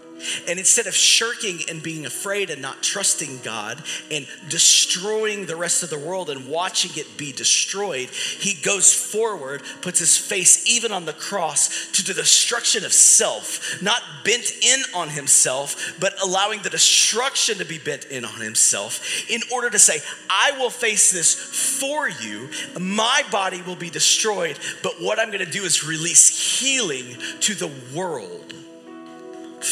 And 0.48 0.58
instead 0.58 0.86
of 0.86 0.94
shirking 0.94 1.60
and 1.68 1.82
being 1.82 2.06
afraid 2.06 2.50
and 2.50 2.60
not 2.60 2.82
trusting 2.82 3.40
God 3.42 3.82
and 4.10 4.26
destroying 4.48 5.46
the 5.46 5.56
rest 5.56 5.82
of 5.82 5.90
the 5.90 5.98
world 5.98 6.30
and 6.30 6.48
watching 6.48 6.90
it 6.96 7.16
be 7.16 7.32
destroyed, 7.32 8.08
he 8.08 8.54
goes 8.54 8.92
forward, 8.92 9.62
puts 9.80 9.98
his 9.98 10.16
face 10.16 10.66
even 10.68 10.92
on 10.92 11.04
the 11.04 11.12
cross 11.12 11.90
to 11.92 12.04
the 12.04 12.14
destruction 12.14 12.84
of 12.84 12.92
self, 12.92 13.80
not 13.82 14.02
bent 14.24 14.52
in 14.62 14.82
on 14.94 15.08
himself, 15.08 15.94
but 16.00 16.14
allowing 16.22 16.62
the 16.62 16.70
destruction 16.70 17.58
to 17.58 17.64
be 17.64 17.78
bent 17.78 18.06
in 18.06 18.24
on 18.24 18.40
himself 18.40 19.28
in 19.30 19.40
order 19.52 19.70
to 19.70 19.78
say, 19.78 19.98
I 20.28 20.52
will 20.58 20.70
face 20.70 21.12
this 21.12 21.34
for 21.34 22.08
you. 22.08 22.48
My 22.78 23.22
body 23.30 23.62
will 23.62 23.76
be 23.76 23.90
destroyed, 23.90 24.58
but 24.82 25.00
what 25.00 25.18
I'm 25.18 25.28
going 25.28 25.44
to 25.44 25.50
do 25.50 25.64
is 25.64 25.84
release 25.84 26.60
healing 26.60 27.16
to 27.40 27.54
the 27.54 27.70
world 27.94 28.47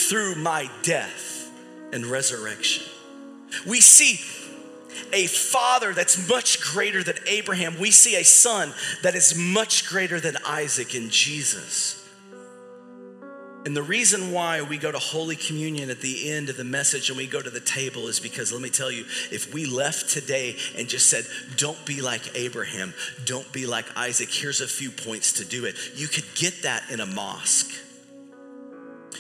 through 0.09 0.37
my 0.37 0.71
death 0.83 1.51
and 1.93 2.07
resurrection. 2.07 2.85
We 3.67 3.81
see 3.81 4.21
a 5.13 5.27
father 5.27 5.93
that's 5.93 6.29
much 6.29 6.61
greater 6.61 7.03
than 7.03 7.17
Abraham. 7.27 7.79
We 7.79 7.91
see 7.91 8.17
a 8.17 8.25
son 8.25 8.73
that 9.03 9.15
is 9.15 9.37
much 9.37 9.89
greater 9.89 10.21
than 10.21 10.37
Isaac 10.47 10.95
in 10.95 11.11
Jesus. 11.11 12.03
And 13.65 13.77
the 13.77 13.83
reason 13.83 14.31
why 14.31 14.63
we 14.63 14.79
go 14.79 14.93
to 14.93 14.99
Holy 14.99 15.35
Communion 15.35 15.91
at 15.91 16.01
the 16.01 16.31
end 16.31 16.49
of 16.49 16.57
the 16.57 16.63
message 16.63 17.09
and 17.09 17.19
we 17.19 17.27
go 17.27 17.43
to 17.43 17.51
the 17.51 17.59
table 17.59 18.07
is 18.07 18.21
because 18.21 18.53
let 18.53 18.63
me 18.63 18.71
tell 18.71 18.93
you, 18.93 19.05
if 19.33 19.53
we 19.53 19.67
left 19.67 20.09
today 20.09 20.57
and 20.79 20.89
just 20.89 21.11
said, 21.11 21.25
don't 21.57 21.85
be 21.85 22.01
like 22.01 22.37
Abraham, 22.37 22.95
don't 23.25 23.51
be 23.53 23.67
like 23.67 23.87
Isaac, 23.97 24.29
here's 24.31 24.61
a 24.61 24.69
few 24.69 24.93
points 24.93 25.33
to 25.35 25.45
do 25.45 25.65
it, 25.65 25.75
you 25.97 26.07
could 26.07 26.27
get 26.37 26.63
that 26.63 26.85
in 26.91 27.01
a 27.01 27.07
mosque. 27.07 27.73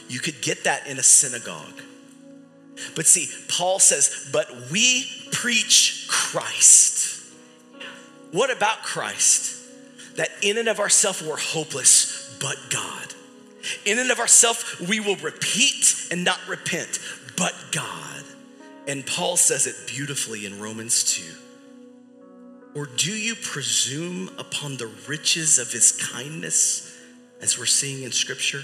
You 0.09 0.21
could 0.21 0.41
get 0.41 0.65
that 0.65 0.87
in 0.87 0.99
a 0.99 1.03
synagogue. 1.03 1.83
But 2.95 3.07
see, 3.07 3.29
Paul 3.49 3.79
says, 3.79 4.29
but 4.33 4.71
we 4.71 5.07
preach 5.33 6.07
Christ. 6.09 7.25
What 8.33 8.51
about 8.51 8.83
Christ? 8.83 9.55
That 10.17 10.31
in 10.43 10.59
and 10.59 10.69
of 10.69 10.79
ourselves 10.79 11.23
we're 11.23 11.39
hopeless, 11.39 12.37
but 12.41 12.57
God. 12.71 13.15
In 13.85 13.99
and 13.99 14.11
of 14.11 14.19
ourselves 14.21 14.79
we 14.81 15.01
will 15.01 15.17
repeat 15.17 16.09
and 16.11 16.25
not 16.25 16.39
repent, 16.47 16.99
but 17.37 17.55
God. 17.73 18.25
And 18.87 19.05
Paul 19.05 19.37
says 19.37 19.67
it 19.67 19.75
beautifully 19.89 20.47
in 20.47 20.61
Romans 20.61 21.03
2. 21.15 21.23
Or 22.79 22.87
do 22.87 23.11
you 23.11 23.35
presume 23.35 24.29
upon 24.39 24.77
the 24.77 24.91
riches 25.09 25.59
of 25.59 25.73
his 25.73 25.93
kindness, 25.93 26.95
as 27.41 27.59
we're 27.59 27.67
seeing 27.67 28.03
in 28.05 28.13
Scripture? 28.13 28.63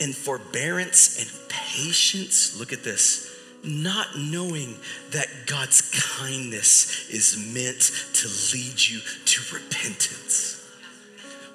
And 0.00 0.14
forbearance 0.14 1.18
and 1.18 1.48
patience. 1.48 2.58
Look 2.58 2.72
at 2.72 2.84
this. 2.84 3.30
Not 3.62 4.08
knowing 4.18 4.76
that 5.12 5.28
God's 5.46 5.80
kindness 6.18 7.08
is 7.10 7.36
meant 7.54 7.90
to 8.14 8.28
lead 8.54 8.78
you 8.86 9.00
to 9.24 9.54
repentance. 9.54 10.60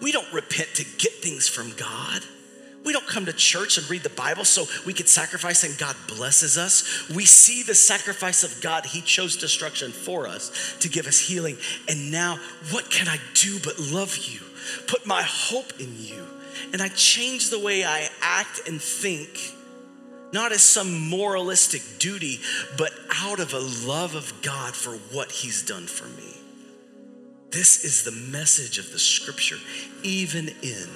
We 0.01 0.11
don't 0.11 0.31
repent 0.33 0.69
to 0.75 0.83
get 0.83 1.13
things 1.13 1.47
from 1.47 1.71
God. 1.75 2.23
We 2.85 2.93
don't 2.93 3.05
come 3.05 3.25
to 3.25 3.33
church 3.33 3.77
and 3.77 3.89
read 3.89 4.03
the 4.03 4.09
Bible 4.09 4.45
so 4.45 4.65
we 4.85 4.93
could 4.93 5.09
sacrifice 5.09 5.63
and 5.63 5.77
God 5.77 5.95
blesses 6.07 6.57
us. 6.57 7.09
We 7.09 7.25
see 7.25 7.61
the 7.61 7.75
sacrifice 7.75 8.43
of 8.43 8.61
God. 8.61 8.85
He 8.85 9.01
chose 9.01 9.35
destruction 9.35 9.91
for 9.91 10.27
us 10.27 10.77
to 10.79 10.89
give 10.89 11.05
us 11.05 11.19
healing. 11.19 11.57
And 11.89 12.11
now, 12.11 12.39
what 12.71 12.89
can 12.89 13.07
I 13.07 13.17
do 13.33 13.59
but 13.63 13.79
love 13.79 14.17
you? 14.17 14.39
Put 14.87 15.05
my 15.05 15.21
hope 15.21 15.79
in 15.79 15.93
you 15.97 16.25
and 16.73 16.81
I 16.81 16.89
change 16.89 17.49
the 17.49 17.59
way 17.59 17.83
I 17.83 18.09
act 18.21 18.61
and 18.67 18.81
think, 18.81 19.53
not 20.31 20.51
as 20.51 20.61
some 20.61 21.09
moralistic 21.09 21.81
duty, 21.99 22.39
but 22.77 22.91
out 23.15 23.39
of 23.39 23.53
a 23.53 23.59
love 23.87 24.15
of 24.15 24.41
God 24.41 24.75
for 24.75 24.91
what 25.15 25.31
He's 25.31 25.63
done 25.63 25.87
for 25.87 26.07
me. 26.07 26.35
This 27.51 27.83
is 27.83 28.03
the 28.03 28.11
message 28.11 28.77
of 28.77 28.91
the 28.91 28.99
scripture, 28.99 29.57
even 30.03 30.49
in 30.61 30.87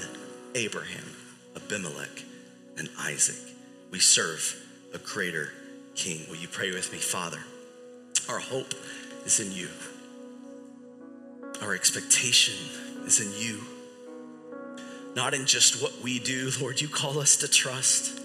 Abraham, 0.53 1.15
Abimelech, 1.55 2.23
and 2.77 2.89
Isaac. 2.99 3.35
We 3.89 3.99
serve 3.99 4.55
a 4.93 4.99
greater 4.99 5.51
king. 5.95 6.21
Will 6.29 6.37
you 6.37 6.47
pray 6.47 6.71
with 6.71 6.91
me, 6.91 6.99
Father? 6.99 7.39
Our 8.29 8.39
hope 8.39 8.73
is 9.25 9.39
in 9.39 9.51
you, 9.51 9.69
our 11.61 11.73
expectation 11.73 12.55
is 13.05 13.19
in 13.19 13.31
you 13.41 13.61
not 15.15 15.33
in 15.33 15.45
just 15.45 15.81
what 15.81 16.01
we 16.01 16.19
do. 16.19 16.49
Lord, 16.59 16.81
you 16.81 16.87
call 16.87 17.19
us 17.19 17.37
to 17.37 17.47
trust. 17.47 18.19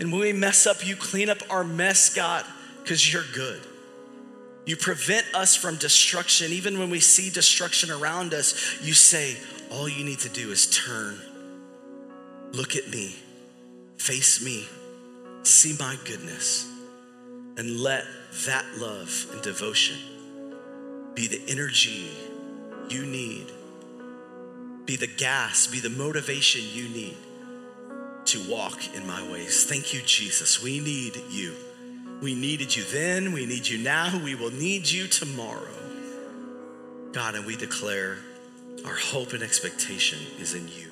And 0.00 0.10
when 0.10 0.20
we 0.20 0.32
mess 0.32 0.66
up, 0.66 0.86
you 0.86 0.96
clean 0.96 1.28
up 1.28 1.38
our 1.50 1.62
mess, 1.62 2.14
God, 2.14 2.44
because 2.82 3.12
you're 3.12 3.24
good. 3.34 3.60
You 4.66 4.76
prevent 4.76 5.26
us 5.34 5.56
from 5.56 5.76
destruction. 5.76 6.52
Even 6.52 6.78
when 6.78 6.90
we 6.90 7.00
see 7.00 7.30
destruction 7.30 7.90
around 7.90 8.34
us, 8.34 8.80
you 8.82 8.92
say, 8.92 9.36
all 9.70 9.88
you 9.88 10.04
need 10.04 10.18
to 10.20 10.28
do 10.28 10.50
is 10.50 10.66
turn, 10.66 11.18
look 12.52 12.76
at 12.76 12.88
me, 12.88 13.14
face 13.98 14.44
me, 14.44 14.66
see 15.42 15.76
my 15.78 15.96
goodness, 16.04 16.68
and 17.56 17.80
let 17.80 18.04
that 18.46 18.64
love 18.78 19.26
and 19.32 19.42
devotion 19.42 19.96
be 21.14 21.28
the 21.28 21.42
energy 21.48 22.10
you 22.88 23.04
need 23.06 23.50
be 24.86 24.96
the 24.96 25.06
gas, 25.06 25.66
be 25.66 25.80
the 25.80 25.90
motivation 25.90 26.62
you 26.72 26.88
need 26.88 27.16
to 28.26 28.40
walk 28.50 28.94
in 28.94 29.06
my 29.06 29.28
ways. 29.30 29.64
Thank 29.64 29.94
you, 29.94 30.00
Jesus. 30.02 30.62
We 30.62 30.80
need 30.80 31.20
you. 31.30 31.54
We 32.22 32.34
needed 32.34 32.76
you 32.76 32.84
then, 32.84 33.32
we 33.32 33.46
need 33.46 33.66
you 33.66 33.78
now, 33.78 34.20
we 34.22 34.34
will 34.34 34.50
need 34.50 34.90
you 34.90 35.06
tomorrow. 35.06 35.74
God, 37.12 37.34
and 37.34 37.46
we 37.46 37.56
declare 37.56 38.18
our 38.84 38.94
hope 38.94 39.32
and 39.32 39.42
expectation 39.42 40.18
is 40.38 40.54
in 40.54 40.68
you. 40.68 40.89